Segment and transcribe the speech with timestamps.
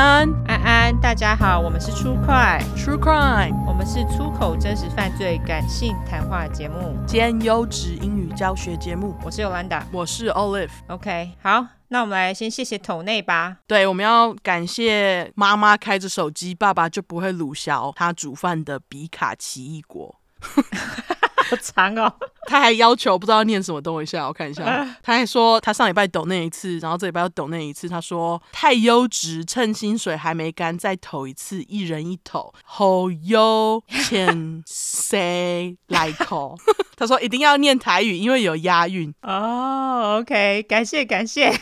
[0.00, 9.14] 安，安安，大家好，我们是出快 True Crime，我们是出口真实犯罪感性谈话节目兼优质英语教学节目。
[9.22, 10.70] 我是 Yolanda，我是 Olive。
[10.86, 13.58] OK，好，那我们来先谢谢桶内吧。
[13.66, 20.16] 对，我们要感谢妈妈开着手机，爸爸就不会鲁小他煮饭的比卡奇异果。
[21.50, 22.12] 好 长哦！
[22.46, 24.64] 他还要求不知道念什么，等我一下，我看一下。
[25.02, 27.88] 他还说他上礼拜抖那一次，然后这礼拜要抖那一次。
[27.88, 36.56] 他说太优质，趁薪水还没干再投一次，一人一头，好优，请谁来投？
[36.96, 39.12] 他说一定要念台语，因为有押韵。
[39.22, 41.52] 哦、oh，OK，感谢感谢。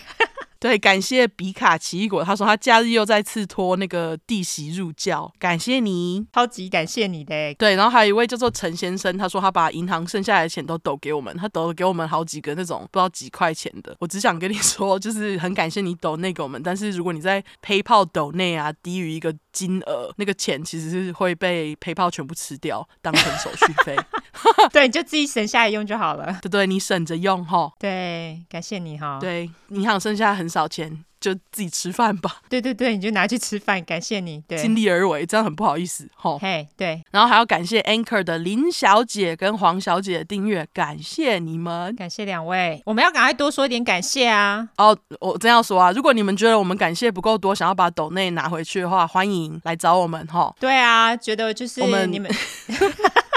[0.60, 2.24] 对，感谢比卡奇异果。
[2.24, 7.54] 他说他假日又再次托那个弟媳入教，感谢你，超级感谢你的。
[7.54, 13.96] 对，然后还有一位叫做陈先生，他说他把银行剩下来的钱都抖给我们，他抖了给我们好几个那种不知道几块钱的。
[14.00, 23.96] 我只想跟你 说，就是很感谢你抖那个我们，但是如果你在 PayPal 抖内啊低于一个金额，那个钱其实是会被 PayPal 全部吃掉，当成手续费。
[24.72, 26.38] 对，你就自己省下来用就好了。
[26.42, 27.70] 对对，你省着用哈。
[27.78, 29.18] 对，感谢你哈。
[29.20, 32.36] 对，银行剩下很少钱，就自己吃饭吧。
[32.48, 34.42] 对对对，你就拿去吃饭，感谢你。
[34.48, 36.38] 对，尽力而为，这样很不好意思哈。
[36.40, 37.02] 嘿，对。
[37.10, 42.82] 然后还要感谢 Anchor 的林小姐跟黄小姐的订阅，感谢你们，感谢两位。
[42.86, 44.68] 我们要赶快多说一点感谢啊。
[44.77, 50.55] 哦，我真要说啊，如果你们觉得我们感谢不够多，想要把斗内拿回去的话，欢迎来找我们哈。
[50.60, 52.30] 对啊，觉得就是我们你们。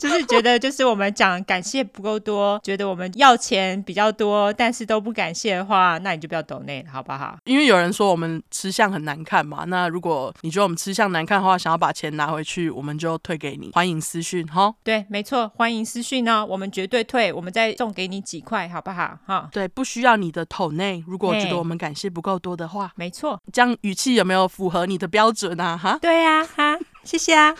[0.00, 7.36] 就是觉得，就是我们讲感谢不够多，觉得我们要钱比较多，但是都不感谢的话，那你就不要抖内了，好不好？
[7.44, 13.70] 因为有人说我们吃相很难看嘛，那如果你觉得我们吃相难看的话，想要把钱拿回去，我们就退给你。
[13.74, 14.74] 欢迎私讯哈。
[14.82, 19.18] 对，没错，欢迎私讯呢，我们绝对退，我们再送给你几块，好不好？
[19.26, 21.04] 哈，对，不需要你的抖内。
[21.06, 25.76] 如果觉得我们感谢不够多的话，没错，这样语气有没有符合你的标准啊？
[25.76, 27.54] 哈，对呀、啊，哈，谢谢啊，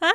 [0.00, 0.08] 啊，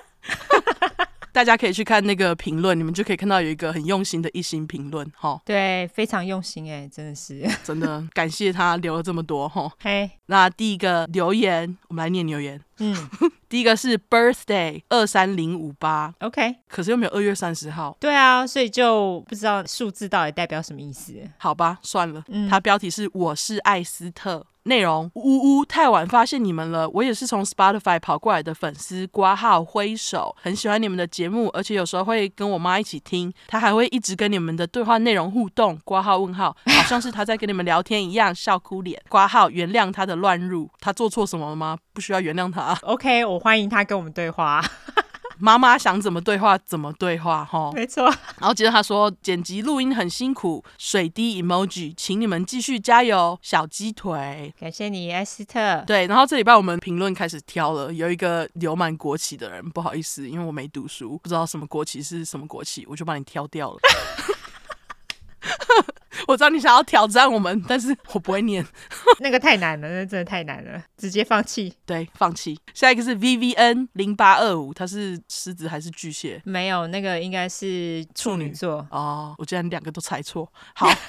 [0.98, 1.08] 啊。
[1.36, 5.38] 大家可以去看那个评论，你们就可以看到有一个很用心的一星评论，哈。
[5.44, 9.70] 对，非常用心哎，真的是，真的感谢他留了这么多，哈。
[9.84, 12.62] 嘿，那第一个留言，我们来念留言。
[12.78, 12.96] 嗯，
[13.50, 17.98] 第一个是 birthday 二三零五八，OK，可是又没有二月三十号。
[18.00, 21.14] 对啊，所以就不知道数字到底代表什么意思。
[21.38, 22.24] 好吧，算了。
[22.30, 24.46] 嗯，他标题是我是艾斯特。
[24.66, 26.90] 内容呜呜，太晚发现你们了。
[26.90, 33.32] 我也是从 Spotify 跑过来的粉丝，挂号挥手，很喜欢你们的节目，而且有时候会跟我妈一起听。
[33.48, 39.00] 她还会一直跟你们的对话内容互动，挂号问号，好像是她在跟你们聊天一样，笑哭脸。
[39.08, 41.78] 挂号原谅她的乱入，她做错什么了吗？
[41.94, 42.76] 不需要原谅她。
[42.82, 44.64] OK，我欢迎她跟我们对话。
[45.38, 48.06] 妈妈想怎么对话怎么对话，哈，没错。
[48.40, 54.54] 然后接着他说，剪辑录音很辛苦，水滴 emoji，请你们继续加油，小鸡腿。
[54.60, 55.84] 感谢你，艾斯特。
[55.86, 63.80] 对，然后这礼拜我们评论开始挑了，有一个留满国旗的人，不好意思，因为我没读书，不知道什么国旗是什么国旗，我就把你挑掉了。
[66.28, 68.66] 我知道你想要挑战我们，但是我不会念，
[69.20, 71.74] 那个太难了，那真的太难了，直接放弃。
[71.86, 72.60] 对，放弃。
[72.74, 76.42] 下一个是 VVN 零八二五，他是狮子还是巨蟹？
[76.46, 78.86] 没有，那个应该是处女座。
[78.92, 80.52] 哦，我竟然两个都猜错。
[80.74, 80.90] 好。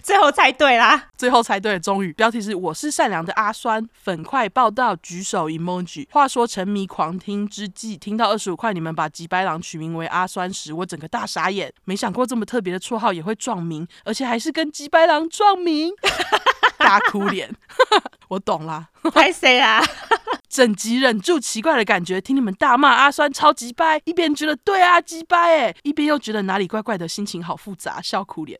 [0.00, 1.08] 最后猜对啦！
[1.16, 2.12] 最后猜对了，终于。
[2.12, 6.06] 标题是“我是善良的阿酸”，粉块报道，举手 emoji。
[6.12, 11.72] 话说沉迷狂听之际，听到二十五块，你们把吉白狼取名为阿酸时，我整个大傻眼。
[11.84, 15.92] 没想过这么特别的绰号也会撞名，而且还是跟吉白狼撞名，
[16.78, 17.52] 大哭脸。
[18.28, 19.82] 我懂啦，拍谁啊？
[20.48, 28.58] 整集忍住奇怪的感觉，听你们大骂阿酸超级掰，一边觉得对啊鸡掰哎，一边又觉得哪里怪怪的，心情好复杂，笑哭脸。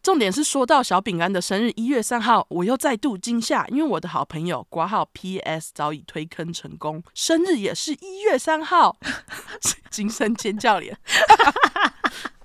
[0.00, 8.96] 重点是说到小饼干的生日一月三号，我又再度惊吓，因为我的好朋友挂号 PS 早已推坑成功，生日也是一月三号，
[9.90, 10.96] 惊声尖叫脸。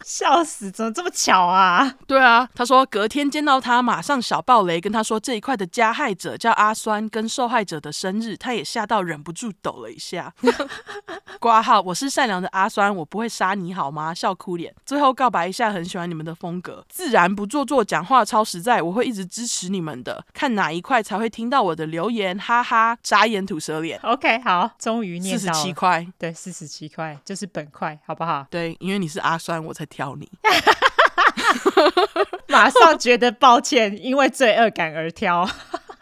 [0.03, 0.69] 笑死！
[0.69, 1.95] 怎么这么巧啊？
[2.05, 10.33] 对啊，他说隔天见到他，马上小爆雷，跟他说这一块的加害者叫阿酸，跟受害者的生日，他也吓到忍不住抖了一下。
[11.39, 14.13] 挂号，我是善良的阿酸，我不会杀你好吗？
[14.13, 14.73] 笑哭脸。
[14.85, 20.25] 最后告白一下，很喜欢你们的风格，自然不做作，讲话超实在，我会一直支持你们的。
[20.33, 23.99] 看哪一块才会听到我的留言，哈哈， 眨眼吐舌脸。
[24.01, 25.39] OK，好，终于念到。
[25.39, 28.45] 四十七块，对，四十七块就是本块，好不好？
[28.49, 29.87] 对，因为你是阿酸，我才。
[29.93, 30.27] 挑你，
[32.49, 35.47] 马上觉得抱歉，因为罪恶感而挑。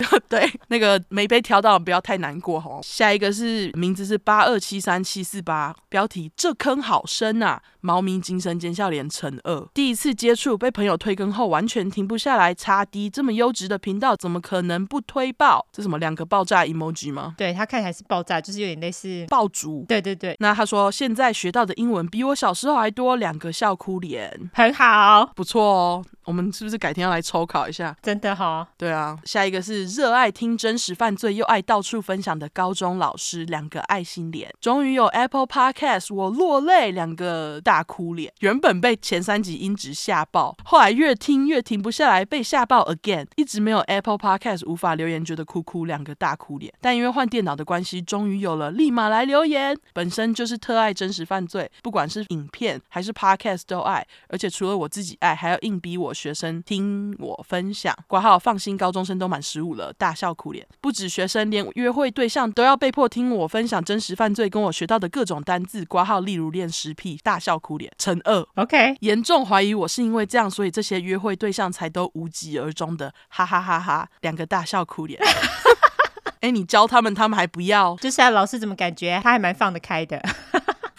[0.30, 2.80] 对，那个没被挑到，不要太难过哦。
[2.84, 7.62] 下一个是名字是八二七三七四八，标题这坑好深啊！
[7.82, 12.54] 猫咪精神尖笑脸乘二，第一次接触被朋友推更后完全停不下来。
[12.54, 15.66] 差低这么优质的频道，怎么可能不推爆？
[15.72, 17.34] 这什么两个爆炸 emoji 吗？
[17.38, 19.84] 对，他看起来是爆炸，就是有点类似爆竹。
[19.88, 20.36] 对对对。
[20.40, 26.06] 那他说现在学到的英文比我小时候还多，两个笑哭脸，很好，不错哦。
[26.26, 27.96] 我们是不是改天要来抽考一下？
[28.04, 28.68] 真的哈、哦。
[28.78, 34.54] 对啊，下一个是热爱听真实犯罪又爱到处分享的高中老师，两个爱心脸。
[34.62, 38.32] 终于有 Apple Podcast，我落泪，两个大哭脸。
[38.40, 43.26] 原本被前三集音质吓爆，后来越听越停不下来，被吓爆 again。
[43.36, 46.74] 一直没有 Apple Podcast，无法留言，觉得哭哭，两个大哭脸。
[46.80, 49.78] 但因为换电脑的关系，终于有了，立马来留言。
[49.94, 56.14] 本身就是特爱真实犯罪，不管是影片还是 Podcast 都爱，而且除了我自己爱，还要硬逼我。
[56.22, 60.68] 学生听我分享，挂号放心，高中生都满十五了，大笑哭脸。
[60.82, 68.46] 不止学生，连约会对象都要被迫听我分享真实犯罪跟我学到的各种单字，挂号例如练尸癖，大笑哭脸乘二。
[68.56, 74.10] OK，严重怀疑我是因为这样，所以这些约会对象才都无疾而终的，哈哈哈哈！
[74.20, 75.18] 两个大笑哭脸。
[76.42, 77.96] 哎，你教他们，他们还不要？
[77.98, 80.20] 就是啊，老师怎么感觉他还蛮放得开的？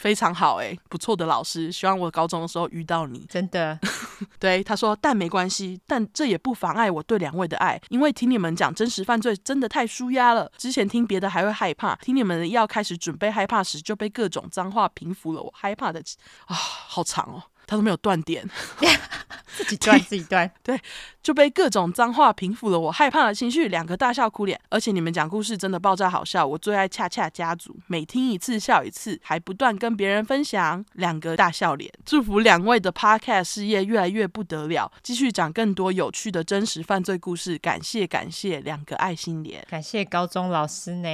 [0.03, 3.25] 非常好哎，不错的老师，希望我高中的时候遇到你。
[3.31, 3.79] 真的，
[4.41, 10.51] 对他说，但没关系，但这也不妨碍我对两位的爱，因为听你们讲真实犯罪真的太舒压了。
[10.59, 16.03] 之前听别的还会害怕，听你们的要开始准备害怕时，就被各种脏话平复了我害怕的
[16.47, 17.41] 啊，好长哦。
[17.67, 18.49] 他都没有断点，
[19.57, 20.81] 自己断自己断，对，
[21.23, 24.59] 就被各种脏话平复了我害怕的情绪，两个大笑哭脸。
[24.71, 31.93] 而且你们讲故事真的爆炸好笑，我最爱恰恰家族，每听一次笑一次，还不断跟别人分享，两个大笑脸。
[32.05, 37.59] 祝福两位的 podcast 事业越来越不得了，继续讲更多有趣的真实犯罪故事。
[37.59, 41.09] 感谢感谢，两个爱心脸，感谢高中老师呢，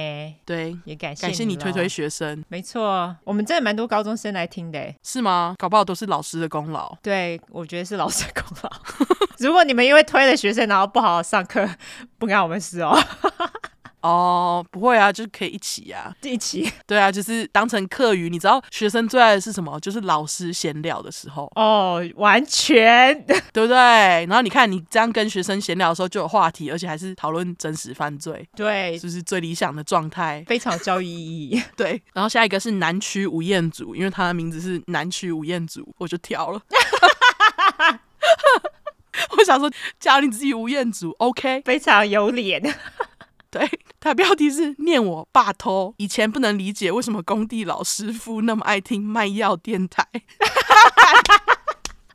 [0.45, 5.55] 对，也感谢感谢你推推学生，没错，我们真的蛮多高中生来听的，是吗？
[5.57, 8.71] 搞不好都是老师的功劳，对，我觉得是老师的功劳。
[9.39, 11.67] 如果你们因为推了学生，然后不好好上课，
[12.17, 12.97] 不干我们事哦。
[14.01, 16.71] 哦，不会啊，就是可以一起呀、啊， 一起。
[16.87, 18.29] 对啊，就是当成课余。
[18.29, 19.79] 你知道学生最爱的是什么？
[19.79, 21.51] 就是老师闲聊的时候。
[21.55, 23.75] 哦，完全， 对不对？
[23.75, 31.61] 然后你看你这样跟学生闲聊的时候就有话题，而且还是讨论真实犯罪，对，就是最理想的状态，非常教育意义。
[31.75, 36.61] 对，然后下一个是南区吴彦祖，因为他的名字是南区吴彦祖，我就挑了。
[39.37, 39.69] 我想说，
[39.99, 42.61] 叫你自己吴彦祖，OK，非常有脸。
[43.51, 43.67] 对，
[43.99, 50.05] 他标题是念我爸偷，以前不能理解为什么工地老师傅那么爱听卖药电台。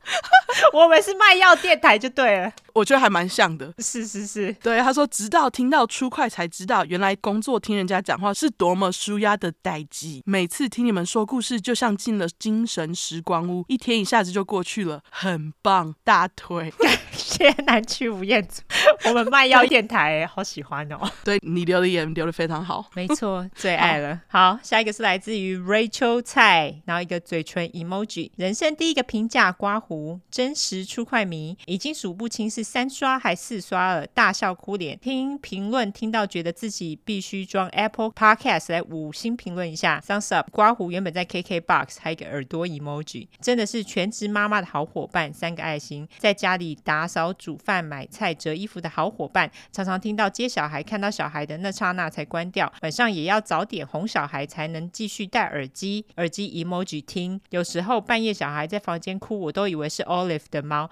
[0.73, 3.73] 我们是卖药电台就对了，我觉得还蛮像的。
[3.79, 10.21] 是是是，对，他说直到听到初快才知道，原来工作听人家讲话是多么舒压的代际。
[10.25, 16.71] 每次听你们说故事，就像进了精神时光屋，一天一下子就过去了，很棒，大腿。
[17.15, 18.61] 感谢南区吴彦祖，
[19.05, 20.99] 我们卖药电台好喜欢哦。
[21.23, 24.21] 对，你留的言留的非常好，没错，最爱了。
[24.27, 29.94] 好，好，下一个是来自于 Rachel 蔡，然后一个嘴唇 emoji，人生第一个评价刮胡，
[30.29, 34.97] 真实出快迷，已经数不清是三刷还四刷了，大笑哭脸。
[34.99, 40.49] 听评论听到觉得自己必须装 Apple Podcast 来五星评论一下，Thumbs up。
[40.51, 49.51] 刮胡原本在 KKBOX，还有一个耳朵 emoji，真的是全职妈妈的好伙伴，三个爱心，在家里打扫、煮饭、买菜、折衣服的好伙伴。
[49.71, 57.39] 常常听到接小孩，看到小孩的那刹那才关掉，晚上也要早点哄小孩才能继续戴耳机，耳机 emoji 听。
[57.49, 60.89] 有时候半夜小孩在房间哭，我都以为是 Olive 的猫，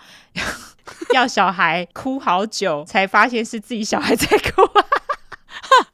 [1.14, 4.62] 要小孩哭好久才发现是自己小孩在哭。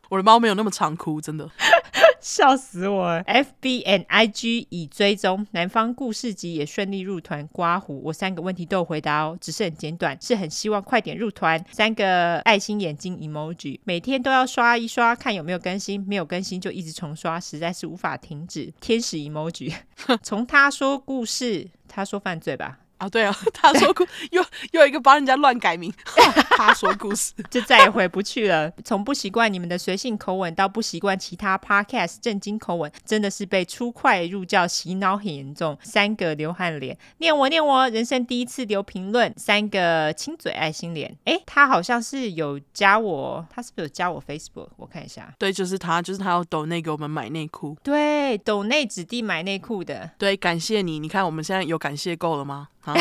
[0.09, 1.47] 我的猫没有那么常哭，真的。
[2.19, 8.01] 笑死我了！FB and IG 已追踪，南方故事集也顺利入团刮胡。
[8.03, 11.63] 我三个问题都有回答哦，只是很简短，是很希望快点入团。
[11.71, 18.73] 三个爱心眼睛 emoji，每天都要刷一刷，看有没有更新，没有更新就一直重刷，实在是无法停止。
[18.81, 19.73] 天使 emoji，
[20.21, 22.79] 从他说故事，他说犯罪吧。
[22.99, 25.91] 啊，对啊， 他说故又又一个帮人家乱改名，
[26.55, 28.71] 他说故事就再也回不去了。
[28.83, 35.77] 从不习惯你们的随性口吻到不习惯其他 podcast 正经口吻，真的是被出快入教洗脑很严重。
[35.81, 39.33] 三个流汗脸，念我念我，人生第一次留评论。
[39.37, 44.67] 三个亲嘴爱心脸，哎，他好像是有加我，他是不是有加我 Facebook？
[44.75, 50.99] 我看一下，对，就是他，就是他要抖内给我们买内裤，对，抖内指定买内裤的，对，感谢你。
[50.99, 52.67] 你看我们现在有感谢够了吗？
[52.83, 52.95] 啊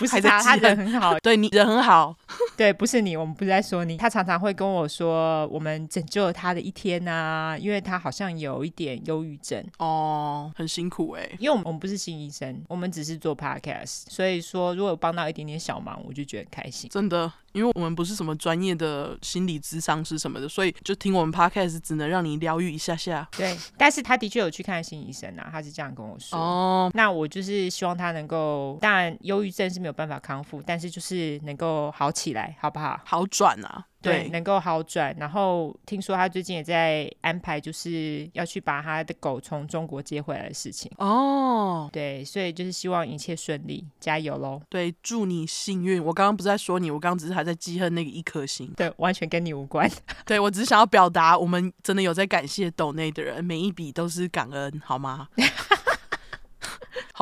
[0.00, 2.16] 不是他，他人很好， 对你人很好，
[2.56, 3.98] 对，不是你，我们不是在说你。
[3.98, 11.36] 他常常会跟我说，我们拯救了他的一天啊，因为他好像有一点忧郁症哦，很辛苦哎、欸。
[11.38, 16.88] 因为我们我们不是新医生，我们只是做 podcast，所以说如果有帮到一点点小忙，我就觉得很开心。
[16.90, 23.28] 真的，因为我们不是什么专业的心理咨商师什么的，所以就听我们 podcast 只能让你疗愈一下下。
[23.36, 26.38] 对，但是他的确有去看心医生啊，他是这样跟我说。
[26.38, 33.00] 哦，那我就是希望他能够，当然忧郁症是没有办法康复，但是就是能够好起来，好不好？
[33.04, 33.86] 好转啊。
[34.02, 35.14] 对，对，能够好转。
[35.18, 40.90] 然后听说他最近也在安排，就是要去把他的狗从中国接回来的事情。
[40.96, 44.62] 哦，对，所以就是希望一切顺利，加油喽！
[44.70, 46.02] 对，祝你幸运。
[46.02, 48.72] 我刚刚不是在说你，我刚刚只是还在记恨那个一颗星。
[48.74, 49.86] 对，完全跟你无关。
[50.24, 55.28] 对，我只是想要表达，我们真的有在感谢抖内的人，每一笔都是感恩，好吗？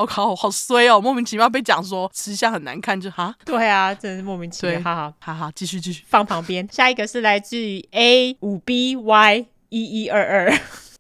[0.06, 3.34] 好好好衰哦，莫名其妙被讲说吃相很难看，就哈？
[3.44, 4.80] 对啊，真是莫名其妙。
[4.80, 6.66] 好好好好，继续继续放旁边。
[6.70, 10.50] 下一个是来自于 A 五 B Y 一一二二，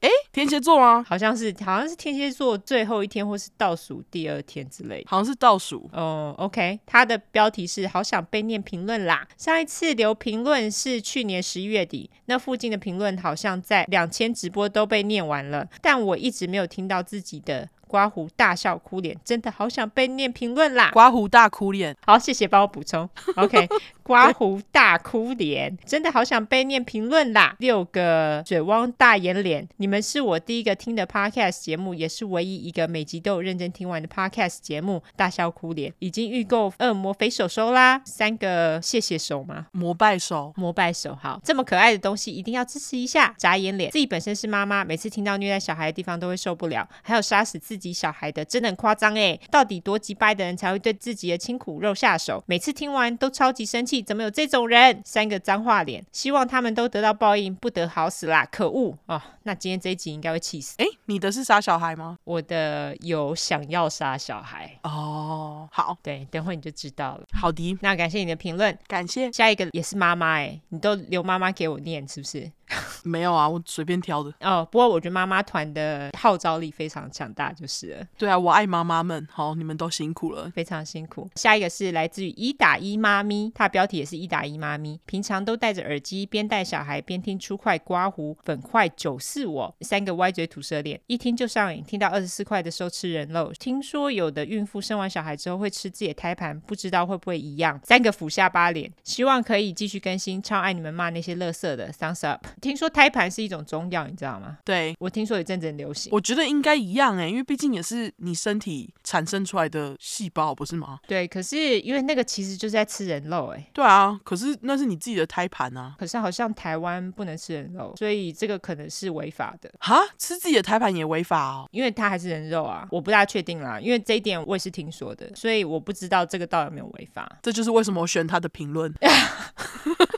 [0.00, 1.02] 哎，天蝎座吗？
[1.08, 5.88] 好像是，好像是天蝎座最后一天，或是倒数第二天之类的，好像是倒数。
[5.92, 9.26] 哦、oh，OK，它的标题是“好想被念评论啦”。
[9.38, 17.68] 上一次留评论是去年十一月底，那附近的评论好像在两千直播都被念完了，但我一直没有听到自己的。
[17.88, 20.90] 刮胡大笑哭脸，真的好想被念评论啦！
[20.92, 23.08] 刮胡大哭脸，好，谢谢帮我补充。
[23.34, 23.68] OK，
[24.04, 27.56] 刮胡大哭脸，真的好想被念评论啦！
[27.58, 35.02] 六个水汪大眼脸，你们是我第一个听的 Podcast 节目，也是唯一一个每集都有认真听完的 Podcast 节目。
[35.16, 38.02] 大笑哭脸，已经预购恶魔肥手手啦！
[38.04, 39.66] 三个谢谢手吗？
[39.72, 43.34] 膜拜手，膜拜手，好，这么可爱的东西一定要支持一下。
[43.38, 47.77] 眨眼脸，自己本身是妈妈，每次听到虐待小孩的地方都会受不了，还有杀死自己。
[47.78, 49.38] 自己小孩的真的很夸张哎！
[49.50, 52.42] 到底多急掰的人才会对自己的亲骨肉下手？
[52.46, 55.00] 每次听完都超级生气，怎么有这种人？
[55.04, 58.46] 三个脏话脸，希望他们都得到报应，不得好死啦！
[58.50, 59.20] 可恶哦！
[59.44, 60.74] 那今天这一集应该会气死。
[60.78, 62.16] 哎，你的是杀小孩吗？
[62.24, 65.68] 我的有想要杀小孩哦。
[65.70, 67.24] 好，对，等会你就知道了。
[67.32, 69.30] 好的，那感谢你的评论，感谢。
[69.30, 72.50] 下一个也是妈妈哎，你都留妈妈给我念是不是？
[73.04, 74.32] 没有啊，我随便挑的。
[74.40, 78.06] 哦，不过我觉得妈妈团的号召力非常强大，就是了。
[78.16, 81.28] 对啊，我爱妈妈们，好，你们都辛苦了，非常辛苦。
[81.36, 93.52] 下一个是来自于一打一妈咪，它的标题也是一打一妈咪，平常都戴着耳机边带小孩边听出块刮胡粉块九四我三个歪嘴吐舌脸，一听就上瘾，听到二十四块的时候吃人肉。
[93.58, 97.80] 听说有的孕妇生完小孩之后会吃自己的胎盘，不知道会不会一样。
[97.84, 102.46] 三个俯下巴脸，希望可以继续更新，超爱你们骂那些乐色的，Thumbs up。
[102.60, 104.58] 听说胎盘是一种中药，你知道吗？
[104.64, 106.10] 对，我听说有阵子很流行。
[106.12, 110.98] 我觉得应该一样哎，因为毕竟也是你身体产生出来的细胞，不是吗？
[111.06, 113.70] 对，可是因为那个其实就是在吃人肉哎。
[113.72, 115.94] 对啊，可是那是你自己的胎盘啊。
[115.98, 119.70] 可是好像台湾不能吃人肉，所以这个可能是违法的。
[119.80, 121.68] 哈，吃自己的胎盘也违法哦？
[121.70, 123.80] 因为它还是人肉啊，我不大确定啦。
[123.80, 127.38] 因为这一点我也是听说的，所以我不知道这个到底有没有违法。
[127.42, 128.92] 这就是为什么我选他的评论。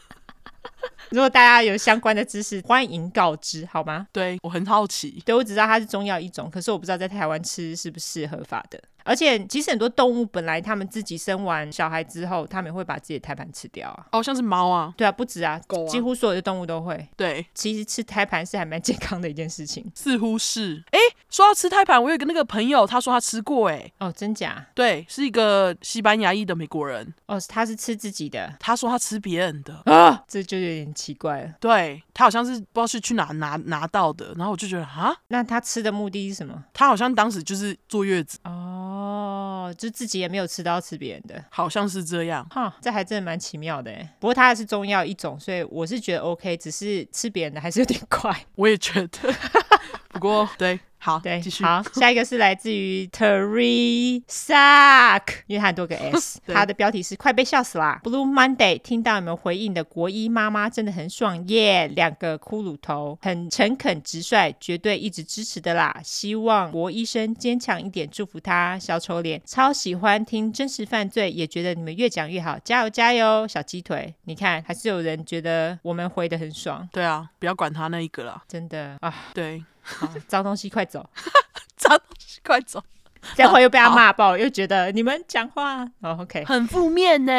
[1.11, 4.07] 如果大家有相关的知识，欢迎告知，好吗？
[4.13, 5.21] 对，我很好奇。
[5.27, 8.81] 对，我只知道它是中药一种，可是我不知道在台湾吃是不是合法的。
[9.05, 14.07] 而且，其实很多动物本来他们自己生完小孩之后，他们也会把自己的胎盘吃掉啊。
[14.13, 14.93] 哦，像是猫啊。
[14.97, 17.09] 对啊，不止啊，狗啊，几乎所有的动物都会。
[17.17, 19.91] 对，其实吃胎盘是还蛮健康的一件事情。
[19.95, 20.83] 似乎是。
[20.91, 23.91] 哎，说到吃胎盘，我有一个那个朋友，他说他吃过，哎。
[23.99, 24.67] 哦，真假？
[24.75, 27.13] 对，是一个西班牙裔的美国人。
[27.27, 28.55] 哦，他是吃自己的。
[28.61, 31.55] 他说他吃别人的啊，这就有点奇怪了。
[31.61, 36.65] 对，他好像是不知道是去哪拿拿到的，然后我就觉得啊，那他吃的目的是什么？
[36.73, 38.39] 他好像当时就是坐月子。
[38.45, 38.89] 哦。
[39.77, 44.17] 就自己也没有吃到吃别人的，好像是这样哈，这还真的蛮奇妙的哎。
[44.19, 48.45] 不过它还是中药一种，所以我是觉得 OK，只是吃别人的还是有点 怪。
[48.57, 49.35] 我也觉得，
[50.11, 50.79] 不过对。
[51.03, 51.65] 好，对，继续。
[51.65, 54.21] 好，下一个是来自于 Teresa，
[55.47, 57.99] 因为他很多个 S，他的标题是快被笑死啦。
[58.05, 65.99] Blue Monday，听到你们回应的国医妈妈真的很爽耶，两个骷髅头，很诚恳直率，绝对一直支持的啦。
[66.05, 68.79] 希望国医生坚强一点，祝福他。
[68.79, 74.15] 小丑脸，超喜欢听真实犯罪，也觉得你们越讲越好，加油加油，小鸡腿。
[74.25, 76.87] 你看，还是有人觉得我们回的很爽。
[76.93, 79.65] 对啊，不要管他那一个了，真的啊，对。
[79.99, 81.09] 好， 脏东西快走！
[81.77, 82.83] 脏东西快走！
[83.37, 87.33] 这会又被他骂爆，又觉得你们讲话哦，OK，很负面呢。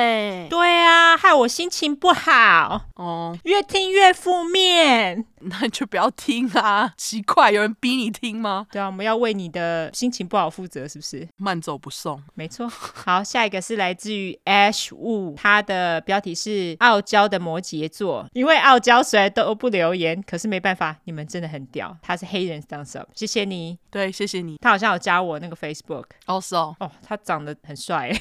[0.48, 5.26] 对啊，害我心情不好哦，越听越负面。
[5.44, 6.94] 那你就不要听啊！
[6.98, 8.68] 奇怪，有人逼你听吗？
[8.72, 11.28] 对啊，我们要为你的心情不好负责，是不是？
[11.38, 12.68] 慢走不送，没错。
[12.70, 18.28] 好，下一个是来自于 Ash Wu，他的标题是傲娇的摩羯座。
[18.34, 21.98] 因为傲娇，虽然都不留言，可是没办法，你们真的很屌。
[22.02, 23.78] 他是黑人 thumbs up，谢谢你。
[23.90, 24.58] 对，谢谢你。
[24.62, 26.06] 他好像有加我那个 Facebook。
[26.26, 26.76] 哦，是哦。
[26.80, 28.12] 哦，他长得很帅。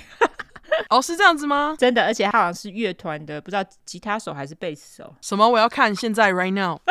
[0.89, 1.75] 哦，是这样子吗？
[1.79, 5.15] 真的，而且他好像是乐团的，不知道吉他手还是贝斯手。
[5.21, 5.49] 什么？
[5.49, 6.79] 我要看现在 right now。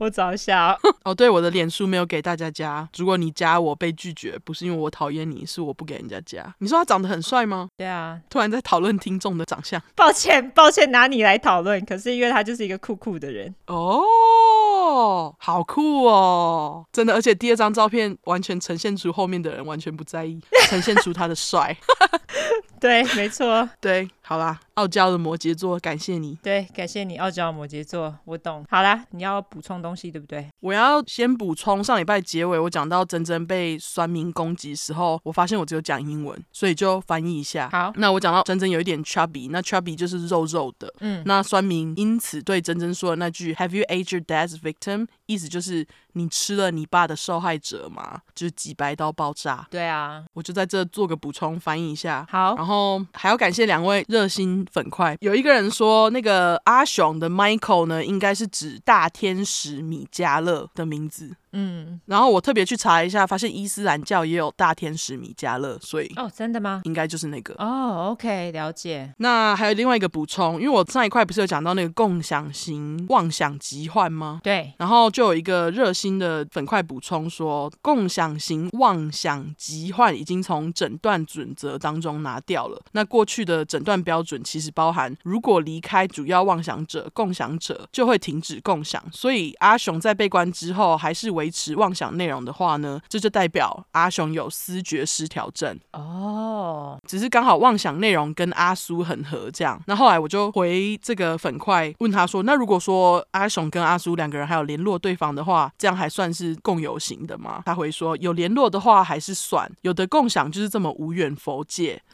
[0.00, 0.78] 我找一下哦。
[1.04, 2.88] 哦，对，我的脸书没有给大家加。
[2.96, 6.52] 如果你加我被拒绝，不是因为我讨厌你，是我不给人家加。
[6.58, 7.68] 你说他长得很帅吗？
[7.76, 8.18] 对啊。
[8.28, 9.80] 突然在讨论听众的长相。
[9.94, 11.84] 抱歉，抱歉，拿你来讨论。
[11.84, 13.54] 可是因为他就是一个酷酷的人。
[13.68, 17.14] 哦，好酷哦，真的。
[17.14, 21.76] 而且第二张照片完全呈现出后面的人完全不在意，呈现出他的帅。
[22.80, 23.68] 对，没错。
[23.80, 26.38] 对，好啦，傲娇的摩羯座，感谢你。
[26.42, 28.64] 对，感谢你，傲娇的摩羯座，我懂。
[28.68, 30.48] 好啦，你要补充东西，对不对？
[30.60, 37.68] 我要先补充上礼拜结尾我讲到珍珍被酸民攻击的时候，我发现我只有讲英文，所以就翻译一下。
[37.70, 40.92] 好，那我讲到珍珍有一点 chubby，那 chubby 就是肉肉的。
[41.00, 45.06] 嗯，那酸民因此对珍珍说的那句 Have you ate your dad's victim？
[45.26, 48.20] 意思就是你吃了你爸的受害者嘛？
[48.34, 49.66] 就是几百刀爆炸。
[49.70, 52.26] 对啊，我就在这做个补充翻译一下。
[52.30, 55.16] 好，然后还要感谢两位热心粉块。
[55.20, 61.34] 有一个人说，那个阿雄的 Michael 呢，应该是指大天使米迦勒的名字。
[61.54, 66.80] 嗯，然后我特别去查一下，发现伊斯兰教也有大天使米迦勒，所以哦，真的吗？
[66.84, 68.10] 应该就是那个哦。
[68.10, 69.14] OK，了解。
[69.18, 74.40] 那还有另外一个补充，因为我上一块不是有讲到那个共享型妄想疾患吗？
[74.42, 74.74] 对。
[74.78, 82.82] 然后就有一个热心的粉块补充说，共享型妄想疾患已经从诊断准则当中拿掉了。
[82.92, 89.02] 那过去的诊断标准其实包含，如果离开主要妄想者，共享者就会停止共享。
[89.12, 96.98] 所以阿雄在被关之后，还是维持妄想内容的话呢，这就代表阿雄有思觉失调症哦。
[97.06, 99.78] 只是刚好妄想内容跟阿苏很合，这样。
[99.86, 112.00] 那后来我就回这个粉块问他说：“那如果说阿雄跟阿苏两个人还有联络对方的话，这样还算是共有型的吗？”他回说：“有联络的话还是算，有的共享就是这么无远佛界。”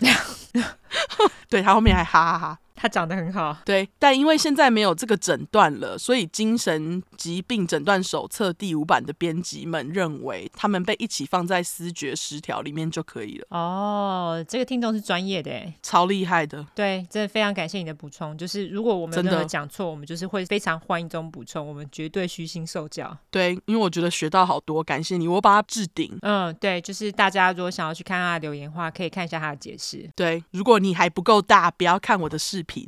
[1.48, 2.58] 对，他后面还哈哈哈。
[2.80, 13.46] 他长得很好，对，但因为现在没有这个诊断了，所以精神疾病诊断手册第五版的编辑们认为，他们被一起放在思觉失调里面就可以了。
[13.50, 15.52] 哦，这个听众是专业的，
[15.82, 16.66] 超厉害的。
[16.74, 18.34] 对，真的非常感谢你的补充。
[18.38, 23.14] 就是如果我们真的讲错，我们就是会非常欢迎这种补充，我们绝对虚心受教。
[23.30, 26.18] 对，因为我觉得学到好多，感谢你，我把它置顶。
[26.22, 30.08] 嗯，对，就是大家如果想要去看他的留言的话，可以看一下他的解释。
[30.16, 32.69] 对，如果你还不够大，不要看我的视频。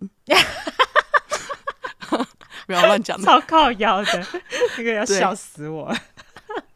[2.67, 4.27] 不要乱讲，超靠腰的，
[4.77, 5.93] 这个要笑死我。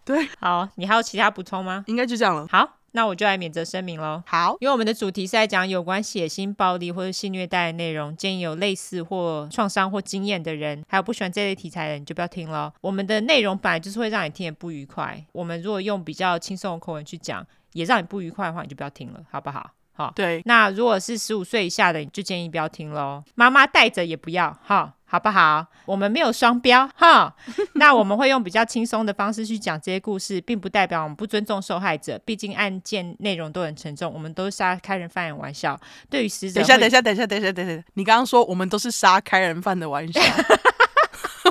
[0.05, 1.85] 对， 好，你还有其他补充吗？
[1.87, 2.47] 应该就这样了。
[2.51, 4.23] 好，那我就来免责声明喽。
[4.27, 12.73] 好，因为我们的主题是在讲有关血腥、暴力或者性虐待的内容，建议有类似或创伤或经验的人，还有不喜欢这类题材的人，就不要听了。
[12.81, 19.71] 我们的内容本来就是会让你听得不愉快，我们如果用比较轻松的口吻去讲，也让你不愉快的话，你就不要听了，好不好？
[19.97, 20.43] 好，对。
[20.45, 23.25] 那如果是十五岁以下的，你就建议不要听喽。
[23.35, 25.67] 妈妈带着也不要，哈，好不好？
[25.87, 27.35] 我们没有双标，哈。
[27.77, 32.21] 那我们会用比较轻松的方式去讲这些故事，并不代表我们不尊重受害者。
[32.27, 35.81] 毕竟案件内容都很沉重，我们都是杀开人犯的玩笑。
[36.11, 40.21] 对于死者，等一下，等一下，等一下，等一下，等一下，你刚刚说我们都是杀开人犯的玩笑。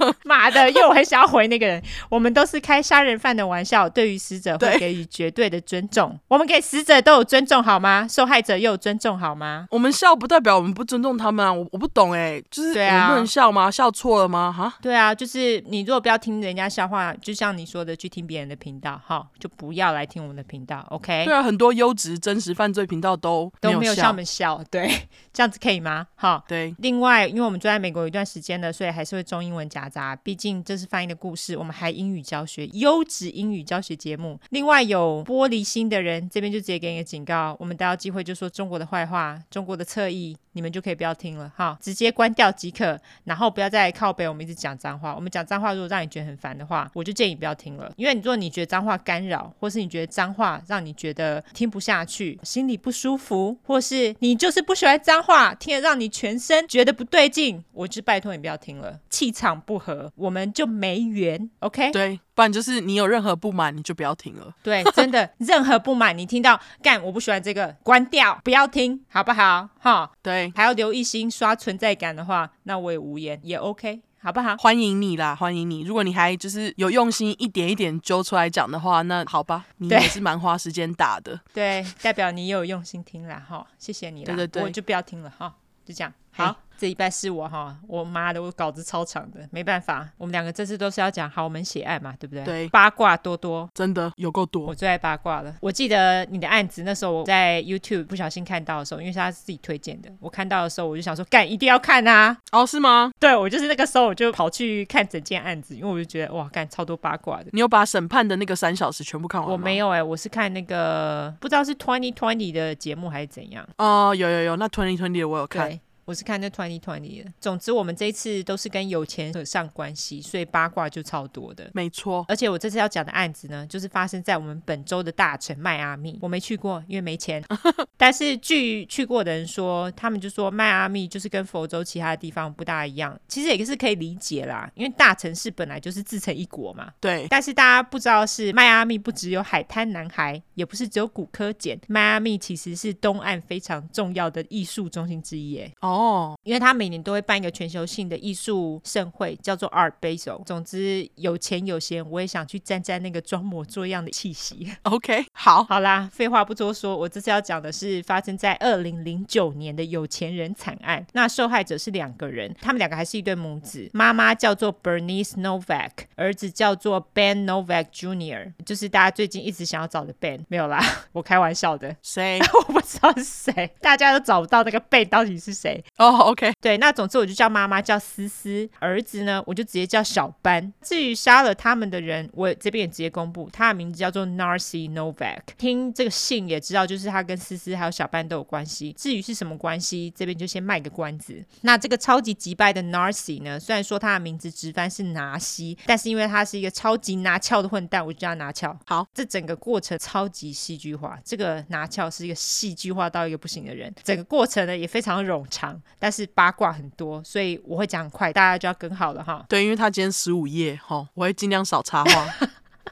[0.25, 0.69] 妈的！
[0.69, 1.81] 因为我很想要回那个人。
[2.09, 6.17] 我们都是开杀人犯的玩笑，对于死者会给予绝对的尊重。
[6.27, 8.07] 我们给死者都有尊重好吗？
[8.09, 9.67] 受害者又有尊重好吗？
[9.71, 11.51] 我们笑不代表我们不尊重他们啊！
[11.51, 13.69] 我我不懂哎，就是我们不能笑吗？
[13.69, 14.51] 笑错了吗？
[14.51, 14.73] 哈？
[14.81, 20.85] 对啊，就是你如果不要听人家笑话，就像你说的，去听别人的频道，哈，就不要来听我们的频道。
[20.89, 21.25] OK？
[21.25, 24.89] 对啊，很多优质真实犯罪频道都都没有像我们笑，对，
[25.33, 26.07] 这样子可以吗？
[26.15, 26.73] 好，对。
[26.79, 30.15] 另外，因为我们住在美国有一段时间了，所以还是会中英文夹杂。
[30.15, 34.39] 毕竟这是翻译的故事，我们还英语教学，优质英语教学节目。
[34.49, 40.37] 另外有玻璃心的人，这边就直接给你个警告，我们逮到机会就说中国的坏话，中国的侧翼。
[40.55, 45.13] 你们就可以不要听了哈，直接关掉即可，然后不要再靠北我们一直讲脏话。
[45.13, 47.91] 我们讲脏话如果让你觉得很烦的话，我就建议不要听了。
[47.97, 61.49] 因为如果你觉得脏话干扰，或是你觉得脏话让你觉得听不下去，心里不舒服，或是你就是不喜欢脏话，听了让你全身觉得不对劲，我就拜托你不要听了，气场不合，我们就没缘。
[61.59, 61.91] OK？
[61.91, 62.19] 对。
[62.35, 64.53] 不然就是你有任何不满，你就不要听了。
[64.61, 69.69] 对，真的，任何不满，你听到干我不喜欢这个，关掉，不要听，好不好？
[69.79, 74.01] 哈，对，还要留一心刷存在感的话，那我也无言，也 OK。
[74.17, 74.57] 好不好？
[74.57, 75.81] 欢迎你啦，欢迎你。
[75.83, 81.39] 如果你还就是有用心一点一点揪出来讲的话，那好吧，你也是蛮花时间打的。
[81.53, 83.45] 对，代表你有用心听啦。
[83.47, 84.25] 哈，谢谢你啦。
[84.25, 85.53] 对对对，我就不要听了哈，
[85.85, 86.11] 就这样。
[86.35, 86.55] 好。
[86.77, 92.43] 这一拜是我哈，我妈的，我稿子超长的，没办法，我们两个这次都是要讲豪门血案嘛，对不对？
[92.43, 95.55] 对，八卦多多，真的有够多，我最爱八卦了。
[95.61, 102.35] 我记得你的案子那时候我在 YouTube 不小心看到的时候，因为是他自己推荐的，我看到的时候我就想说，干一定要看啊！
[102.51, 103.09] 哦，是吗？
[103.21, 107.45] 对，我就是那个时候我就跑去看整件案子，因为我就觉得哇，干超多八卦的。
[107.53, 109.53] 你有把审判的那个三小时全部看完吗？
[109.53, 113.65] 我没有哎、欸，我是看那个不知道是 Twenty Twenty 的节目还是怎样。
[113.77, 115.79] 哦，有有有，那 Twenty Twenty 的我有看。
[116.05, 117.31] 我是看那 twenty twenty 的。
[117.41, 121.69] 总之，我们这一次都是跟有钱扯上关系，所以八卦就超多的。
[121.73, 126.19] 没错，而且我这次要讲的案子呢，就是发生在我们本州的大城迈阿密。
[126.21, 127.43] 我没去过，因为没钱。
[127.97, 133.19] 但是据去过的人说，他们就说迈阿密就是跟佛州其他的地方不大一样。
[133.27, 136.91] 其实也是可以理解啦，因为大城市本来就是自成一国嘛。
[136.99, 137.25] 对。
[137.29, 141.75] 但是大家不知道是迈阿密不只有海滩男孩，也不是只有骨科碱。
[141.87, 145.57] 迈阿密其实是东岸非常重要的艺术中心之一。
[145.57, 145.71] 哎。
[145.81, 145.94] 哦。
[146.43, 150.43] 因为他每年都会办一个全球性的艺术盛会，叫做 Art Basel。
[150.43, 154.71] 总之，有钱有闲，我也想去沾沾那个装模作样的气息。
[154.83, 161.05] OK，好，好啦，废话不多说，我这次要讲的是发生在二零零九年的有钱人惨案。
[161.13, 170.45] 那受害者是两个人，他们两个还是一对母子，妈妈叫做 Bernice Novak，儿子叫做 Ben Novak Jr.，就是大家最近一直想要找的 Ben。
[170.49, 170.79] 没有啦，
[171.13, 171.95] 我开玩笑的。
[172.01, 172.39] 谁？
[172.67, 175.83] 我不知道是谁，大家都找不到那个 Ben 到底是谁。
[175.97, 176.25] 哦。
[176.25, 180.73] OK，对，那总之我就叫妈妈叫思思，儿子呢我就直接叫小班。
[180.81, 185.41] 至于杀了他们的人，我这边也直接公布，他的名字叫做 Narcy Novak。
[185.57, 188.93] 听这个姓也知道，就是他跟思思还有小班都有关系。
[188.97, 191.43] 至于是什么关系，这边就先卖个关子。
[191.61, 198.77] 那这个超级击败的 Narcy 呢，虽然说他的名字直翻是拿西，但是因为他是一个超级拿翘的混蛋，我就叫他拿翘。
[198.85, 203.93] 好，这整个过程超级戏剧化，这个拿翘是一个戏剧化到一个不行的人。
[204.03, 206.15] 整个过程呢也非常冗长，但是。
[206.15, 209.45] 是八卦很多，所以我会讲很快，大家就要跟好了哈。
[209.49, 212.33] 对，因为他今天十五页哈，我会尽量少插话。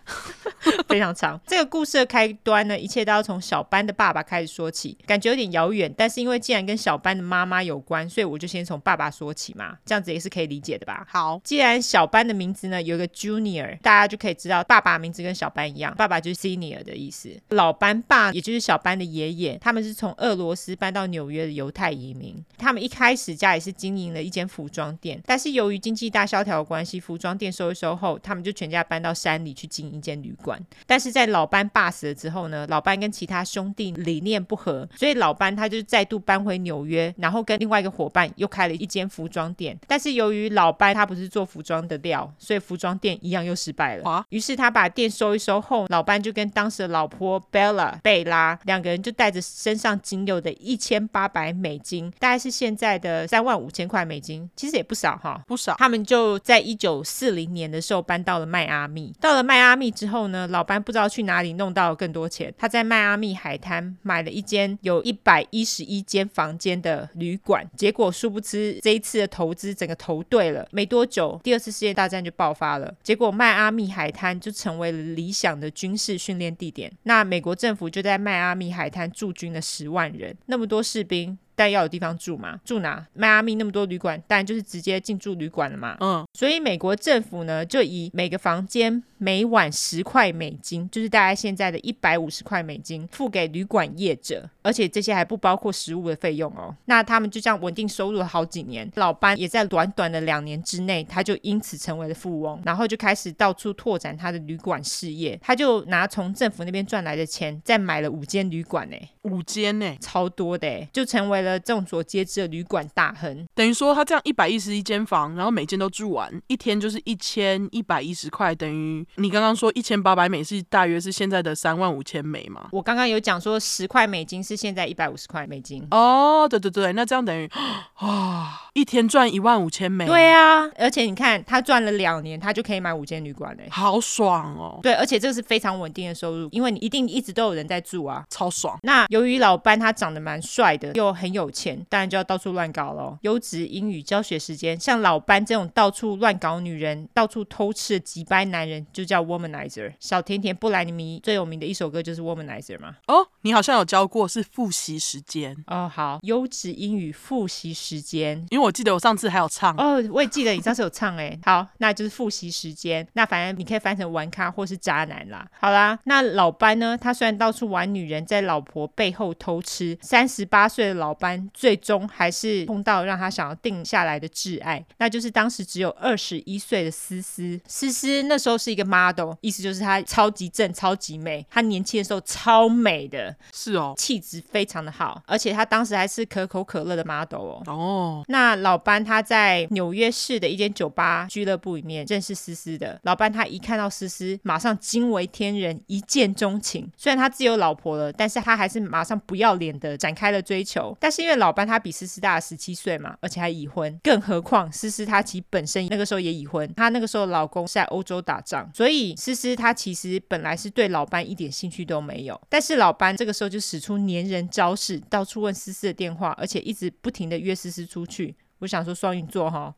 [0.88, 1.40] 非常长。
[1.46, 5.94] 这个故事的开端呢，一切都要从小班的爸爸开始说起，感觉有点遥远。
[5.98, 11.06] 但是因为既然跟小班的妈妈有关，所以我就先从爸爸说起嘛，这样子也是可以理解的吧？
[11.10, 17.30] 好，既然小班的名字呢有一个 Junior，大家就可以知道爸爸名字跟小班一样，爸爸就是 Senior 的意思。
[17.50, 22.44] 老班爸也就是小班的爷爷，他们是从俄罗斯搬到纽约的犹太移民。
[22.58, 30.53] 他们一开始家里是经营了一间服装店，但是由于经济大萧条的关系，服装店收一收后，他们就全家搬到山里去经营一间旅馆。
[30.86, 39.78] 但是在老班爸死了之后呢，老班跟其他兄弟理念不合，所以老班他就再度搬回纽约，然后跟另外一个伙伴又开了一间服装店。
[39.88, 44.10] 但是由于老班他不是做服装的料，所以服装店一样又失败了。
[44.10, 55.76] 啊，于是他把店收一收后，老班就跟当时的老婆 Bella 贝拉两个人就带着身上仅有的一千八百美金，大概是现在的三万五千块美金，其实也不少哈，不少。
[55.78, 59.14] 他们就在一九四零年的时候搬到了迈阿密。
[59.20, 62.54] 到了迈阿密之后呢，老班不知道去哪里弄到了更多钱。
[62.58, 67.66] 他在迈阿密海滩买了一间有一百一十一间房间的旅馆。
[67.76, 72.94] 结果殊不知这一次的投资整个投对了，没多久第二次世界大战就爆发了。
[73.04, 76.92] 结果迈阿密海滩就成为了理想的军事训练地点。
[77.04, 81.38] 那美国政府就在迈阿密海滩驻军了十万人，那么多士兵。
[81.56, 82.60] 但要有地方住嘛？
[82.66, 83.06] 住哪？
[83.14, 85.98] 迈阿密那么多旅馆，当然就是直接进驻旅馆了嘛。
[86.00, 96.76] 嗯，所以美国政府呢，就以每个房间每晚十块美金，就是大概现在的一百五十块美金，付给旅馆业者，而且这些还不包括食物的费用哦。
[96.86, 98.90] 那他们就这样稳定收入了好几年。
[98.96, 105.40] 老班也在短短的两年之内，他就因此成为了富翁，然后就开始到处拓展他的旅馆事业。
[105.42, 122.70] 他就拿从政府那边赚来的钱，再买了五间旅馆呢，五间呢，超多的，就成为了众所皆知的旅馆大亨，等于说他这样一百一十一间房，然后每间都住完，一天就是一千一百一十块，等于你刚刚说一千八百美是大约是现在的三万五千美嘛？
[122.72, 125.86] 我刚刚有讲说十块美金是现在一百五十块美金。
[125.92, 127.50] 哦，对对对，那这样等于
[127.96, 130.06] 啊，一天赚一万五千美。
[130.06, 134.80] 对啊，而且你看他赚了两年，他就可以买五间旅馆嘞，好爽哦。
[134.82, 138.78] 对，而且这个是非常稳定的收入，因为你一定一直都有人在住啊，超爽。
[138.84, 143.18] 那由于老班他长得蛮帅的，又很有钱，当然就要到处乱搞喽。
[143.24, 149.92] 优质英语教学时间，像老班这种到处乱搞女人、到处偷吃的机掰男人，就叫 womanizer。
[150.00, 152.96] 小甜甜布兰妮米最有名的一首歌就是 womanizer 嘛。
[153.08, 155.56] 哦，你好像有教过，是复习时间。
[155.68, 159.76] 哦，好，优质英语复习时间，因为我记得我上次还有唱。
[159.78, 161.38] 哦，我也记得你上次有唱哎。
[161.44, 163.08] 好，那就是复习时间。
[163.14, 165.48] 那反正你可以翻成玩咖或是渣男啦。
[165.60, 166.98] 好啦，那老班呢？
[166.98, 177.58] 他虽然到处玩女人，在老婆背后偷吃，三十八岁的老班最终还是碰到让他想要定下来的挚爱，那就是当时只有二十一岁的思思。
[177.66, 181.46] 思思那时候是一个 model，意思就是她超级正、超级美。
[181.50, 187.64] 她年轻的时候超美的，是哦，气质非常的好，而且她当时还是可口可乐的 model 哦。
[187.68, 193.00] 哦，那老班他在纽约市的一间酒吧俱乐部里面认识思思的。
[193.04, 196.92] 老班他一看到思思，马上惊为天人，一见钟情。
[196.98, 200.96] 虽然他自有老婆了，但是他还是马上不要脸的展开了追求。
[201.00, 212.42] 但是因为老班他比思思大十七岁嘛，而且还已婚，更何况思思她其本身那个时候也已婚，她那个时候老公是在欧洲打仗，所以思思她其实本来是对老班一点兴趣都没有。
[212.50, 218.36] 但是老班这个时候就使出粘人招式，到处问思思的电话，而且一直不停的约思思出去。
[218.60, 219.76] 我想说双鱼座哈。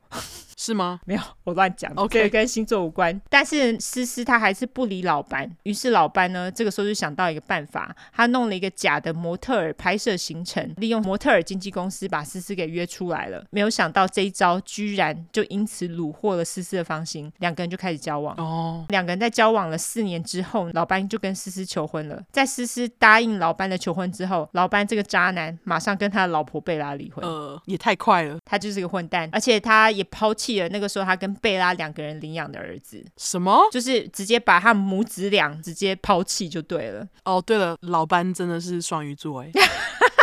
[0.55, 0.99] 是吗？
[1.05, 1.91] 没有，我乱讲。
[1.95, 3.19] OK，跟星座无关。
[3.29, 13.43] 但是思思她还是不理老班，于是老班呢，这个时候就想到一个办法，他弄了一个假的模特儿拍摄行程，利用模特儿经纪公司把思思给约出来了。
[13.51, 18.33] 没有想到这一招居然就因此虏获了思思的芳心，两个人就开始交往。
[18.37, 22.23] 哦，两个人在交往了四年之后，老班就跟思思求婚了。
[22.31, 27.21] 在思思答应老班的求婚之后，老班这个渣男马上跟他的老婆贝拉离婚。
[27.25, 30.44] 呃，也太快了，他就是个混蛋，而且他也抛弃。
[30.45, 33.59] 记得那个时候，他跟贝拉两个人领养的儿子，什么？
[33.71, 37.07] 就是直接把他母子俩直接抛弃就对了。
[37.23, 39.49] 哦，对了，老班真的是双鱼座哎。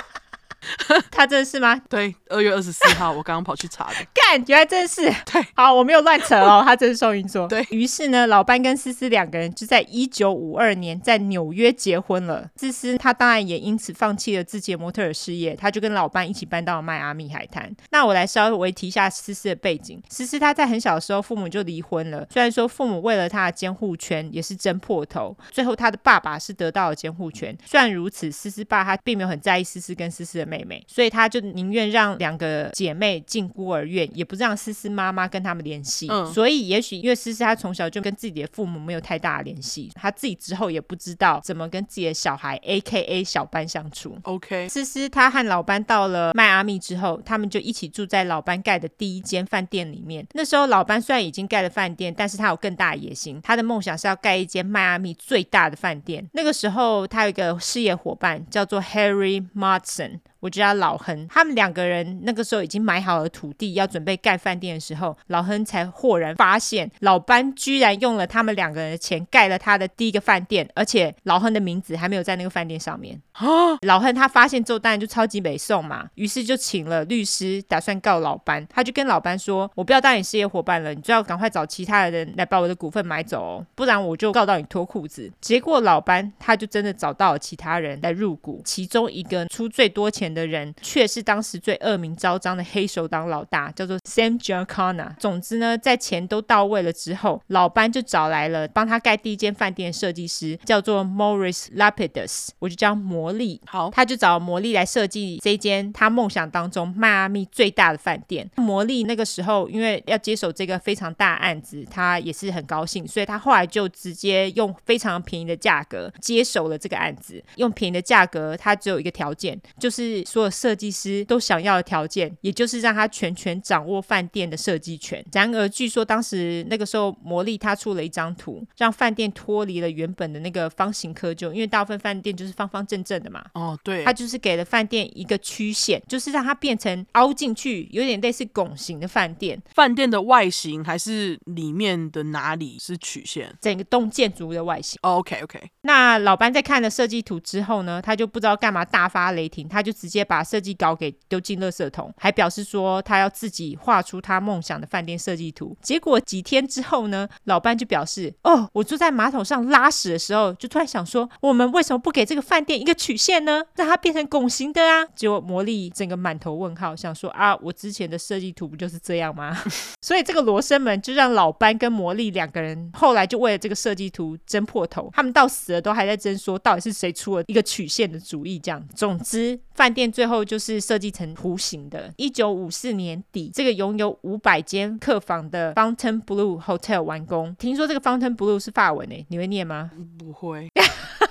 [1.10, 1.80] 他真的是吗？
[1.88, 3.94] 对，二月二十四号，我刚刚跑去查的。
[4.14, 5.02] 干，原来真的是。
[5.30, 7.46] 对，好，我没有乱扯哦， 他真是双鱼座。
[7.48, 12.48] 对，于是呢，老班跟思思两个人就在一九五二年在纽约结婚了。
[12.56, 17.74] 思思她当然也因此放弃了自己的模特儿事业，她就跟老班一起搬到了迈阿密海滩。
[17.90, 20.02] 那我来稍微提一下思思的背景。
[20.08, 27.56] 思思她在很小的时候父母就离婚了，虽然说父母为了她的监护权也是争破头，最后她的爸爸是得到了监护权。
[27.64, 36.08] 虽然如此，思思爸他并没有很在意思思跟思思的妹妹，所以他就宁愿让两个姐妹进孤儿院，也不让思思妈妈跟他们联系。
[36.10, 44.18] 嗯，所以也许因为思思她从小就跟自己的父母没有太大的联系，她自己之后也不知道怎么跟自己的小孩 AKA 小班相处。
[44.24, 50.26] OK，思思她和老班到了迈阿密之后，他们就一起住在老班盖的第一间饭店里面。
[50.32, 56.28] 那时候老班虽然已经盖了饭店，但是他有更大的野心，他的梦想是要盖一间迈阿密最大的饭店。
[56.32, 60.20] 那个时候他有一个事业伙伴叫做 Harry Maudson。
[60.42, 73.20] 我叫他老亨，他们两个人那个时候已经买好了土地，要准备盖饭店的时候，老亨才豁然发现，老班居然用了他们两个人的钱盖了他的第一个饭店，而且老亨的名字还没有在那个饭店上面。
[73.34, 73.46] 啊！
[73.82, 78.66] 老亨他发现之后，当然就超级北宋嘛，于是就请了律师，打算告老班。
[78.68, 95.16] 他就跟老班说：“我不要当你事业伙伴了，你最好赶快找其他的人来把我的股份买走哦，不然我就告到你脱裤子。”结果老班他就真的找到了其他人来入股，其中一个出最多钱的人却是当时最恶名昭彰的黑手党老大，叫做 Sam Giancana。
[95.18, 103.60] 总之呢，在钱都到位了之后，老班就找来了帮他盖第一间饭店的设计师，叫做 Morris Lapidus，我就叫魔力。
[103.66, 108.48] 好，他就找魔力来设计这间他梦想当中迈阿密最大的饭店。
[108.56, 117.42] 魔力那个时候因为要接手这个非常大的案子，他也是很高兴，所以他后来就直接用非常便宜的价格接手了这个案子。
[117.56, 125.24] 用便宜的价格，他只有一个条件，就是所有设计师都想要的条件，也就是让他全权掌握饭店的设计权。
[125.32, 133.44] 然而，据说当时那个时候，魔力他出了一张图，让饭店脱离了原本的那个方形窠臼，因为大部分饭店就是方方正正的嘛。
[133.54, 134.04] 哦，对。
[134.04, 139.60] 他就是给了饭店一个曲线，就是让它变成凹进去，有点类似拱形的饭店。
[139.74, 143.54] 饭店的外形还是里面的哪里是曲线？
[143.60, 144.98] 整个栋建筑的外形。
[145.02, 145.60] Oh, OK OK。
[145.82, 155.76] 那老班在看了设计图之后呢，他就不知道干嘛大发雷霆，他就直接把设计稿给丢进垃圾桶，还表示说他要自己画出他梦想的饭店设计图。
[155.80, 163.62] 结果几天之后呢，老班就表示：“哦，我坐在马桶上拉屎的时候，就突然想说，我们为什么不给这个饭店一个曲线呢？
[163.76, 169.56] 让它变成拱形的啊！”结果魔力整个满头问号，想说：“啊，我之前的设计图不就是这样吗？”
[170.02, 178.58] 所以这个罗生门就让老班跟魔力两个人后来就为了这个设计图争破头，他们到死了都还在争说到底是谁出了一个曲线的主意。
[178.58, 182.12] 这样，总之饭店最后就是设计成弧形的。
[182.16, 187.54] 一九五四年底，这个拥有五百间客房的 Fontainebleau Hotel 完工。
[187.58, 189.90] 听说这个 Fontainebleau 是法文诶，你会念吗？
[190.18, 190.68] 不会。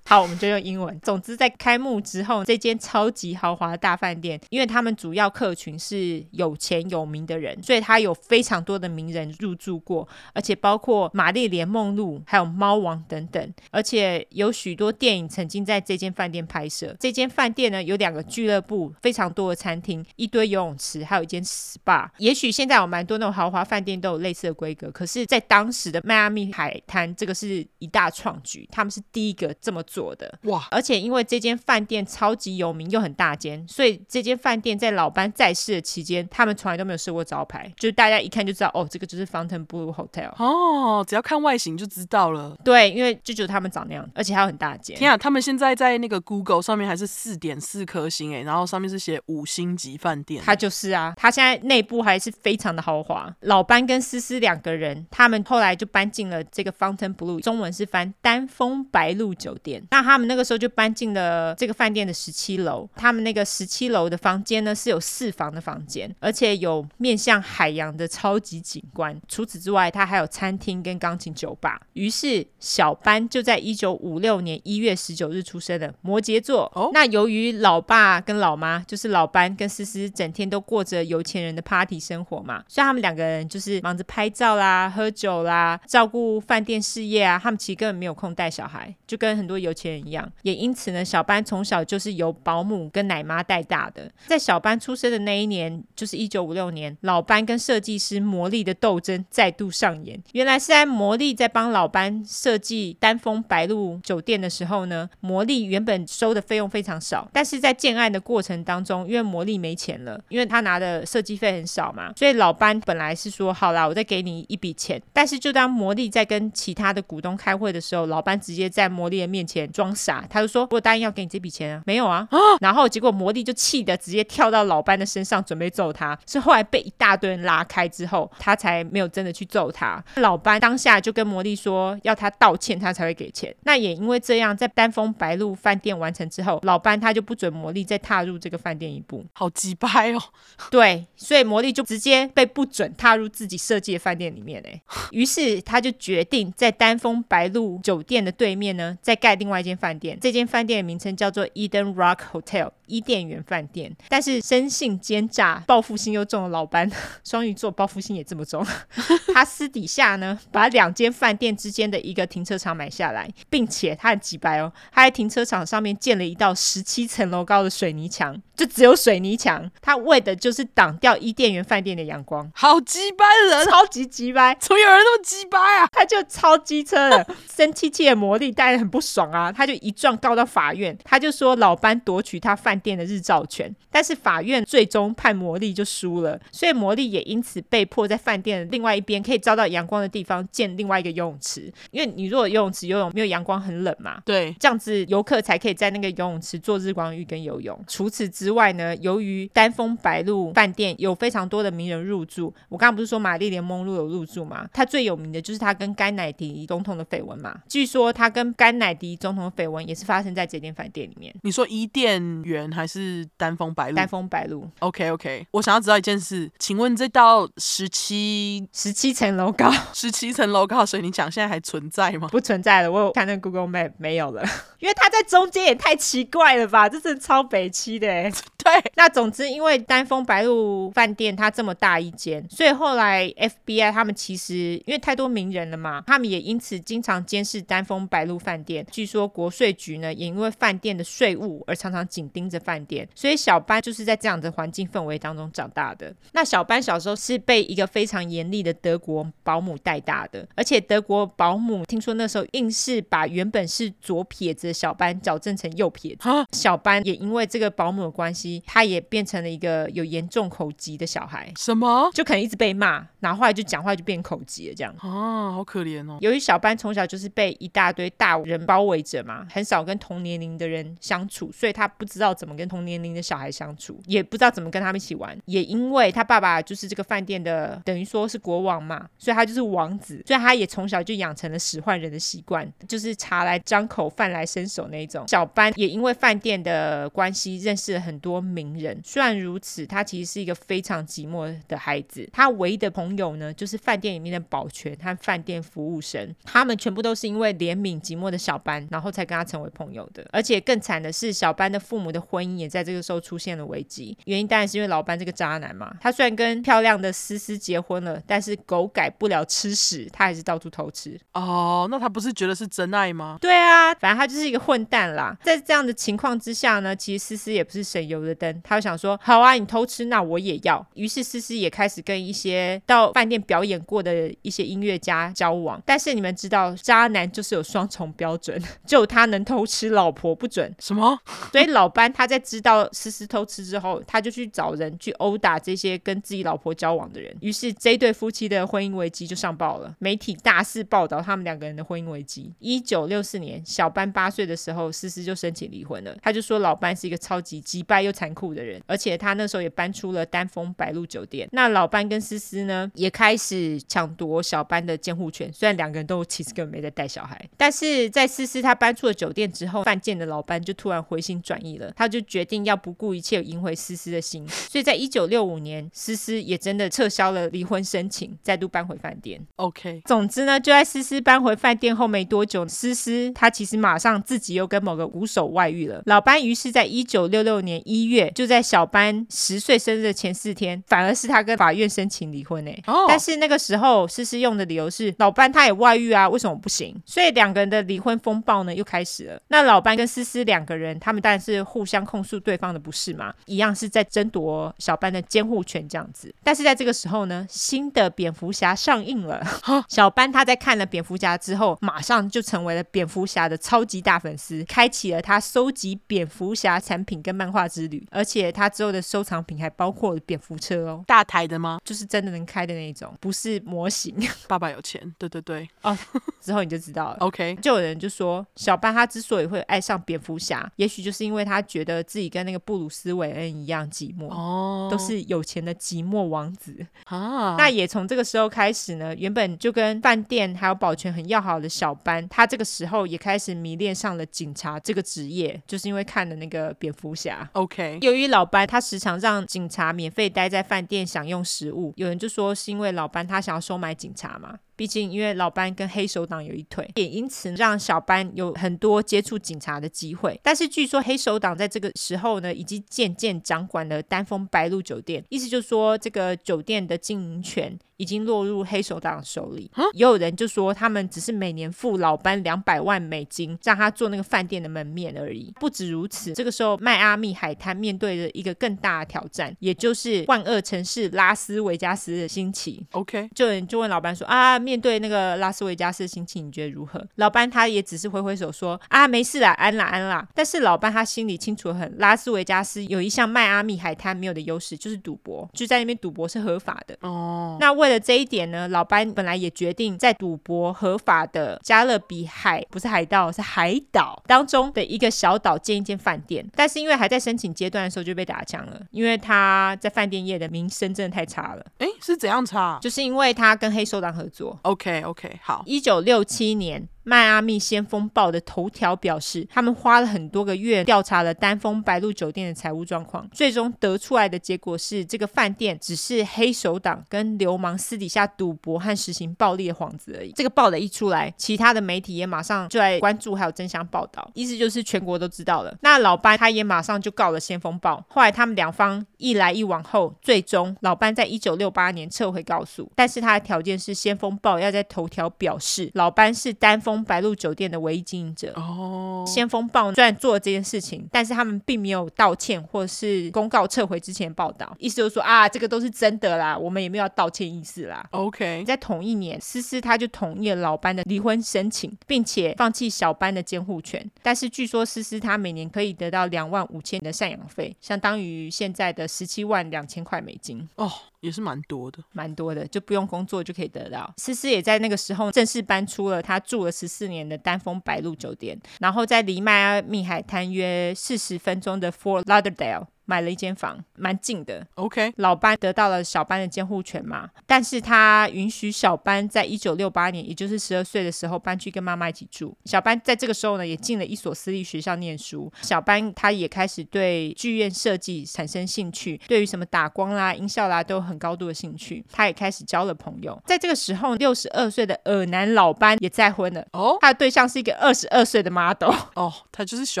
[0.04, 0.98] 好，我们就用英文。
[1.00, 13.54] 总之，在开幕之后，这间超级豪华的大饭店，因为他们主要客群是有钱有名的人，所以它有非常多的名人入住过，而且包括玛丽莲梦露，还有猫王等等。
[13.70, 16.94] 而且有许多电影曾经在这间饭店拍摄。
[17.00, 22.08] 这间饭店呢，有两个俱乐部，非常多的餐厅，一堆游泳池，还有一间 SPA。
[22.18, 30.12] 也许现在有蛮多那种豪华饭店都有类似的规格，可是，在当时的迈阿密海滩，这个是一大创举，他们是第一个这么做。
[30.16, 30.66] 的哇！
[30.70, 42.56] 而且因为这间饭店超级有名又很大间，所以这间饭店在老班在世的期间，他们从来都没有设过招牌，就是大家一看就知道哦，这个就是 Fontainebleau Hotel 哦，只要看外形就知道了。
[42.64, 44.96] 对，因为就觉得他们长那样，而且还有很大间。
[44.96, 50.42] 天啊，他们现在在那个 Google 上面还是四点四颗星哎，然后上面是写五星级饭店。
[50.44, 53.34] 他就是啊，他现在内部还是非常的豪华。
[53.40, 59.81] 老班跟思思两个人，他们后来就搬进了这个 Fontainebleau，中文是翻丹枫白露酒店。
[59.90, 62.88] 那他们那个时候就搬进了这个饭店的十七楼。
[62.96, 69.20] 他们那个十七楼的房间呢，是有四房的房间，而且有面向海洋的超级景观。
[69.28, 71.80] 除此之外，它还有餐厅跟钢琴酒吧。
[71.94, 76.70] 于是小班就在一九五六年一月十九日出生的，摩羯座。
[76.74, 87.38] 哦，那由于老爸跟老妈就是老班跟思思，整天都过着有钱人的 party 生活嘛，所以他们两个人就是忙着拍照啦、喝酒啦、照顾饭店事业啊。
[87.42, 94.10] 他们其实根本没有空带小孩，就跟很多有钱一样，也因此呢，小班从小就是由保姆跟奶妈带大的。
[94.26, 100.20] 在小班出生的那一年，就是一九五六年，老班跟设计师魔力的斗争再度上演。
[100.32, 115.00] 原来是在魔力在帮老班设计丹枫白露酒店的时候呢，魔力原本收的费用非常少，但是在建案的过程当中，因为魔力没钱了，因为他拿的设计费很少嘛，所以老班本来是说好啦，我再给你一笔钱。
[115.12, 122.26] 但是就当魔力在跟其他的股东开会的时候，老班直接在魔力的面前装傻，他就说：“我答应要给你这笔钱啊，没有啊。
[122.60, 126.18] ”然后结果魔力就气得直接跳到老班的身上，准备揍他。
[126.26, 130.02] 是后来被一大堆人拉开之后，他才没有真的去揍他。
[130.16, 133.54] 老班当下就跟魔力说要他道歉，他才会给钱。
[133.64, 139.24] 那也因为这样，在丹枫白露饭店完成之后，老班他就不准魔力再踏入这个饭店一步。
[139.32, 140.22] 好鸡掰哦！
[140.70, 144.62] 对，所以魔力就直接被不准踏入自己设计的饭店里面。
[144.66, 150.18] 哎，于是他就决定在丹枫白露酒店的对面呢，再盖另外一间饭店。
[150.20, 153.94] 这间饭店的名称叫做 Eden Rock Hotel，伊甸园饭店。
[154.08, 156.90] 但是生性奸诈、报复心又重的老班，
[157.24, 158.64] 双鱼座报复心也这么重。
[159.34, 172.50] 他私底下呢，把两间饭店之间的一个停车场买下来，并且他很急掰哦，他在停车场上面建了一道十七层楼高的水泥墙，就只有水泥墙，他为的就是挡掉伊甸园饭店的阳光。
[172.54, 175.88] 好鸡掰的人，超级鸡掰，怎么有人那么鸡掰啊？
[175.90, 197.78] 他就超机车的，生气气的魔力当然很不爽啊，他就一状告到法院，他就说老班夺取他饭店的日照权，但是法院最终判魔力就输了，所以魔力也因此被迫在饭店的另外一边可以照到阳光的地方建另外一个游泳池，因为你如果游泳池游泳没有阳光很冷嘛，对，这样子游客才可以在那个游泳池做日光浴跟游泳。
[197.88, 204.68] 除此之外呢，由于丹枫白露饭店有非常多的名人入住，我刚刚不是说玛丽莲梦露有入住吗？
[204.72, 211.34] 他最有名的就是他跟甘乃迪总统的绯闻嘛，据说他跟甘乃迪总统的绯闻也是发生在这间饭店里面。
[211.42, 213.96] 你说伊甸园还是丹峰白露？
[213.96, 214.68] 丹峰白露。
[214.80, 222.28] OK OK，我想要知道一件事，请问这道十七十七层楼高、 十七层楼高的水泥墙现在还存在吗？
[222.28, 224.42] 不存在了，我有看那个 Google Map 没有了，
[224.80, 228.08] 因为它在中间也太奇怪了吧，这是超北七的。
[228.62, 238.86] 对，那总之因为丹峰白露饭店它这么大一间，所以后来 FBI 他们其实因为太多名人了嘛，他们也因此经常监视丹峰白露饭店。
[238.88, 246.12] 据说国税局呢也因为饭店的税务而常常紧盯着饭店，所以小班就是在这样的环境氛围当中长大的。
[246.32, 256.28] 那小班小时候是被一个非常严厉的德国保姆带大的，而且德国保姆听说那时候硬是把原本是左撇子的小班矫正成右撇子。
[256.52, 258.32] 小班也因为这个保姆的关系。
[258.32, 261.52] 系，他也变成了一个有严重口疾的小孩。
[261.58, 262.10] 什么？
[262.14, 264.94] 就可能一直被骂，然后后来就讲话就变口疾了，这样。
[265.00, 266.16] 啊，好可怜哦。
[266.22, 275.36] 由于小班从小就是被一大堆大人包围者嘛，很少跟同年龄的人相处，所以他不知道怎么跟同年龄的小孩相处，也不知道怎么跟他们一起玩。
[275.46, 285.26] 也因为他爸爸就是这个饭店的，等于说是国王嘛，所以他就是王子，所以他也从小就养成了使唤人的习惯，就是茶来张口，饭来伸手那一种。
[285.28, 289.00] 小班也因为饭店的关系认识了很多名人。
[289.04, 292.28] 虽然如此，他其实是一个非常寂寞的孩子。
[292.32, 300.24] 他唯一的朋友呢，就是饭店里面的保全和饭店服务生，他们全部都是因为怜悯寂寞的小班，然后才跟他成为朋友的。
[300.30, 304.16] 而且更惨的是，小班的父母的婚姻也在这个时候出现了危机。
[304.26, 305.92] 原因当然是因为老班这个渣男嘛。
[306.00, 311.18] 他虽然跟漂亮的思思结婚了，但是狗改不了吃屎，他还是到处偷吃。
[311.32, 313.38] 哦，那他不是觉得是真爱吗？
[313.40, 315.36] 对啊，反正他就是一个混蛋啦。
[315.42, 320.86] 在这样的情况之下呢，其实思思也不是省油的灯，他就想说，好啊，你偷吃，那我也要。
[320.94, 325.80] 于是思思也开始跟一些到饭店表演过的一些音乐家交往。
[325.86, 330.74] 但是你们知道，渣男就是有双重标准，就他能偷吃，老婆不准。
[330.78, 331.18] 什么？
[331.50, 337.34] 所以老班他在知道思思偷吃之后，他就去找人去殴打这些跟自己老婆交往的人。
[337.40, 342.52] 于是这对夫妻的婚姻危机就上报了，媒体大肆报道他们两个人的婚姻危机。
[342.58, 346.16] 一九六四年，小班八岁的时候，思思就申请离婚了。
[346.22, 351.48] 他就说老班是一个超级击败又残酷的人，而且他那时候也搬出了丹峰白露酒店。
[351.52, 355.52] 那老班跟思思呢，也开始抢夺小班的监护权。
[355.52, 364.48] 虽然两个人都其实根本没在带小孩，但是在思思他搬出了酒店之后，犯贱的老班就突然回心转意了，他就决定要不顾一切赢回思思的心。
[364.48, 369.38] 所以在一九六五年，思思也真的撤销了离婚申请，再度搬回饭店。
[369.56, 376.02] OK，总之呢，就在思思搬回饭店后没多久，思思她其实马上自己又跟某个鼓手外遇了。
[376.06, 382.72] 老班于是在一九六六年一月，就在小班十岁生日的前四天，反而是他跟法院申请离婚呢。
[382.86, 386.96] 哦，但是那个时候思思用的理由是老班他也外遇啊，为什么不行？
[387.04, 389.40] 所以两个人的离婚风暴呢又开始了。
[389.48, 396.34] 那老班跟思思两个人，他们当然是互相控诉对方的不是嘛，一样是在争夺小班的监护权这样子。
[396.42, 399.42] 但是在这个时候呢，新的蝙蝠侠上映了。
[399.88, 408.06] 小班他在看了蝙蝠侠之后，马上就成为了蝙蝠侠的超级大粉丝，开启了他收集蝙蝠侠产品跟漫画之旅。
[408.10, 411.78] 而且他之后的收藏品还包括了蝙蝠车哦，大台的吗？
[411.84, 414.14] 就是真的能开的那种，不是模型。
[414.46, 415.68] 爸爸有钱，对对对。
[415.82, 415.96] 哦，
[416.40, 417.16] 之后你就知道了。
[417.20, 427.56] OK，就有人就说，小班他之所以会爱上蝙蝠侠，也许就是因为他觉得自己跟那个布鲁斯韦恩一样寂寞哦，都是有钱的寂寞王子啊。
[427.56, 437.48] 那也从这个时候开始呢，原本就跟饭店还有保全很要好的小班，他这个时候也开始迷恋上了警察这个职业，就是因为看了那个蝙蝠侠。
[437.52, 444.58] OK，由于老班他时常让警察免费待在饭店享用食物，有人就说是因为老班他想要收买警察嘛。
[444.76, 450.38] 毕竟，因为老班跟黑手党有一腿，也因此让小班有很多接触警察的机会。
[450.42, 459.70] 但是，据说黑手党在这个时候呢，已经渐渐掌管了丹枫白露酒店，意思就是说，这个酒店的经营权已经落入黑手党手里。
[459.92, 465.52] 也有人就说，他们只是每年付老班两百万美金，让他做那个饭店的门面而已。
[465.60, 472.84] 不止如此，这个时候迈阿密海滩面对着一个更大的挑战，也就是万恶城市拉斯维加斯的兴起。
[472.92, 474.58] OK，就有人就问老班说啊。
[474.58, 477.04] 面对那个拉斯维加斯的心情，你觉得如何？
[477.16, 480.26] 老班他也只是挥挥手说啊，没事啦，安啦安啦。
[480.34, 486.96] 但是老班他心里清楚很，拉斯维加斯有一项迈阿密海滩没有的优势，就是赌博，就在那边赌博是合法的。
[487.00, 496.46] 哦，那为了这一点呢，老班本来也决定在赌博合法的加勒比海，不是海盗，是海岛当中的一个小岛建一间饭店。
[496.54, 501.64] 但是因为还在申请阶段的时候就被打枪了，因为他在饭店业的名声真的太差了。
[501.78, 502.78] 诶，是怎样差？
[502.80, 504.58] 就是因为他跟黑手党合作。
[504.62, 505.62] OK OK，好。
[505.66, 506.88] 一九六七年。
[507.04, 520.30] 迈阿密先锋报的头条表示，他们花了很多个月调查了丹峰白露酒店的财务状况，最终得出来的结果是，这个饭店只是黑手党跟流氓私底下赌博和实行暴力的幌子而已。
[520.32, 525.76] 这个报的一出来，其他的媒体也马上就来关注，还有争相报道，意思就是全国都知道了。
[525.80, 536.91] 那老班他也马上就告了先锋报，后来他们两方一来一往后，最终老班在一九六八年撤回告诉，但是他的条件是先锋报要在头条表示老班是丹峰。
[536.92, 538.52] 峰白鹿酒店的唯一经营者。
[538.56, 548.06] 哦，先锋报虽然做了这件事情，但是他们并没有道歉或是公告撤回之前报道，意思就是说啊，这个都是真的啦，我们也没有要道歉意思啦。
[548.10, 554.08] OK，在同一年，思思他就同意了老班的离婚申请，并且放弃小班的监护权。
[554.22, 560.68] 但是据说思思他每年可以得到两万五千的赡养费，相当于现在的十七万两千块美金。
[560.76, 560.90] 哦，
[561.22, 564.12] 也是蛮多的，蛮多的，就不用工作就可以得到。
[564.18, 572.86] 思思也在那个时候正式搬出了他住了十四年的丹峰白鹿酒店，然后在离迈阿密海滩约四十分钟的 Fort Lauderdale。
[573.04, 574.66] 买了一间房，蛮近的。
[574.74, 582.56] OK，老班得到了小班的监护权嘛，但是他允许小班在一九六八年，也就是十二岁的时候搬去跟妈妈一起住。
[582.64, 585.52] 小班在这个时候呢，也进了一所私立学校念书。
[585.62, 592.04] 小班他也开始对剧院设计产生兴趣，对于什么打光啦、音效啦都有很高度的兴趣。
[592.12, 593.40] 他也开始交了朋友。
[593.46, 596.64] 在这个时候，六十二岁的尔男老班也再婚了。
[596.72, 598.94] 哦，他的对象是一个二十二岁的 model。
[599.14, 600.00] 哦，他就是喜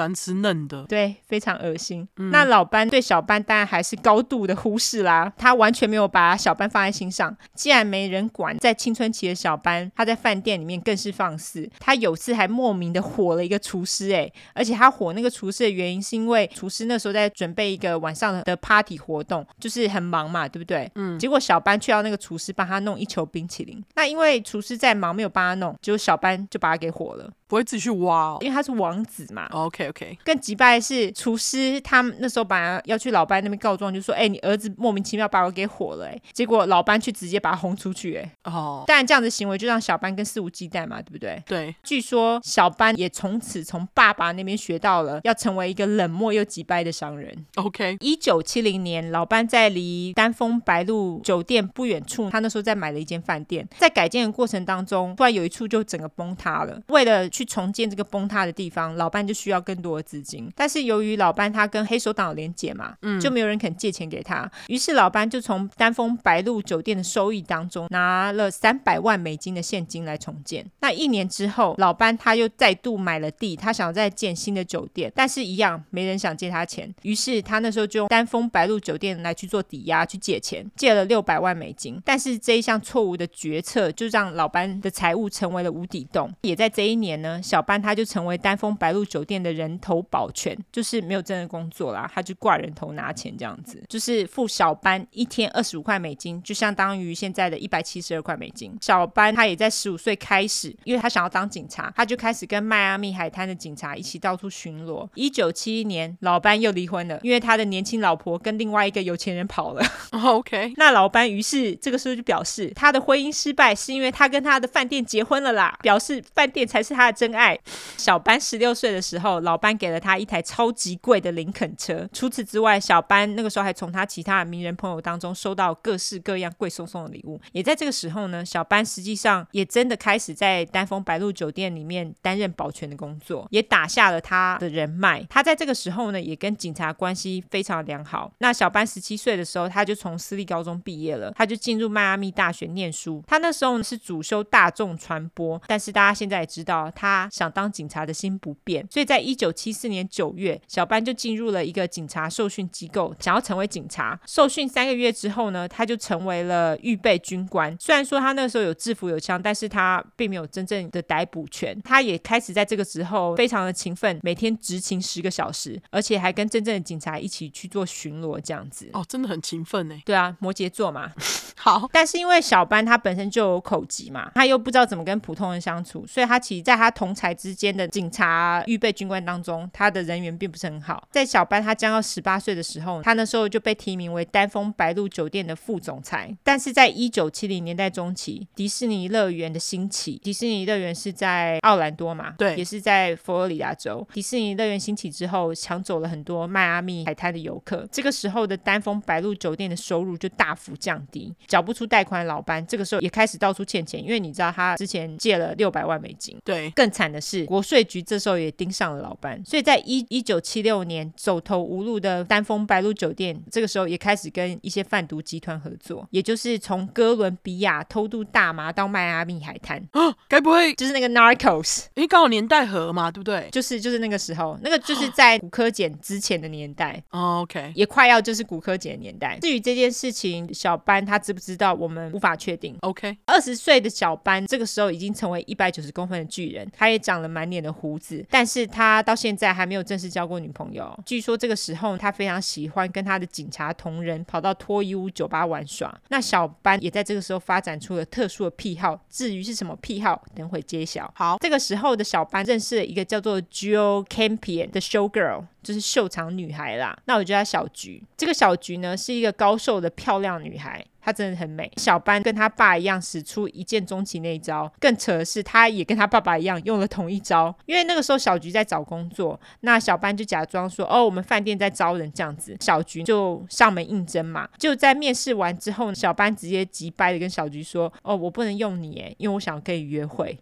[0.00, 0.84] 欢吃嫩的。
[0.84, 2.08] 对，非常恶心。
[2.16, 2.88] 嗯、那老班。
[2.92, 7.34] 对小班当然还是高度的忽视啦，他完全没有把小班放在心上。
[7.54, 11.66] 既然没人管，在青春期的小班，他在饭店里面更是放肆。
[11.80, 20.90] 他有次还莫名的火了一个厨师，诶，而且他火那个厨师的原因是因为厨师那时候在准备一个晚上的 party 活动，就是很忙嘛，对不对？
[20.96, 21.18] 嗯。
[21.18, 23.82] 结果小班却要那个厨师帮他弄一球冰淇淋。
[23.94, 27.30] 那因为厨师在忙，没有帮他弄，结果小班就把他给火了。
[27.52, 29.46] 不会自己去挖哦，因为他是王子嘛。
[29.50, 30.18] OK OK。
[30.24, 38.16] 更击败的是厨师，他那时候本来要去老班那边告状，就说：“哎，你儿子莫名其妙把我给火了。”哎，结果老班却直接把他轰出去。
[38.16, 38.84] 哎，哦。
[38.86, 41.42] 当然这样的行为就让小班更肆无忌惮嘛，对不对？
[41.46, 41.76] 对。
[41.82, 47.36] 据说小班也从此从爸爸那边学到了要成为一个冷漠又击败的商人。
[47.56, 47.98] OK。
[48.00, 56.80] 一九七零年，老班在离丹峰白鹿酒店不远处，他那时候在买了一间饭店，在改建的过程当中，突然有一处就整个崩塌了。
[56.88, 60.48] 为了去去重建这个崩塌的地方，老班就需要更多的资金。
[60.54, 64.48] 但是由于老班他跟黑手党有连结嘛，嗯，就没有人肯借钱给他。
[64.68, 70.64] 于是老班就从丹峰白鹿酒店的收益当中拿了三百万美金的现金来重建。
[70.80, 76.94] 那一年之后，老班他又再度买了地，他想要再建新的酒店，但是一样没人想借他钱。
[77.02, 82.00] 于是他那时候就用丹峰白鹿酒店来去做抵押去借钱，借了六百万美金。
[82.04, 86.32] 但是这一项错误的决策就让老班的财务成为了无底洞。
[86.42, 87.31] 也在这一年呢。
[87.40, 98.76] 小班他就成为丹峰白鹿酒店的人头保全，就是没有真的工作啦，他就挂人头拿钱这样子，就是付小班一天二十五块美金，就相当于现在的一百七十二块美金。
[98.80, 105.08] 小班他也在十五岁开始，因为他想要当警察，他就开始跟迈阿密海滩的警察一起到处巡逻。
[105.14, 109.82] 一九七一年，老班又离婚了，因为他的年轻老婆跟另外一个有钱人跑了。
[110.10, 117.11] Oh, OK，那老班于是这个时候就表示，他的婚姻失败是因为他跟他的饭店结婚了啦，表示饭店才是他的。
[117.12, 117.58] 真爱。
[117.96, 122.08] 小班十六岁的时候，老班给了他一台超级贵的林肯车。
[122.12, 127.40] 除此之外，小班那个时候还从他其他的名人朋友当中收到各式各样贵松松的礼物。
[127.52, 135.24] 也在这个时候呢，小班实际上也真的开始在丹峰白鹿酒店里面担任保全的工作，也打下了他的人脉。
[135.28, 138.32] 他在这个时候呢，也跟警察关系非常良好。
[138.38, 143.22] 那小班十七岁的时候，他就从私立高中毕业了，他就进入迈阿密大学念书。
[143.26, 147.28] 他那时候是主修大众传播，但是大家现在也知道他。
[147.32, 154.18] 想当警察的心不变，所以在一九七四年九月，小班就进入了一个警察受训机构，想要成为警察。
[154.26, 157.76] 受训三个月之后呢，他就成为了预备军官。
[157.80, 161.80] 虽然说他那个时候有制服有枪，但是他并没有真正的逮捕权。
[161.82, 168.88] 他也开始在这个时候非常的勤奋，每天执勤十个小时，而且还跟真正的警察一起去做巡逻，这样子。
[168.92, 169.96] 哦，真的很勤奋呢。
[170.04, 171.12] 对啊，摩羯座嘛。
[171.56, 181.08] 好，但是因为小班他本身就有口疾嘛，他又不知道怎么跟普通人相处，所以他其实在他同才之间的警察预备军官当中，他的人缘并不是很好。
[181.10, 186.32] 在小班他将要十八岁的时候，他那时候就被提名为丹峰白鹿酒店的副总裁。
[186.44, 194.06] 但是在一九七零年代中期，迪士尼乐园的兴起，迪士尼乐园是在奥兰多嘛，对，也是在佛罗里达州。
[194.12, 197.88] 迪士尼乐园兴起之后，抢走了很多迈阿密海滩的游客。
[197.90, 206.36] 这个时候的丹峰白鹿酒店的收入就大幅降低，缴不出贷款的老班，这个时候也开始到处欠钱，因为你知道他之前借了六百万美金。
[206.44, 207.44] 对，更惨的是。
[207.44, 219.78] 国税局这时候也盯上了老班，所以在一一九七六年走投无路的丹峰白鹿酒店，这个时候也开始跟一些贩毒集团合作，也就是从哥伦比亚偷渡大麻到迈阿密海滩。
[219.92, 221.84] 啊，该不会就是那个 Narcos？
[221.94, 223.48] 因为刚好年代合嘛，对不对？
[223.52, 227.00] 就是就是那个时候，那个就是在骨科检之前的年代。
[227.10, 229.38] 哦，OK，也快要就是骨科检的年代。
[229.40, 232.76] 至于这件事情，小班他知不知道，我们无法确定。
[232.80, 240.98] OK，二十岁的小班这个时候已经成为一百九十公分的巨人，他也长了满脸的胡子，但是他到现在还没有正式交过女朋友。
[241.06, 245.94] 据说这个时候他非常喜欢跟他的警察同仁跑到脱衣舞酒吧玩耍。
[246.08, 251.12] 那小班也在这个时候发展出了特殊的癖好，至于是什么癖好，等会揭晓。
[251.14, 255.44] 好，这个时候的小班认识了一个叫做 Jill Campion 的 show girl。
[255.62, 258.02] 就是秀场女孩啦，那我叫她小菊。
[258.16, 261.70] 这个小菊呢，是一个高瘦的漂亮女孩，她真的很美。
[261.76, 267.54] 小班跟他爸一样使出一见钟情那一招，更扯的是，他也跟他爸爸一样用了同一招。
[267.66, 274.48] 因为那个时候小菊在找工作，那小班就假装说：“哦，我们饭店在招人这样子。”小菊就上门应征嘛。
[274.58, 280.38] 就在面试完之后，小班直接急掰的跟小菊说：“哦，我不能用你，因为我想跟你约会。”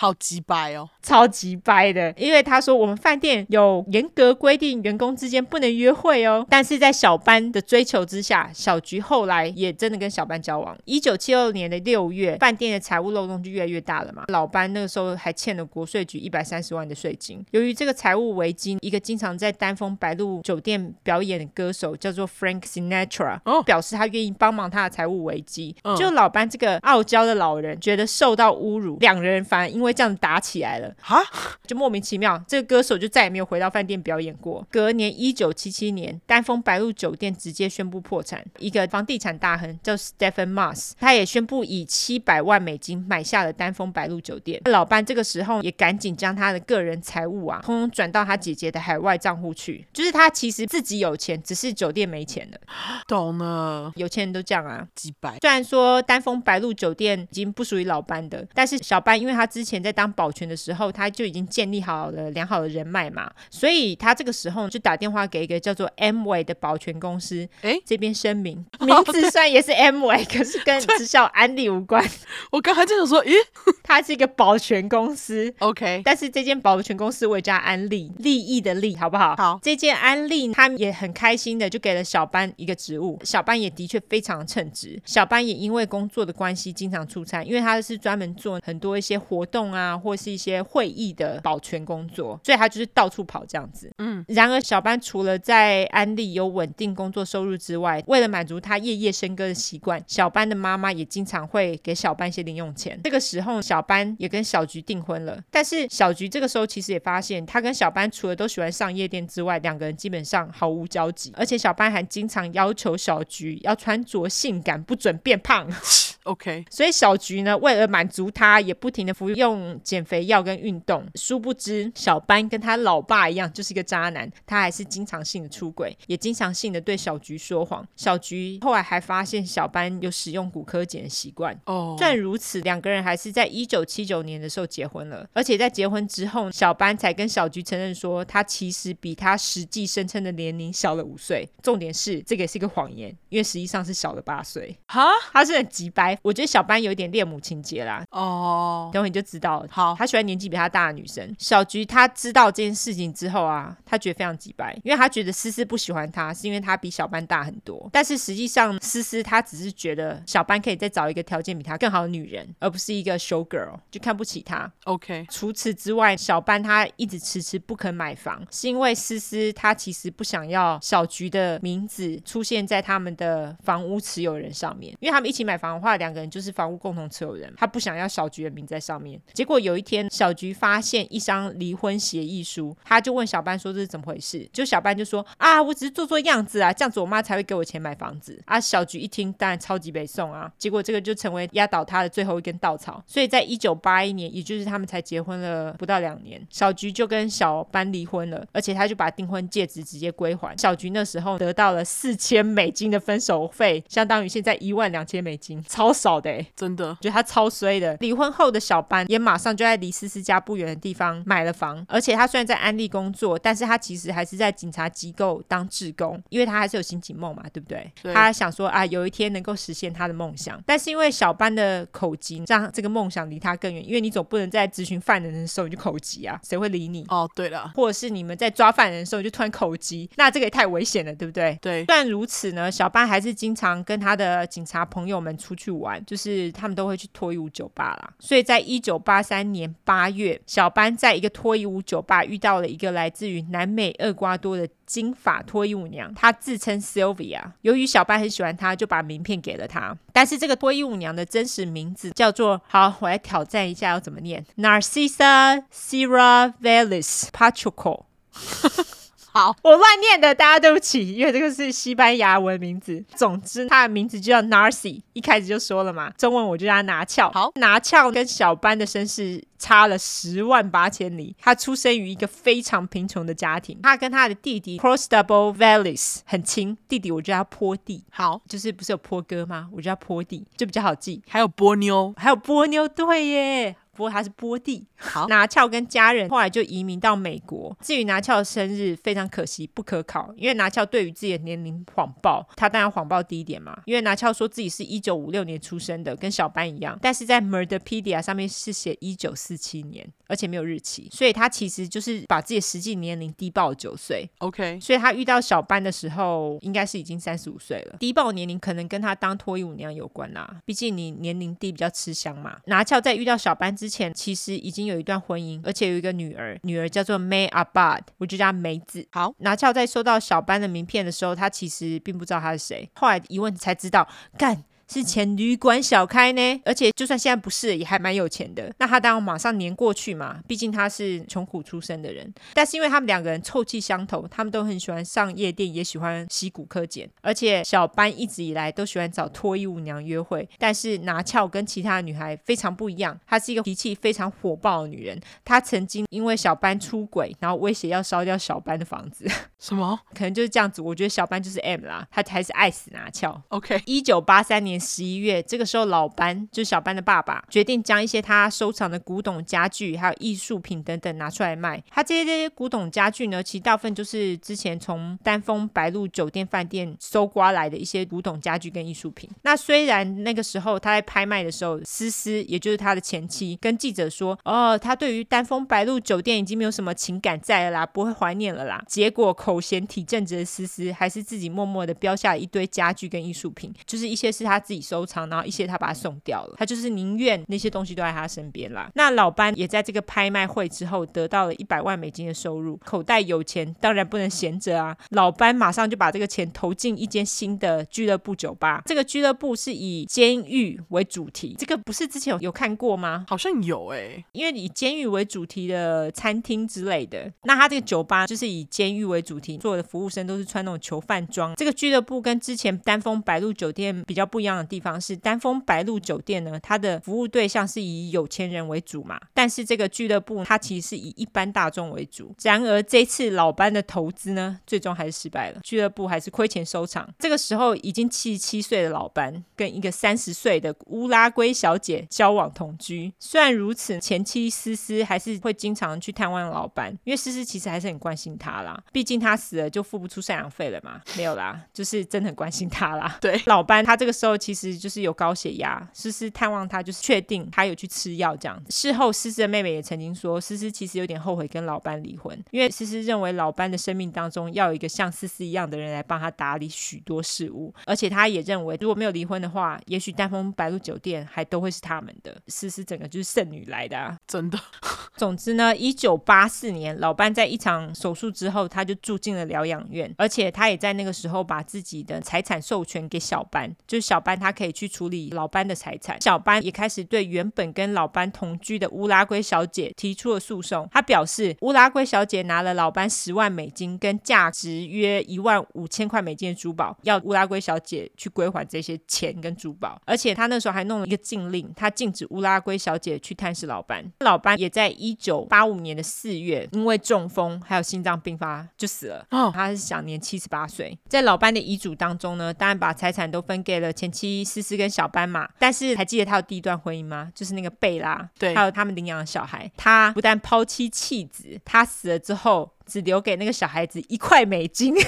[0.00, 6.46] 好鸡掰哦，超级掰的，因为他说我们饭店有严格规定，员工之间不能约会哦。
[6.48, 10.74] 但是在小班的追求之下，小菊后来也真的跟小班交往。
[10.86, 14.24] 一九七二年的六月，饭店的财务漏洞就越来越大了嘛。
[14.28, 17.44] 老班那个时候还欠了国税局一百三十万的税金。
[17.50, 25.76] 由于这个财务危机，一个经常在丹凤白露酒店表演的歌手叫做 Frank Sinatra，哦，表示他愿意帮忙他的财务危机。
[25.84, 31.22] 嗯，就老班这个傲娇的老人觉得受到侮辱，两人反而因为这样打起来了哈，
[31.66, 34.66] 就莫名其妙，这个歌手就再也没有回到饭店表演过。
[34.70, 38.44] 隔年一九七七年，丹凤白露酒店直接宣布破产。
[38.58, 44.60] 一个房地产大亨叫 Stephen Moss，他也宣布以七百万美金买下了丹凤白露酒店。
[44.66, 49.86] 老班这个时候也赶紧将他的个人财务啊，通通转到他姐姐的海外账户去。
[49.92, 52.58] 就是他其实自己有钱，只是酒店没钱了。
[53.06, 55.38] 懂了，有钱人都这样啊，几百。
[55.40, 72.04] 虽然说丹凤白露酒店已经不属于老班的，但是小班因为他之前在当保全的时候，他就已经建立好了良好的人脉嘛，所以他这个时候就打电话给一个叫做 Amway 的保全公司，哎，这边声明，名字虽然也是 Amway， 可是跟直销安利无关。
[72.52, 73.32] 我刚才就想说，咦，
[73.82, 79.36] 他是一个保全公司，OK，但是这间保全公司我也叫安利，利益的利，好不好？
[79.36, 90.50] 好，这间安利他也很开心的就给了小班一个职务，小班也的确非常称职，小班也因为工作的关系经常出差，因为他是专门做很多一些活动啊，或是一些。
[90.50, 93.88] 些会议的保全工作，所以他就是到处跑这样子。
[93.98, 102.98] 嗯，然而小班除了在安利有稳定工作收入之外，为了满足他夜夜笙歌的习惯，小班的妈妈也经常会给小班一些零用钱。
[103.04, 105.40] 这个时候，小班也跟小菊订婚了。
[105.52, 111.32] 但是小菊这个时候其实也发现，他跟小班除了都喜欢上夜店之外，两个人基本上毫无交集。
[111.36, 115.68] 而且小班还经常要求小菊要穿着性感，不准变胖。
[116.30, 121.04] OK，所以小菊呢，为了满足他，也不停的服用减肥药跟运动。
[121.16, 124.30] 殊不知，小班跟他老爸一样，就是一个渣男。
[124.46, 127.84] 他还是经常性的出轨，也经常性的对小菊说谎。
[127.96, 131.58] 小菊后来还发现小班有使用骨科碱的习惯。
[131.66, 135.28] 哦，虽然如此，两个人还是在一九七九年的时候结婚了。
[135.32, 141.48] 而且在结婚之后，小班才跟小菊承认说，他其实比他实际声称的年龄小了五岁。
[141.60, 144.78] 重点是，这个也是一个谎言，因为实际上是小了八岁。
[144.86, 146.16] 哈，他是很急掰。
[146.22, 148.04] 我觉得小班有一点恋母情节啦。
[148.10, 149.68] 哦，等会你就知道了。
[149.70, 151.34] 好，他喜欢年纪比他大的女生。
[151.38, 157.88] 小菊他知道这件事情之后啊，他觉得非常机掰，因为他觉得思思不喜欢他，是因为他比小班大很多。
[157.92, 164.70] 但是实际上，思思他只是觉得小班可以再找一个条件比他更好的女人，而不是一个 show girl，就看不起他。
[164.84, 165.26] OK。
[165.30, 176.40] 除此之外，小班他一直迟迟不肯买房，是因为思思他其实不想要小菊的名字出现在他们的房屋持有人上面，因为他们一起买房的话，两个人就。
[176.40, 179.20] 是房屋共同持有人，他不想要小菊的名在上面。
[179.34, 190.50] 结果有一天，小菊发现一张离婚协议书，他就问小班说：“这是怎么回事？”就小班就说：“啊，我只是做做样子啊，这样子我妈才会给我钱买房子。”啊，小菊一听，当然超级北宋啊。
[190.56, 193.04] 结果这个就成为压倒他的最后一根稻草。
[193.06, 200.56] 所以在一九八一年，也就是他们才结婚了不到两年，小菊就跟小班离婚了，而且他就把订婚戒指直接归还。
[200.56, 206.30] 小菊那时候得到了四千美金的分手费，相当于现在一万两千美金，超少的。
[206.56, 207.96] 真的，觉得他超衰的。
[208.00, 217.90] 离婚后的小班也马上就在离思思家不远的地方买了房，而且他虽然在安利工作，但是他其实还是在警察机构当志工，因为他还是有刑警梦嘛，对不对？
[218.02, 218.14] 对。
[218.14, 220.60] 他想说啊，有一天能够实现他的梦想。
[220.66, 223.86] 但是因为小班的口疾，让这个梦想离他更远。
[223.86, 227.04] 因为你总不能在执行犯人的时候你就口疾啊，谁会理你？
[227.08, 231.58] 哦，对了，或者是你们在抓犯人的时候你就突然口疾，那这个也太危险了，对不对？
[231.60, 231.84] 对。
[231.86, 238.12] 虽然如此呢，小班还是经常跟他的警察朋友们出去玩，就是他们都会去脱衣舞酒吧啦。
[238.18, 247.40] 所以在一九八三年八月，小班在一个脱衣舞酒吧遇到了一个来自于南美厄瓜多的金发脱衣舞娘，她自称 Sylvia。
[247.62, 249.96] 由于小班很喜欢她，就把名片给了她。
[250.12, 252.60] 但是这个脱衣舞娘的真实名字叫做……
[252.66, 258.04] 好，我来挑战一下要怎么念：Narcissa Sierra Velez Pachuco。
[259.32, 263.04] 好，我乱念的，大家对不起，因为这个是西班牙文名字。
[263.14, 267.30] 总之，他的名字就叫 Narcy，一开始就说了嘛，中文我就叫他拿翘。
[267.30, 271.36] 好，拿翘跟小班的身世差了十万八千里。
[271.40, 278.02] 他出生于一个非常贫穷的家庭，他跟他的弟弟 Crosstable Valles 很亲，弟弟我就叫他坡弟。
[278.10, 279.68] 好，就是不是有坡哥吗？
[279.72, 281.22] 我就叫坡弟，就比较好记。
[281.28, 283.76] 还有波妞，还有波妞，对耶。
[284.00, 287.76] 不过他是波弟，好， 拿翘跟家人后来就移民到美国。
[287.82, 293.78] 至于拿翘的生日，非常可惜不可考，因为拿翘对于自己的年龄谎报，他当然谎报低一点嘛。
[293.84, 304.26] 因为拿翘说自己是一九五六年出生的，跟小班一样，但是在 Murderpedia 上面是写一九四七年，而且没有日期，所以他其实就是把自己的实际年龄低报九岁。
[304.38, 307.98] OK，所以他遇到小班的时候，应该是已经三十五岁了。
[308.00, 312.56] 低报年龄可能跟他当脱衣舞娘有关啦，毕竟你年龄低比较吃香嘛。
[312.64, 319.06] 拿翘在遇到小班之前其实已经有一段婚姻，而且有一个女儿，女儿叫做 May Abad，我就叫她梅子。
[319.10, 324.64] 好，拿翘在收到小班的名片的时候，他其实并不知道他是谁，后来一问才知道，干。
[324.90, 328.72] 是前旅馆小开呢，而且就算现在不是，也还蛮有钱的。
[328.78, 332.34] 那他当然马上黏过去嘛，毕竟他是穷苦出身的人。
[332.54, 337.08] 但是因为他们两个人臭气相投，他们都很喜欢上夜店，也喜欢吸骨科碱。
[337.20, 345.16] 而且小班一直以来都喜欢找脱衣舞娘约会，但是拿翘跟其他的女孩非常不一样，她是一个脾气非常火爆的女人。
[345.44, 349.24] 她曾经因为小班出轨，然后威胁要烧掉小班的房子。
[349.60, 350.00] 什么？
[350.14, 350.82] 可能就是这样子。
[350.82, 353.40] 我觉得小班就是 M 啦，他还是爱死拿翘。
[353.50, 354.79] OK，一九八三年。
[354.80, 361.82] 十一月，这个时候老班就是小班的爸爸，决定将一些他收藏的古董家具、还有艺术品等等拿出来卖。
[361.90, 369.28] 他这些这些古董家具呢，其实大部分就是之前从丹凤白露酒店饭店搜刮来的一些古董家具跟艺术品。
[369.42, 384.58] 那虽然那个时候他在拍卖的时候，思思也就是他的前妻跟记者说：“哦，他对于丹凤白露酒店已经没有什么情感在了啦，不会怀念了啦。”结果口嫌体正直的思思还是自己默默的标下了一堆家具跟艺术品，就是一些是他。
[384.70, 388.88] 自己收藏，然后一些他把它送掉了，他就是宁愿那些东西都在他身边啦。
[388.94, 394.96] 那老班也在这个拍卖会之后得到了一百万美金的收入，口袋有钱，当然不能闲着啊。
[395.08, 403.24] 老班马上就把这个钱投进一间新的俱乐部酒吧，这个俱乐部是以监狱为主题，这个不是之前有有看过吗？
[403.26, 411.56] 好像有哎、欸，因为以监狱为主题的餐厅之类的，那他这个酒吧就是以监狱为主题，所有的服务生都是穿那种囚犯装。
[411.56, 414.59] 这个俱乐部跟之前丹峰白露酒店比较不一样。
[414.66, 422.34] 地方是丹峰白露酒店呢，它的服务对象是以有钱人为主嘛，但是这个俱乐部它其实是以一般大众为主。
[422.42, 427.08] 然而这次老班的投资呢，最终还是失败了，俱乐部还是亏钱收场。
[427.18, 433.12] 这个时候已经七十七岁的老班跟一个三十岁的乌拉圭小姐交往同居。
[433.18, 441.00] 虽然如此，前妻思思还是会经常去探望老班，因为思思其实还是很关心他啦，毕竟他死了就付不出赡养费了嘛。
[441.16, 443.18] 没有啦，就是真的很关心他啦。
[443.20, 444.49] 对，老班他这个时候其实。
[444.52, 448.60] 其实就是有高血压，思思探望他，就是确定他有去吃药这样。
[448.68, 462.36] 事后，思思的妹妹也曾经说，思思其实有点后悔跟老班离婚，因为思思认为老班的生命当中要有一个像思思一样的人来帮他打理许多事务，而且他也认为如果没有离婚的话，也许丹峰白露酒店还都会是他们的。
[462.48, 464.58] 思思整个就是剩女来的啊，真的。
[465.16, 474.50] 总之呢，一九八四年，老班在一场手术之后，他就住进了疗养院，而且他也在那个时候把自己的财产授权给小班，就是小班他。
[474.50, 480.88] 他可以去处理老班的财产，小班也开始对原本跟老班同居的乌拉圭小姐提出了诉讼。
[480.90, 490.02] 他表示，乌拉圭小姐拿了老班十万美金跟价值约一万五千块美金的珠宝，要乌拉圭小姐去归还这些钱跟珠宝。
[490.04, 494.04] 而且他那时候还弄了一个禁令，他禁止乌拉圭小姐去探视老班。
[494.18, 499.24] 老班也在一九八五年的四月因为中风还有心脏病发就死了。
[499.30, 500.98] 哦，他是享年七十八岁。
[501.08, 504.19] 在老班的遗嘱当中呢，当然把财产都分给了前妻。
[504.44, 507.30] 思思跟小斑马，但是还记得他有第一段婚姻吗？
[507.34, 509.70] 就是那个贝拉，对，还有他们领养的小孩。
[509.76, 514.94] 他不但抛妻弃子，他死了之后只留给那个小孩子一块美金。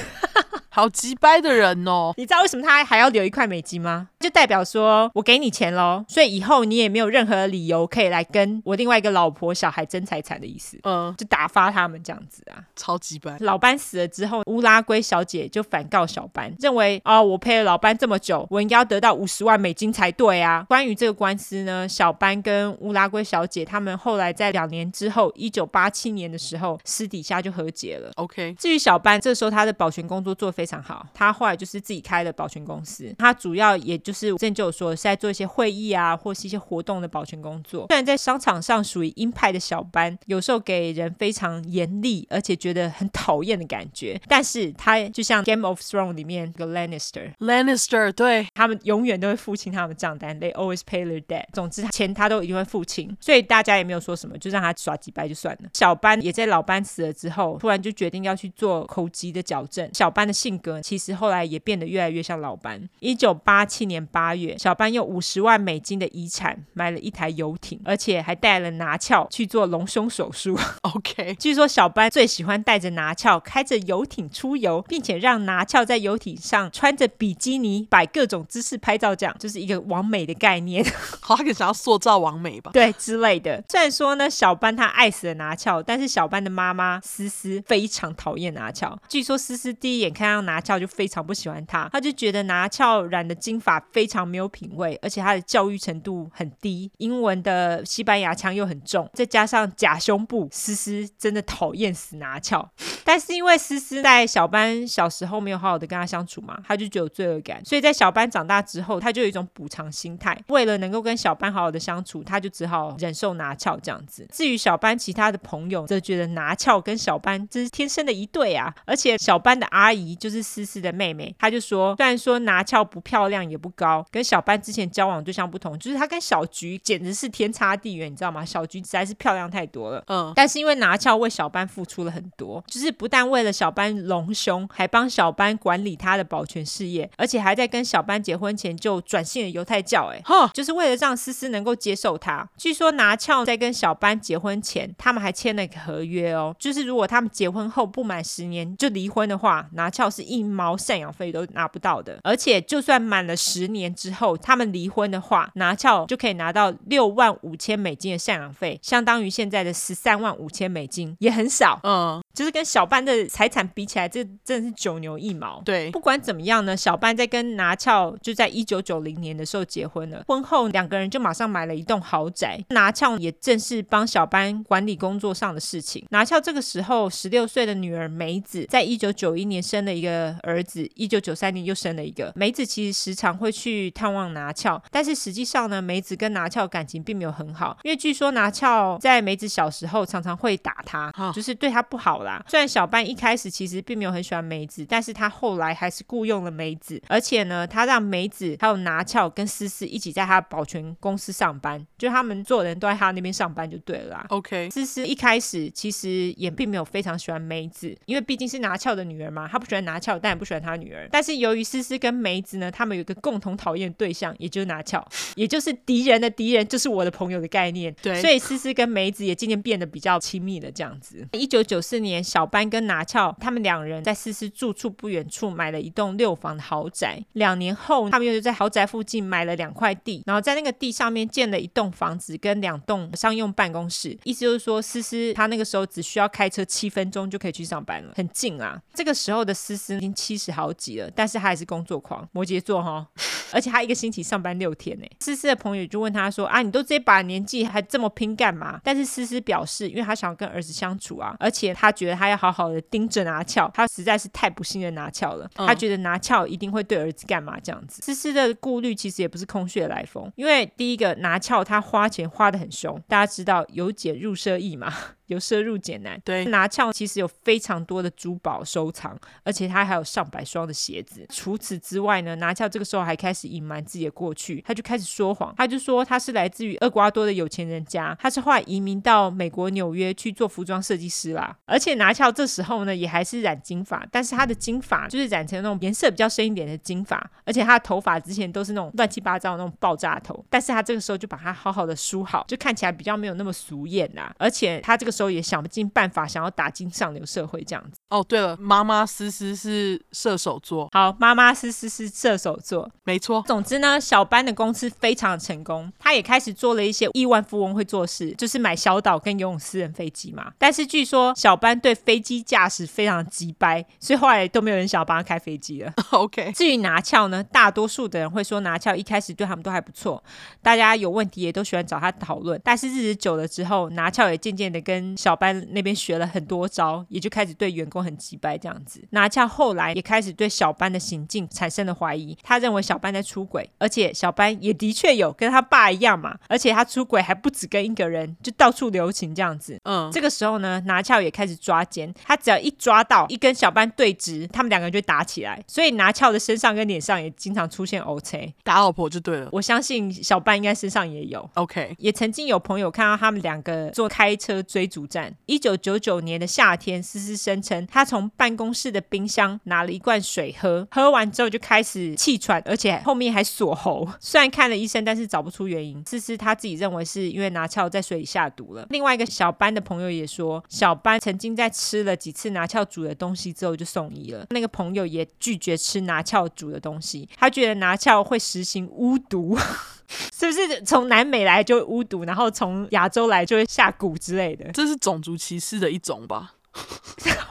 [0.75, 2.15] 好急掰的人哦！
[2.17, 4.09] 你知道为什么他还要留一块美金吗？
[4.23, 10.79] 就代表说我给你钱喽，所以以后你也没有任何理由可以来跟我另外一个老婆小孩争财产的意思。
[10.85, 13.37] 嗯，就打发他们这样子啊，超级班。
[13.41, 20.65] 老班死了之后，乌拉圭小姐就反告小班，认为啊、哦，我陪了老班这么久，我应该要得到五十万美金才对啊。
[20.69, 28.11] 关于这个官司呢，小班跟乌拉圭小姐他们后来在两年之后，一九八七年的时候，私底下就和解了。
[28.17, 33.13] OK，至于小班，这时候他的保全工作做非常好，他后来就是自己开了保全公司。
[33.19, 37.87] 他主要也就是是之前就有说是在做一些会议啊，或是一些活动的保全工作。
[37.89, 51.47] 虽然在商场上属于鹰派的小班，有时候给人非常严厉而且觉得很讨厌的感觉，但是他就像《Game of Thrones》里面的 Lannister，Lannister 对，他们永远都会付清他们的账单，They always pay their debt。
[51.53, 55.69] 总之钱他都一定会付清，所以大家也没有说什么，就让他耍几掰就算了。
[55.75, 59.91] 小班也在老班死了之后，突然就决定要去做口疾的矫正。
[59.93, 62.89] 小班的性格其实后来也变得越来越像老班。
[63.01, 70.57] 一九八七年八月，小班用五十万美金的遗产买了一台游艇，而且还带了拿翘去做隆胸手术。
[70.83, 80.85] OK， 据说小班最喜欢带着拿翘开着游艇出游，并且让拿翘在游艇上穿着比基尼摆各种姿势拍照，这样就是一个完美的概念。
[81.23, 82.71] 好，他可能想要塑造完美吧？
[82.75, 83.65] 对，之类的。
[83.67, 88.95] 虽然说呢，小班他爱死了拿翘，但是小班的妈妈思思非常讨厌拿翘。
[89.09, 102.71] 据说思思第一眼看到拿翘就非常不喜欢他，他就觉得拿翘染的金发非常没有品味，而且他的教育程度很低，英文的西班牙腔又很重，再加上假胸部，思思真的讨厌死拿翘。
[103.03, 114.27] 但是因为思思在小班小时候没有好好的跟他相处嘛，他就觉得有罪恶感，所以在小班长大之后，他就有一种补偿心态，为了能够跟小班好好的相处，他就只好忍受拿翘这样子。
[114.33, 128.45] 至于小班其他的朋友，则觉得拿翘跟小班这是天生的一对啊，而且小班的阿姨就是思思的妹妹，她就说，虽然说拿翘不漂亮也不高，跟小班之前交往对象不同，就是她跟小菊简直是天差地远，你知道吗？
[128.45, 140.23] 小菊实在是漂亮太多了，嗯，但是因为拿翘为小班付出了很多，就是不但为了小班隆胸，还帮小班管理他的保全事业，而且还在跟小班结婚前就转信了犹太教，哎，
[140.53, 142.49] 就是为了让思思能够接受他。
[142.57, 152.19] 据说拿翘在跟小班结婚前，他们还签了一个合约哦，就是如果他们结婚后不满十年就离婚的话，拿翘是一毛赡养费都拿不到的。
[152.23, 161.81] 而且就算满了十年之后他们离婚的话，拿翘就可以拿到六万五千美金的赡养费，相当于现在的十三万五千美金，也很少。
[161.83, 165.61] 嗯，就是跟小班的财产比起来，这真的是九牛一毛。
[165.65, 176.07] 对，不管怎么样呢，小班在跟拿翘就在一九九零年的时候结婚了，婚后两个人就马上买了一栋豪宅，拿翘也正式帮小班管理工作上的事情。
[176.11, 182.33] 拿翘这个时候十六岁的女儿梅子，在一九九一年生了一个儿子，一九九三年又生了一个。
[182.35, 192.45] 梅子其实时常会去探望拿翘，但是实际上呢，梅子跟拿翘感情并没有很好，因为据说拿翘在梅子小时候常常会打她，就是对她不好啦。
[192.49, 204.27] 虽然小班一开始其实并没有很喜欢梅子，但是他后来还是雇佣了梅子，而且呢，他让梅子还有拿翘跟思思一起在他保全公司上班，就他们所有人都在他那边上班就对了啦。
[204.29, 211.09] OK，思思一开始其实也并没有非常喜欢梅子，因为毕竟是拿翘的女儿嘛，他不喜欢拿翘，但也不喜欢他女儿。
[211.11, 215.07] 但是由于思思跟梅子呢，他们有一个共同讨厌的对象，也就是拿翘，
[215.37, 217.95] 也就是敌人的敌人就是我的朋友的概念。
[218.03, 221.27] 对，所以思思跟梅子也渐渐变得比较亲密了这样子。
[221.33, 227.19] 一九九四年，年小班跟拿翘他们两人在思思住处不远处买了一栋六房的豪宅。
[227.33, 234.17] 两年后，他们又在豪宅附近买了两块地，然后在那个地上面建了一栋房子跟两栋商用办公室。
[234.25, 238.81] 意思就是说，思思他那个时候只需要开车七分钟就可以去上班了，很近啊。
[238.93, 243.07] 这个时候的思思已经七十好几了，但是他还是工作狂，摩羯座哈。
[243.55, 245.07] 而且他一个星期上班六天呢。
[245.21, 255.49] 思思的朋友就问他说：“啊，你都这把年纪还这么拼干嘛？”但是思思表示，因为他想要跟儿子相处啊，而且他觉得他要好好的盯着拿翘，他实在是太不信任拿翘了。
[255.55, 258.03] 他觉得拿翘一定会对儿子干嘛这样子。
[258.03, 264.93] 思思的顾虑其实也不是空穴来风，因为第一个拿翘他花钱花得很凶，大家知道由俭入奢易嘛。
[265.27, 271.27] 由奢入俭难，对，拿翘其实有非常多的珠宝收藏，而且他还有上百双的鞋子。
[271.31, 281.57] 除此之外呢，拿翘这个时候还开始隐瞒自己的过去，他就开始说谎，他就说他是来自于厄瓜多的有钱人家，他是后来移民到美国纽约去做服装设计师啦。
[281.67, 294.35] 而且拿翘这时候呢，也还是染金发，但是他的金发就是染成那种颜色比较深一点的金发，而且他的头发之前都是那种乱七八糟的那种爆炸头，但是他这个时候就把它好好的梳好，就看起来比较没有那么俗艳啦。
[294.37, 295.12] 而且他这个。
[295.13, 298.01] 时候也想不尽办法想要打进上流社会这样子。
[298.09, 300.89] 哦，对了，妈妈思思是射手座。
[300.93, 303.45] 好，妈妈思思是射手座，没错。
[303.47, 310.53] 总之呢，小班的公司非常的成功，他也开始做了一些亿万富翁会做事，就是买小岛跟游泳私人飞机嘛。
[310.59, 315.93] 但是据说小班对飞机驾驶非常急掰，所以后来都没有人想要帮他开飞机了。
[316.13, 316.53] OK。
[316.53, 320.23] 至于拿翘呢，大多数的人会说拿翘一开始对他们都还不错，
[320.63, 322.61] 大家有问题也都喜欢找他讨论。
[322.63, 329.03] 但是日子久了之后，拿翘也渐渐的跟小班那边学了很多招，也就开始对员工很机掰这样子。
[329.11, 339.79] 拿翘后来也开始对小班的行径产生了怀疑，他认为小班在出轨，而且小班也的确有跟他爸一样嘛，而且他出轨还不止跟一个人，就到处留情这样子。
[339.85, 349.49] 嗯，这个时候呢，拿翘也开始抓奸，他只要一抓到一跟小班对峙，他们两个人就打起来，所以拿翘的身上跟脸上也经常出现 O C，打老婆就对了。
[349.53, 351.49] 我相信小班应该身上也有。
[351.55, 355.35] OK，也曾经有朋友看到他们两个坐开车追主战。
[355.47, 364.07] 一九九九年的夏天，思思声称他从办公室的冰箱拿了一罐水喝，喝完之后就开始气喘，而且后面还锁喉。
[364.21, 366.03] 虽然看了医生，但是找不出原因。
[366.07, 368.87] 思思他自己认为是因为拿翘在水里下毒了。
[368.91, 374.47] 另外一个小班的朋友也说，小班曾经在吃了几次拿翘煮的东西之后就送医了。
[374.51, 379.57] 那个朋友也拒绝吃拿翘煮的东西，他觉得拿翘会实行巫毒。
[380.33, 384.71] 是不是从南美来就巫毒，然后从亚洲来就会下蛊之类的？
[384.73, 386.55] 这是种族歧视的一种吧。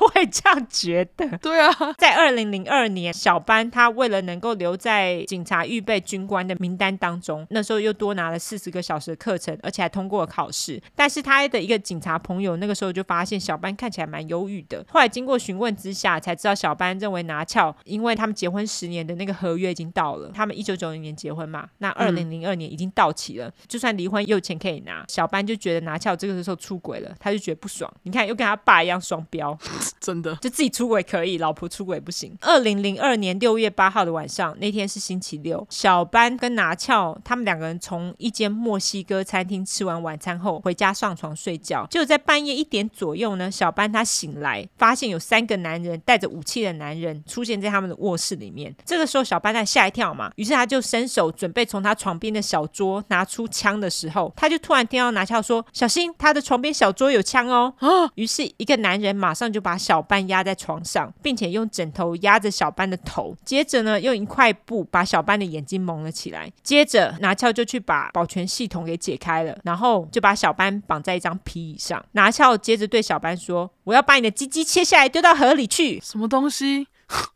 [0.16, 1.38] 我也这样觉得。
[1.38, 10.82] 对啊，在二零零二年，小班他为了能够留在警察预备军官的名单当中，那时候又多拿了四十个小时的课程，而且还通过了考试。
[10.96, 14.84] 但是他的一个警察朋友那个时候就发现小班看起来蛮忧郁的。
[14.90, 25.06] 后来经过询问之下，才知道小班认为拿翘，因为他们结婚十年的那个合约已经到了，他们一九九零年结婚嘛，那二零零二年已经到期了，嗯、就算离婚又有钱可以拿。
[25.08, 27.92] 小班就觉得拿翘这个时候出轨了，他就觉得不爽。
[28.04, 29.58] 你看，又跟他爸一样双标。
[30.00, 32.36] 真的，就自己出轨可以，老婆出轨不行。
[32.42, 41.86] 二零零二年六月八号的晚上，那天是星期六，小班跟拿翘他们两个人从一间墨西哥餐厅吃完晚餐后回家上床睡觉。
[41.90, 48.74] 就在半夜一点左右呢，小班他醒来，发现有三个男人带着武器的男人出现在他们的卧室里面。
[48.86, 58.10] 这个时候，小班他吓一跳嘛，于是他就伸手准备从他床边的小桌拿出枪的时候，他就突然听到拿翘说：“小心，他的床边小桌有枪哦！”啊！
[58.16, 66.52] 于是，一个男人马上就把小班压在床上，并且用枕头压着小班的头，接着呢，用一块布把小班的眼睛蒙了起来。
[66.62, 72.06] 接着拿翘就去把保全系统给解开了，然后就把小班绑在一张皮椅上。
[72.12, 76.88] 拿翘接着对小班说：“我要把你的鸡鸡切下来丢到河里去。”什么东西？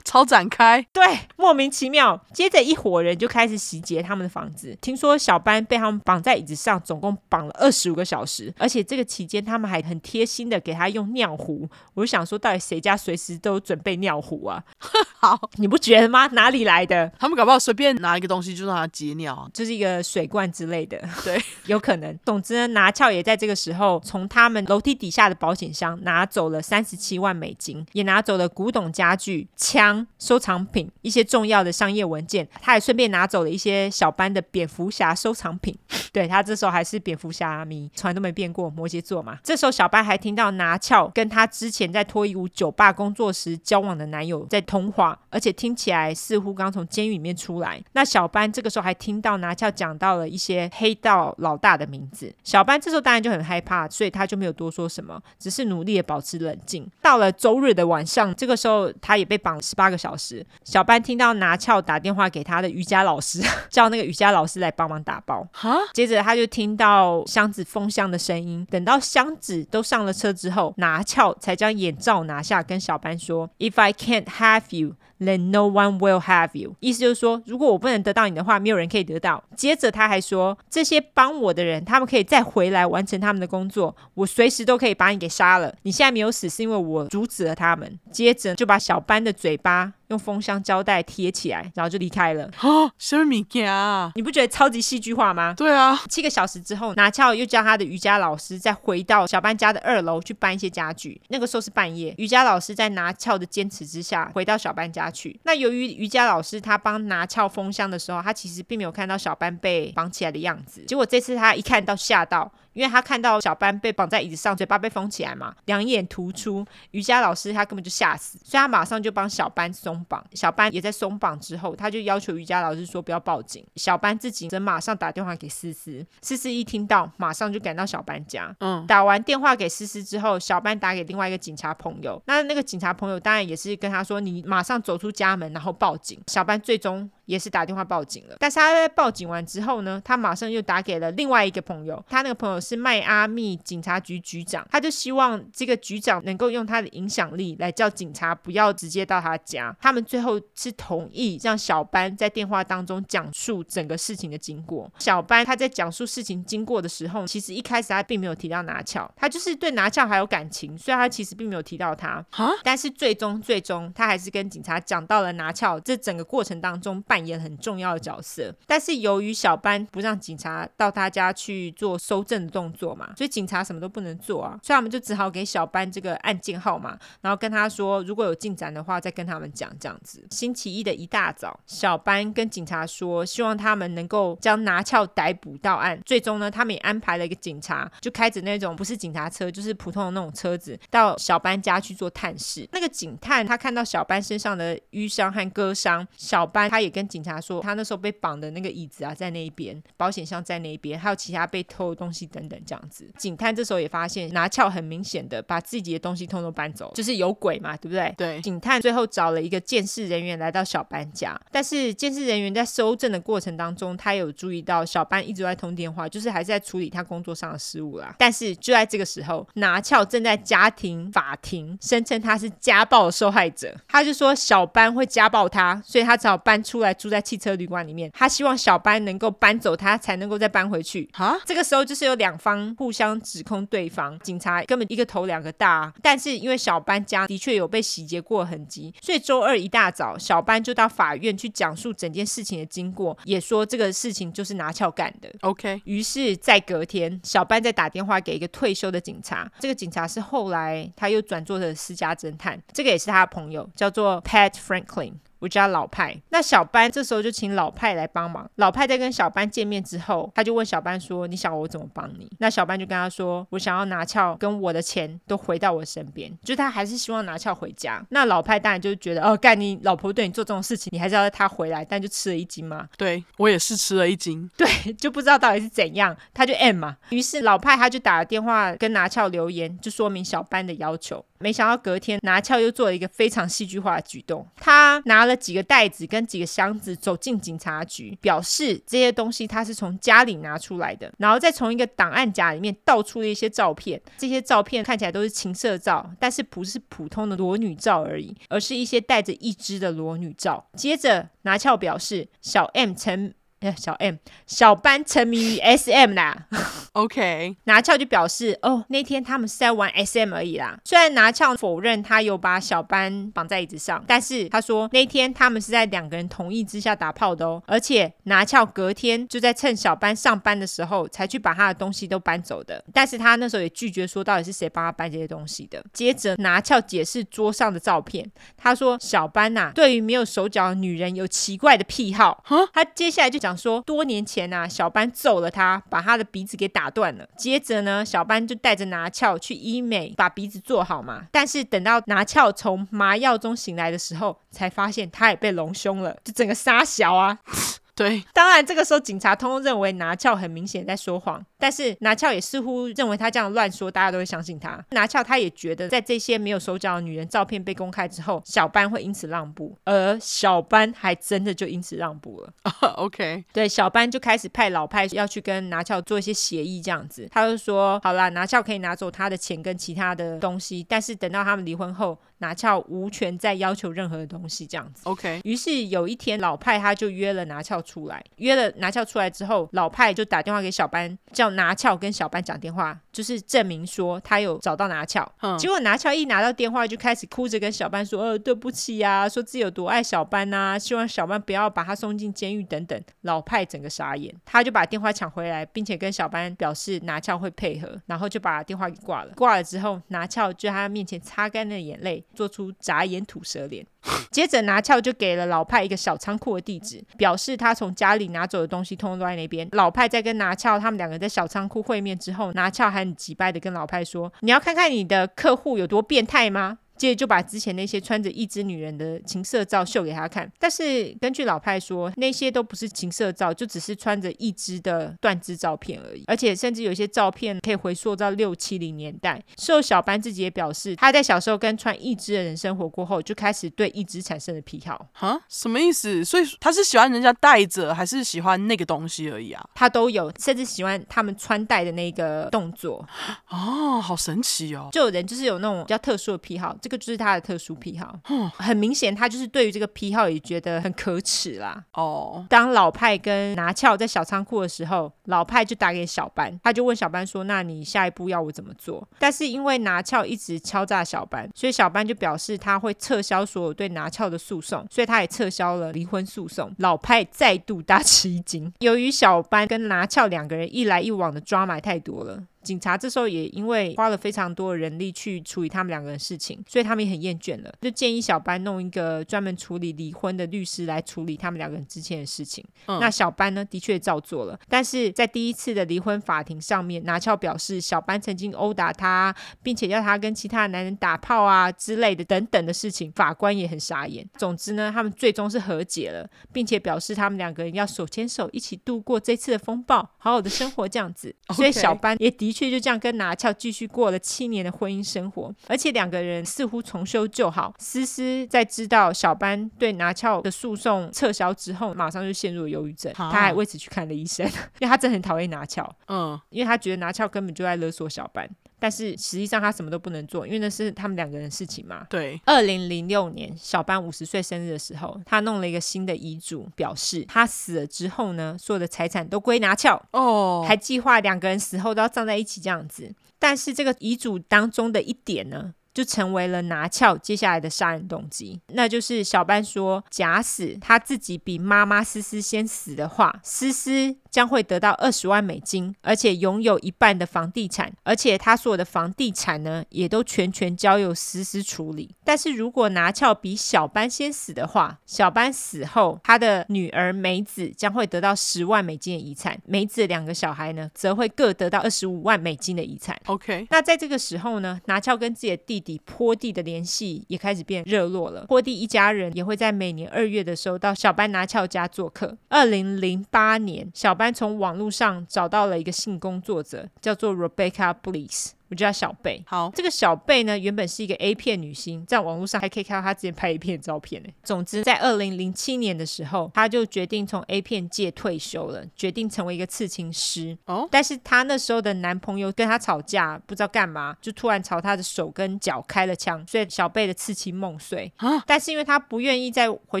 [0.04, 1.02] 超展开，对，
[1.36, 2.20] 莫名其妙。
[2.32, 4.76] 接着一伙人就开始洗劫他们的房子。
[4.80, 11.68] 听说小班被他们绑在椅子上，总共绑了二十五个小时，而且这个期间他们还很贴心的给他用尿壶。
[11.94, 14.62] 我就想说，到底谁家随时都准备尿壶啊？
[15.20, 16.26] 好，你不觉得吗？
[16.28, 17.10] 哪里来的？
[17.18, 20.98] 他们搞不好随便拿一个东西就让他解尿，就是一个水罐之类的。
[21.24, 22.18] 对， 有可能。
[22.24, 29.91] 总之呢，拿翘也在这个时候从他们楼梯底下的保险箱拿走了三十七万美金，也拿走了古董家具、枪。
[30.18, 35.76] 收藏品，一些重要的商业文件，他还顺便拿走了一些小班的蝙蝠侠收藏品。
[36.12, 39.38] 对，他这时候还是蝙蝠侠迷，从来都没变过，摩羯座嘛。
[39.42, 47.82] 这时候小班还听到拿翘跟他之前在脱衣舞酒吧工作时交往的男友在通话，而且听起来似乎刚从监狱里面出来。
[47.92, 52.32] 那小班这个时候还听到拿翘讲到了一些黑道老大的名字。
[52.44, 56.86] 小班这时候当然就很害怕，所以他就没有多说什么，只是努力的保持冷静。
[57.00, 60.44] 到了周日的晚上，这个时候他也被绑十八个小时。
[60.64, 65.46] 小班听到拿翘打电话给他的瑜伽老师， 叫那个瑜伽老师来帮忙打包。
[65.52, 65.76] 哈。
[65.92, 74.94] 接着他就听到箱子封箱的声音，等到箱子都上了车之后，拿翘才将眼罩拿下，跟小班说：“If I can't have you,
[75.24, 79.42] then no one will have you。”意思就是说，如果我不能得到你的话，没有人可以得到。
[79.56, 85.74] 接着他还说：“这些帮我的人，他们可以再回来完成他们的工作，我随时都可以把你给杀了。
[85.82, 89.92] 你现在没有死，是因为我阻止了他们。”接着就把小班的嘴巴。
[90.12, 92.48] 用封箱胶带贴起来，然后就离开了。
[92.60, 94.12] 哦，什么物件啊？
[94.14, 95.54] 你不觉得超级戏剧化吗？
[95.56, 95.98] 对啊。
[96.08, 101.20] 七个小时之后，拿翘又叫他的瑜伽老师再回到小班家的二楼去搬一些家具。
[101.28, 105.40] 那个时候是半夜，瑜伽老师在拿翘的坚持之下回到小班家去。
[105.44, 110.84] 那由于瑜伽老师他帮拿翘封箱的时候，他其实并没有看到小班被绑起来的样子。
[110.86, 112.52] 结果这次他一看到吓到。
[112.72, 120.24] 因为他看到小班被绑在椅子上，嘴巴被封起来嘛，两眼突出，瑜伽老师他根本就吓死，所以他马上就帮小班松松绑。
[120.32, 123.62] 小班也在松绑之后，他就要求瑜伽老师说不要报警。
[123.76, 128.54] 小班自己则马上打电话给思思，思思一听到，马上就赶到小班家。
[128.60, 132.20] 嗯，打完电话给思思之后，小班打给另外一个警察朋友。
[132.26, 137.10] 那那个警察朋友当然也是跟他说：“你马上走出家门，然后报警。”小班最终。
[137.26, 149.74] 也是打电话报警了，但是他在报警完之后呢，他马上又打给了另外一个朋友，他那个朋友是迈阿密警察局局长，他就希望这个局长能够用他的影响力来叫警察不要直接到他家。
[149.80, 154.90] 他们最后是同意让小班在电话当中讲述整个事情的经过。
[154.98, 162.24] 小班他在讲述事情经过的时候，其实一开始他并没有提到拿翘，他就是对拿翘还有感情，所以他其实并没有提到他。
[162.30, 167.00] 哈，但是最终最终他还是跟警察讲到了拿翘，这整个过程当中。
[167.12, 180.26] 扮演很重要的角色，但是由于小班不让警察到他家去做搜证的动作嘛，所以警察什么都不能做啊，所以他们就只好给小班这个案件号码，然后跟他说，如果有进展的话，再跟他们讲这样子。
[180.30, 186.00] 星期一的一大早，小班跟警察说，希望他们能够将拿翘逮捕到案。
[186.06, 192.66] 最终呢，他们也安排了一个警察，就开着那种不是警察车，就是普通的那种车子，到小班家去做探视。
[192.72, 203.10] 那个警探他看到小班身上的淤伤和割伤，小班他也跟跟警察说，他那时候被绑的那个椅子啊，在那一边，保险箱在那一边，还有其他被偷的东西等等，这样子。
[203.18, 208.14] 警探这时候也发现，拿翘很明显的把自己的东西通通搬走，就是有鬼嘛，对不对？
[208.16, 208.40] 对。
[208.40, 218.14] 警探最后找了一个监视人员来到小班家，但是监视人员在搜证的过程当中，他有注意到小班一直在通电话，就是还是在处理他工作上的失误啦。
[218.16, 226.91] 但是就在这个时候，拿翘正在家庭法庭声称他是家暴的受害者，他就说小班会家暴他，所以他只好搬出来。
[226.94, 231.08] 住在汽车旅馆里面，他希望小班能够搬走他，才能够再搬回去。
[231.12, 235.92] 啊，这个时候就是有两方互相指控对方，警察根本一个头两个大。
[236.02, 245.28] 但是因为小班家的确有被洗劫过的痕迹，所以周二一大早，小班就到法院去讲述整件事情的经过，也说这个事情就是拿撬干的。
[245.40, 255.14] OK，于是，在隔天，小班再打电话给一个退休的警察，这个警察是后来他又转做的私家侦探，这个也是他的朋友，叫做 Pat Franklin。
[255.42, 258.48] 我叫老派，那小班这时候就请老派来帮忙。
[258.54, 276.96] 老派在跟小班见面之后，他就问小班说：“你想我怎么帮你？”那小班就跟他说：“我想要拿翘跟我的钱都回到我身边，就他还是希望拿翘回家。”那老派当然就觉得：“哦，干你老婆对你做这种事情，你还是要他回来，但就吃了一惊嘛。”对，我也是吃了一惊，对，就不知道到底是怎样，他就 M 嘛。
[277.10, 281.24] 于是老派他就打了电话跟拿翘留言，就说明小班的要求。
[281.42, 300.64] 没想到隔天拿翘又做了一个非常戏剧化的举动，他拿了几个袋子跟几个箱子走进警察局，表示这些东西他是从家里拿出来的，然后再从一个档案夹里面倒出了一些照片，这些照片看起来都是情色照，但是不是普通的裸女照而已，而是一些带着一只的裸女照。
[300.74, 303.34] 接着拿翘表示小 M 曾。
[303.76, 306.46] 小 M 小班沉迷于 SM 啦
[306.92, 310.78] ，OK， 拿翘就表示哦，那天他们是在玩 SM 而已啦。
[310.84, 317.62] 虽然拿翘否认他有把小班绑在椅子上，但是他说那天他们是在两个人同意之下打炮的哦。
[317.66, 325.82] 而且拿翘隔天就在趁小班上班的时候才去把他的东西都搬走的，但是他那时候也拒绝说到底是谁帮他搬这些东西的。
[325.92, 333.51] 接着拿翘解释桌上的照片，他说小班呐、啊，对于没有手脚的女人有奇怪的癖好，哈，他接下来就讲。
[333.56, 337.26] 说多年前呐、啊，小班揍了他，把他的鼻子给打断了。
[337.36, 341.26] 接着呢，小班就带着拿翘去医美，把鼻子做好嘛。
[341.30, 347.38] 但是等到拿翘从麻药中醒来的时候，才发现他也被隆胸了，就整个杀小啊。
[347.94, 354.84] 对，当然这个时候警察通通认为拿翘很明显在说谎，但是拿翘也似乎认为他这样乱说，大家都会相信他。
[354.90, 362.52] 拿翘他也觉得，在这些没有手脚的女人照片被公开之后，小班会因此让步，而小班还真的就因此让步了。
[362.64, 375.02] Uh, OK，对，小班就开始派老派要去跟拿翘做一些协议，这样子，他就说，好啦，拿翘可以拿走他的钱跟其他的东西，但是等到他们离婚后，拿翘无权再要求任何的东西，这样子。
[375.04, 385.30] OK，于是有一天，老派他就约了拿翘出来，约了拿翘出来之后，老派就打电话给小班，叫拿翘跟小班讲电话，就是证明说他有找到拿翘。
[385.40, 399.32] 嗯，结果拿翘一拿到电话，就开始哭着跟小班说：“呃，对不起呀，说自己有多爱小班呐，希望小班不要把他送进监狱等等。”老派整个傻眼，他就把电话抢回来，并且跟小班表示拿翘会配合，然后就把电话给挂了。
[399.36, 402.24] 挂了之后，拿翘就在他面前擦干了眼泪。
[402.34, 403.86] 做出眨眼吐舌脸，
[404.30, 409.68] 接着拿翘就给了老派一个小仓库的地址，表示他从家里拿走的东西通通都在那边。
[409.72, 420.48] 老派在跟拿翘他们两个在小小仓库会面之后，拿翘还很急掰的跟老派说：“你要看看你的客户有多变态吗？”接着就把之前那些穿着一只女人的情色照秀给他看。
[420.56, 426.22] 但是根据老派说，那些都不是情色照，就只是穿着一只的断肢照片而已。
[426.28, 429.42] 而且甚至有些照片可以回溯到六七零年代。
[429.58, 435.08] 受小班自己也表示，他在小时候跟穿一只的人生活过后，就开始对一只产生了癖好。
[435.12, 436.24] 哈，什么意思？
[436.24, 439.64] 所以他是喜欢人家戴着，还是喜欢那个东西而已啊？
[439.74, 443.04] 他都有，甚至喜欢他们穿戴的那个动作。
[443.48, 444.88] 哦，好神奇哦！
[444.92, 448.18] 就有人就是有那种比较特殊的癖好，这个就是他的特殊癖好。
[448.28, 451.84] 嗯，很明显，他就是对于这个癖好也觉得很可耻啦。
[451.94, 466.72] 哦，当老派跟拿翘在小仓库的时候，老派就打给小班，他就问小班说：“那你下一步要我怎么做？”但是因为拿翘一直敲诈小班，所以小班就表示他会撤销所有对拿翘的诉讼，所以他也撤销了离婚诉讼。
[466.78, 472.42] 老派再度大吃一惊，由于小班跟拿翘两个人一来一往的抓买太多了。
[472.62, 482.64] 警察这时候也因为花了非常多的人力去处理他们两个人的事情，所以他们也很厌倦了，就建议小班弄一个专门处理离婚的律师来处理他们两个人之间的事情。
[482.86, 494.24] 嗯、那小班呢，的确照做了，但是在第一次的离婚法庭上面，拿翘表示小班曾经殴打他，并且要他跟其他男人打炮啊之类的等等的事情，法官也很傻眼。
[494.38, 501.34] 总之呢，他们最终是和解了，并且表示他们两个人要手牵手一起度过这次的风暴，好好的生活这样子。
[501.54, 502.51] 所以小班也的。
[502.52, 507.72] 却就这样跟拿翘继续过了七年的婚姻生活，而且两个人似乎重修旧好。
[507.78, 514.46] 思思在知道小班对拿翘的诉讼撤销之后，马上就陷入了忧郁症，他还为此去看了医生，
[514.80, 518.48] 因为他真的很讨厌拿翘，嗯，因为他觉得拿翘根本就在勒索小班。
[518.82, 522.04] 但是实际上他什么都不能做，因为那是他们两个人的事情嘛。
[522.10, 522.40] 对。
[522.44, 530.04] 二零零六年，小班五十岁生日的时候，他弄了一个新的遗嘱，表示他死了之后呢，所有的财产都归拿翘。
[530.10, 530.64] 哦。
[530.66, 533.14] 还计划两个人死后都要葬在一起这样子。
[533.38, 544.16] 但是这个遗嘱当中的一点呢，就成为了拿翘接下来的杀人动机，那就是小班说，假使他自己比妈妈思思先死的话，思思。
[544.32, 552.16] 将会得到二十万美金，而且拥有一半的房地产，而且他所有的房地产呢，也都全权交由思思处理。
[552.24, 563.20] 但是如果拿翘比小班先死的话，小班死后，他的女儿梅子将会得到十万美金的遗产，梅子两个小孩呢，则会各得到二十五万美金的遗产。
[563.26, 568.46] OK，那在这个时候呢，拿翘跟自己的弟弟坡地的联系也开始变热络了。
[568.46, 572.38] 坡地一家人也会在每年二月的时候到小班拿翘家做客。
[572.48, 578.50] 二零零八年，小班从网络上找到了一个性工作者，叫做 Rebecca Bliss。
[578.72, 579.44] 我叫小贝。
[579.46, 584.30] 好，这个小贝呢，原本是一个 A 片女星，在网络上还可以看到她之前拍 A 片的照片呢。
[584.42, 590.56] 总之，在二零零七年的时候，她就决定从 A 片界退休了，决定成为一个刺青师。
[590.64, 598.10] 哦，但是她那时候的男朋友跟她吵架，不知道干嘛，就突然朝她的手跟脚开了枪，所以小贝的刺青梦碎。
[598.16, 598.42] 啊！
[598.46, 600.00] 但是因为她不愿意再回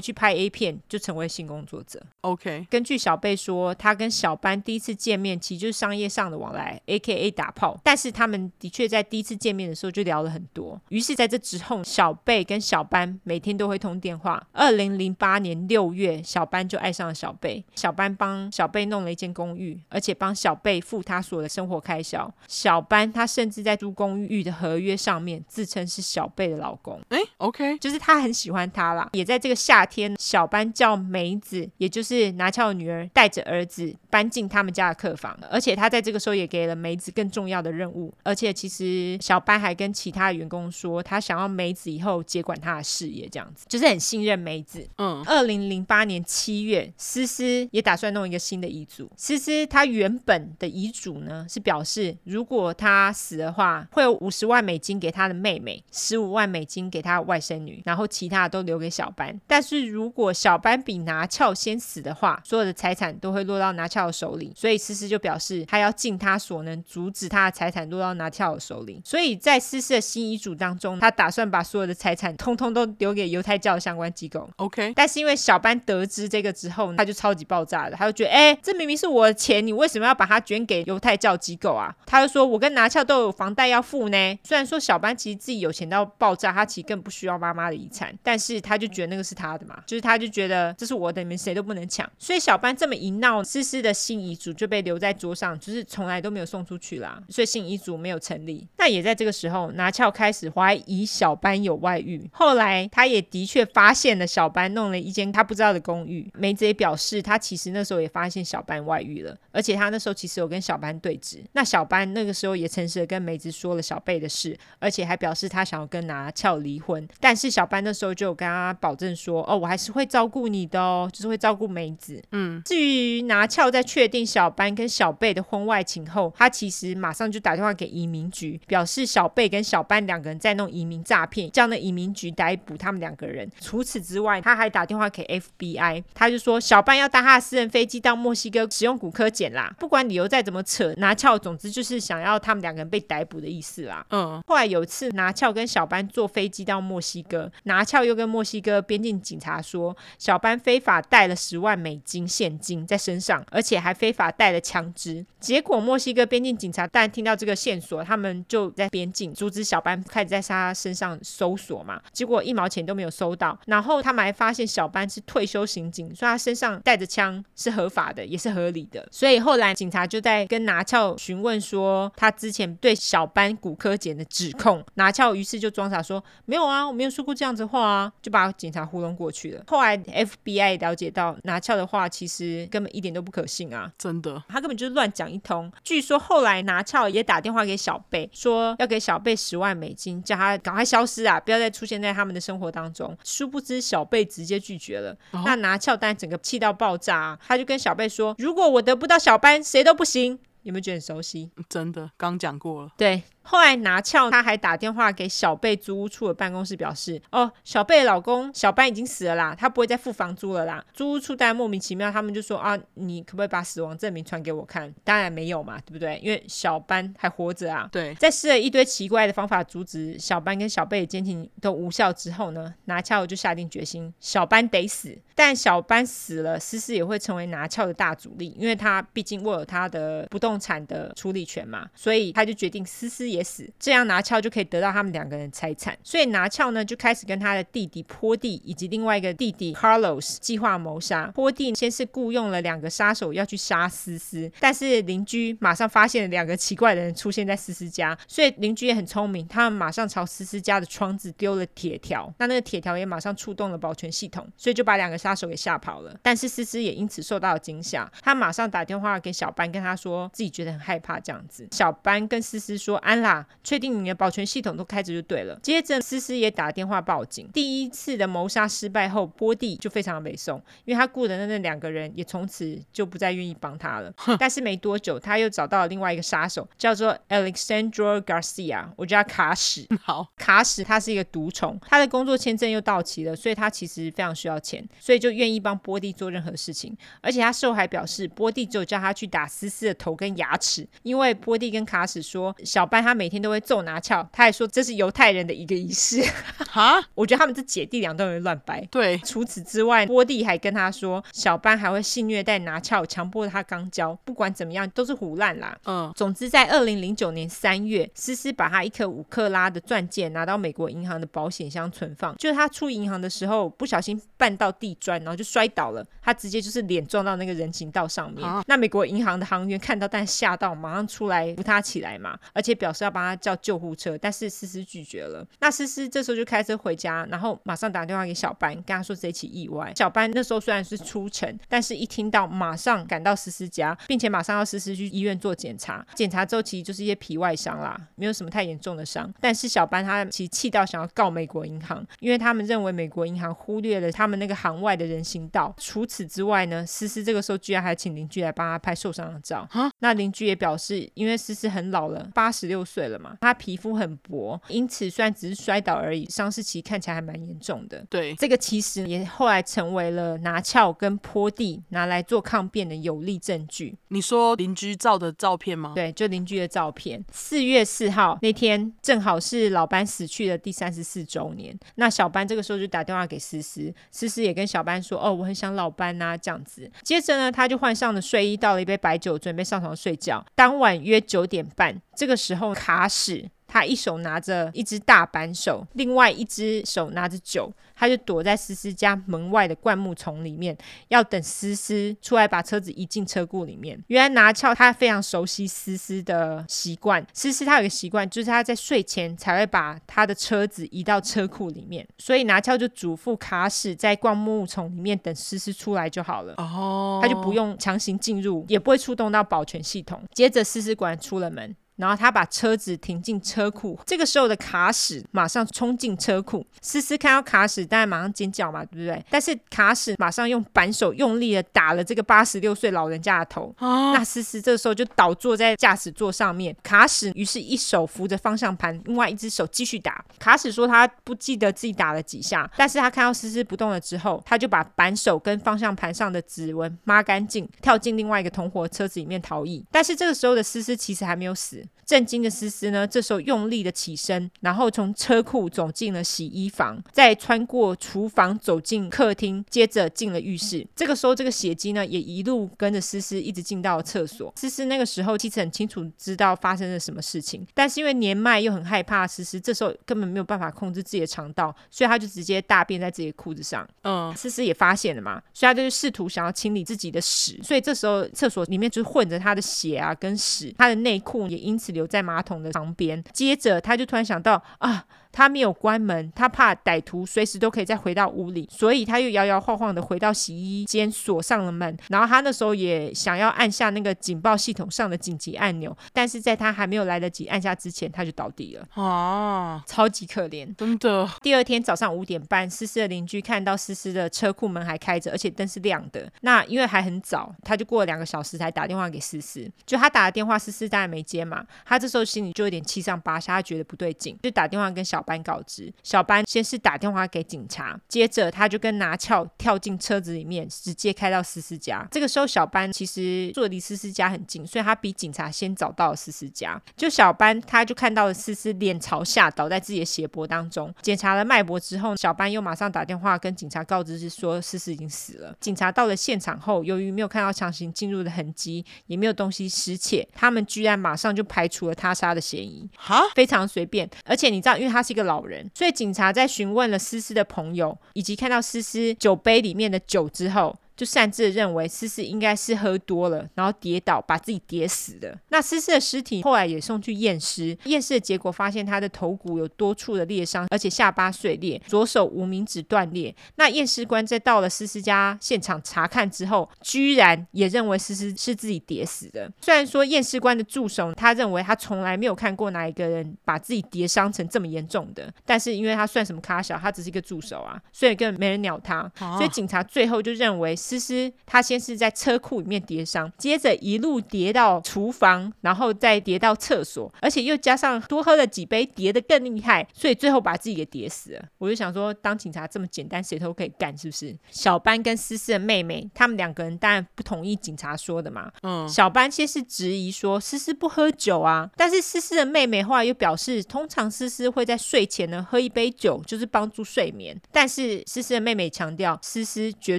[0.00, 2.02] 去拍 A 片，就成为性工作者。
[2.22, 8.50] OK，根据小贝说，他跟小班第一次见面其实就是商业上的往来，AKA 打炮，但是他们。
[8.62, 10.80] 的确，在第一次见面的时候就聊了很多。
[10.90, 14.40] 于是，在这之后，小贝跟小班每天都会通电话。
[14.52, 17.64] 二零零八年六月，小班就爱上了小贝。
[17.74, 22.32] 小班帮小贝弄了一间公寓，而且帮小贝付他所有的生活开销。
[22.46, 27.00] 小班他甚至在租公寓的合约上面自称是小贝的老公。
[27.08, 29.10] 哎，OK，就是他很喜欢他啦。
[29.14, 35.36] 也在这个夏天，小班叫梅子，也就是拿翘的女儿，带着儿子搬进他们家的客房。
[35.50, 38.51] 而且他在这个时候也给了梅子更重要的任务，而且。
[38.52, 44.86] 其实小班还跟其他员工说，他想要梅子以后接管他的事业，这样子就是很信任梅子。
[44.98, 49.10] 嗯，二零零八年七月，思思也打算弄一个新的遗嘱。
[49.16, 59.40] 思思他原本的遗嘱呢是表示，如果他死的话，会有五十万美金给他的妹妹，十五万美金给他的外甥女，然后其他的都留给小班。
[59.46, 64.52] 但是如果小班比拿翘先死的话，所有的财产都会落到拿翘的手里。
[64.54, 68.41] 所以思思就表示，他要尽他所能阻止他的财产落到拿翘。
[68.58, 74.48] 手里，所以在思思的新遗嘱当中，他打算把所有的财产通通都留给犹太教的相关机构。
[74.56, 81.94] OK，但是因为小班得知这个之后，他就超级爆炸了，他就觉得，哎，这明明是我的钱，你为什么要把它捐给犹太教机构啊？
[82.06, 84.38] 他就说，我跟拿翘都有房贷要付呢。
[84.44, 92.08] 虽然说小班其实自己有钱到爆炸，他其实更不需要妈妈的遗产，但是他就觉得那个是他的嘛，就是他就觉得这是我的，你们谁都不能抢。
[92.18, 97.20] 所以小班这么一闹，思思的新遗嘱就被留在桌上，就是从来都没有送出去啦。
[97.28, 98.66] 所以新遗嘱没有成立。
[98.78, 102.26] 那也在这个时候，拿翘开始怀疑小班有外遇。
[102.32, 106.30] 后来他也的确发现了小班弄了一间他不知道的公寓。
[106.34, 111.40] 梅子也表示，他其实那时候也发现小班外遇了，而且他那时候其实有跟小班对峙。
[111.52, 117.06] 那小班那个时候也诚实的跟梅子说了小贝的事，而且还表示他想要跟拿翘离婚。
[117.18, 133.50] 但是小班那时候就有跟他保证说：“哦，我还是会照顾你的哦，就是会照顾梅子。”嗯，至于拿翘在确定小班跟小贝的婚外情后，他其实马上就打电话给移民局，表示小贝跟小班两个人在弄移民诈骗，叫那移民局逮捕他们两个人。
[133.60, 135.24] 除此之外，他还打电话给
[135.58, 139.74] FBI，他就说小班要搭他的私人飞机到墨西哥使用骨科检啦。
[139.78, 144.04] 不管理由再怎么扯，拿翘总之就是想要他们两个人被逮捕的意思啦。
[144.10, 155.24] 嗯，后来有一次拿翘跟小班坐飞机到墨西哥，拿翘又跟墨西哥边境警察说，小班非法带了十万美金现金在身上，而且还非法带了枪支。
[155.40, 162.00] 结果墨西哥边境警察但听到这个线索，他们就在边境阻止小班，开始在他身上搜索嘛。
[162.12, 169.06] 结果一毛钱都没有搜到，然后他们还发现小班是退休刑警，所以他身上带着枪是合法的，也是合理的。
[169.10, 179.64] 所以后来警察就在跟拿翘询问说，他之前对小班骨科检的指控，拿翘于是就装傻说没有啊，我没有说过这样子话啊，就把警察糊弄过去了。
[179.66, 185.70] 后来 FBI 了解到拿翘的话其实根本一点都不可信啊，真的，他根本就是乱讲一通。
[185.82, 193.16] 据说后来拿翘也打电话给小贝，说要给小贝十万美金，叫他赶快消失啊，不要再出现在他们的生活当中。
[193.24, 195.12] 殊不知小贝直接拒绝了。
[195.32, 201.50] 哦、那拿翘丹整个气到爆炸啊，他就跟小贝说：“如果我得不到小班，谁都不行。”有没有觉得很熟悉？
[201.68, 202.90] 真的，刚讲过了。
[202.96, 203.20] 对。
[203.42, 216.18] 后来拿翘他还打电话给小贝租屋处的办公室，表示：“哦，小贝老公小班已经死了啦，他不会再付房租了啦。”租屋处当然莫名其妙，他们就说：“啊，你可不可以把死亡证明传给我看？”当然没有嘛，对不对？
[216.22, 217.88] 因为小班还活着啊。
[217.92, 225.18] 对，在试了一堆奇怪的方法阻止小班跟小贝的监禁都无效之后呢，拿翘就下定决心，小班得死。
[225.34, 235.96] 但小班死了，思思也会成为拿翘的大阻力，因为他毕竟握有他的不动产的处理权嘛，所以他就决定思思也死，这样拿翘就可以得到他们两个人财产。
[236.02, 241.26] 所以拿翘呢就开始跟他的弟弟波蒂以及另外一个弟弟 Carlos 计划谋杀。
[241.34, 256.14] 波蒂先是雇佣了两个杀手要去杀思思，但是邻居马上发现了两个奇怪的人出现在思思家，所以邻居也很聪明，他们马上朝思思家的窗子丢了铁条，那那个铁条也马上触动了保全系统，所以就把两个杀手给吓跑了。
[256.22, 261.68] 但是思思也因此受到了惊吓，他马上打电话给小班，跟他说自己觉得很害怕这样子。
[261.70, 265.58] 小班跟思思说：“安啦。”确定你的保全系统都开着就对了。
[265.62, 267.48] 接着，思思也打电话报警。
[267.52, 274.12] 第一次的谋杀失败后，波蒂就非常的美送，因为他雇的那那两个人也从此就不再愿意帮他了。
[274.38, 279.86] 但是没多久，他又找到了另外一个杀手，叫做 Alexandro Garcia，我叫他卡史。
[280.02, 286.96] 好，卡史他是一个毒虫，他的工作签证又到期了，所以他其实非常需要钱，所以就愿意帮波蒂做任何事情。
[287.20, 293.62] 而且他事后还表示，波蒂只有叫他去打思思的头跟牙齿，因为波蒂跟卡史说，小班他每天都会。
[293.62, 296.20] 揍拿翘，他还说这是犹太人的一个仪式。
[296.68, 298.86] 哈， 我觉得他们这姐弟俩都有点乱掰。
[298.90, 304.12] 对，除此之外，波蒂还跟他说，小班还会性虐待拿翘，强迫他肛交。
[304.24, 305.78] 不管怎么样，都是胡烂啦。
[305.86, 312.36] 嗯，总之在二零零九年三月，思思把他一颗五克拉的钻戒拿到美国银行的保险箱存放。
[312.36, 318.46] 就是他出银行的时候不小心绊到地砖，然后就摔倒了，他直接就是脸撞到那个人行道上面。
[318.46, 323.52] 啊、那美国银行的行员看到，但吓到，马上出来扶他起来嘛，而且表示要帮他叫。
[323.62, 325.46] 救护车，但是思思拒绝了。
[325.60, 329.92] 那思思这时候就开车回家，然后马上打电话给小班，跟他说这起意外。
[329.94, 336.04] 小班那时候虽然是出城，但是一听到马上赶到思思家，并且马上要思思去医院做检查。
[336.16, 339.32] 检查之后其实就是一些皮外伤啦，没有什么太严重的伤。
[339.40, 345.72] 但是小班他其实气到想要告美国银行，因为他们认为美国银行忽略了他们那个行外的人行道。
[345.78, 349.64] 除此之外呢，思思这个时候居然还请邻居来帮他拍受伤的照。
[349.70, 358.04] 蛤那邻居也表示，因为思思很老了，八十六岁了嘛，他皮肤很薄，因此虽然只是摔倒而已，伤势其实看起来还蛮严重的。
[358.08, 363.96] 对，这个其实也后来成为了拿翘跟坡地拿来做抗辩的有力证据。
[364.08, 365.92] 你说邻居照的照片吗？
[365.94, 367.24] 对，就邻居的照片。
[367.32, 371.78] 四月四号那天正好是老班死去的第三十四周年。
[371.96, 380.44] 那小班这个时候就打电话给思思，思思也跟小班说：“哦，我很想老班呐、啊，这样子。”接着呢，他就换上了睡衣，倒了一杯白酒，准备上床睡觉。
[380.54, 383.48] 当晚约九点半，这个时候卡史。
[383.68, 390.76] 他一手拿着一只大扳手，另外一只手拿着酒，他就躲在思思家门外的灌木丛里面，
[391.08, 393.98] 要等思思出来把车子移进车库里面。
[394.08, 406.52] 原来拿翘他非常熟悉思思的习惯，思思他有个习惯，就是他在睡前才会把他的车子移到车库里面，所以拿翘就嘱咐卡史在灌木丛里面等思思出来就好了。
[406.58, 410.22] 哦，他就不用强行进入，也不会触动到保全系统。
[410.34, 411.74] 接着思思果然出了门。
[412.02, 416.66] 然后他把车子停进车库，这个时候的卡史马上冲进车库。
[416.80, 419.24] 思思看到卡史，当然马上尖叫嘛，对不对？
[419.30, 423.72] 但是卡史马上用扳手用力的打了这个八十六岁老人家的头。
[423.78, 430.24] 哦、那思思这个时候就倒坐在驾驶座上面，卡史于是一手扶着方向盘，另外一只手继续打。
[430.40, 439.84] 卡史说他不记得自己打了几下，但是他看到思思不动了之后，他就把扳手跟方向盘上的指纹抹干净，跳进另外一个同伙车子里面逃逸。
[439.92, 441.84] 但是这个时候的思思其实还没有死。
[442.04, 450.86] 震惊的思思呢，这时候用力的起身，然后从车库走进了洗衣房，再穿过厨房走进客厅，接着进了浴室。
[450.94, 454.52] 这个时候，这个血迹呢也一路跟着思思一直进到了厕所。
[454.56, 463.88] 思思那个时候其实很清楚知道发生了什么事情，但是因为年迈又很害怕，思思这时候根本没有办法控制自己的肠道，所以他就直接大便在自己的裤子上。
[464.02, 475.04] 嗯，思思也发现了嘛，所以他就试图想要清理自己的屎，所以这时候厕所里面就混着他的血啊跟屎，他的内裤也因此留在马桶的旁边，接着他就突然想到啊。
[475.32, 481.96] 他没有关门，他怕歹徒随时都可以再回到屋里，所以他又摇摇晃晃的回到洗衣间，锁上了门。
[482.08, 489.02] 然后他那时候也想要按下那个警报系统上的紧急按钮，但是在他还没有来得及按下之前，他就倒地了。
[489.02, 491.28] 啊，超级可怜，真的。
[491.40, 496.30] 第二天早上五点半，思思的邻居看到思思的车库门还开着，而且灯是亮的。
[496.42, 499.66] 那因为还很早，他就过了两个小时才打电话给思思。
[499.86, 501.64] 就他打了电话，思思当然没接嘛。
[501.86, 505.21] 他这时候心里就有点七上八下，他觉得不对劲，就打电话跟小。
[505.22, 512.04] 小班告知，小班先是打电话给警察，接着他就跟拿撬跳进车子里面，直接开到思思家。
[512.10, 516.80] 这个时候，小班其实住的离思思家很近，所以他比警察先找到了思思家。
[516.96, 525.54] 就小班他就看到了思思脸朝下倒在自己的血泊当中，检查了脉搏之后，小班又马上打电话跟警察告知是说思思已经死了。
[525.60, 534.10] 警察到了现场后，由于没有看到强行进入的痕迹，也没有东西失窃，他们居然马上就排除了他杀的嫌疑，哈，非常随便。
[534.24, 535.11] 而且你知道，因为他是。
[535.12, 540.76] 一个老人，所以警察在询问了思思的朋友，以及看到思思酒杯里面的酒之后。
[541.02, 545.36] 就擅自认为思思应该是喝多了，然后跌倒把自己跌死的。
[545.48, 553.34] 那思思的尸体后来也送去验尸，验尸的结果发现他的头骨有多处的裂伤，而且下巴碎裂，左手无名指断裂。
[553.56, 559.50] 那验尸官在到了思思家现场查看之后，居然也认为思思是自己跌死的。
[559.60, 569.10] 虽然说验尸官的助手他认为他从来没有看过哪一个人把自己跌伤成这么严重的，但是因为他算什么咖小，他只是一个助手啊，所以根本没人鸟他。
[569.18, 570.76] 所以警察最后就认为。
[570.98, 581.44] 思思他先是在车库里面跌伤，接着一路跌到厨房，然后再跌到厕所，而且又加上多喝了几杯，跌得更厉害，所以最后把自己给跌死了。
[581.58, 584.36] 我就想说，当警察这么简单，谁都可以干，是不是？
[584.50, 588.50] 小班跟思思的妹妹，他们两个人当然不同意警察说的嘛。
[588.62, 597.38] 嗯，小班先是质疑说思思不喝酒啊，但是思思的妹妹后来又表示，通常思思会在睡前呢喝一杯酒，就是帮助睡眠。
[597.50, 599.98] 但是思思的妹妹强调，思思绝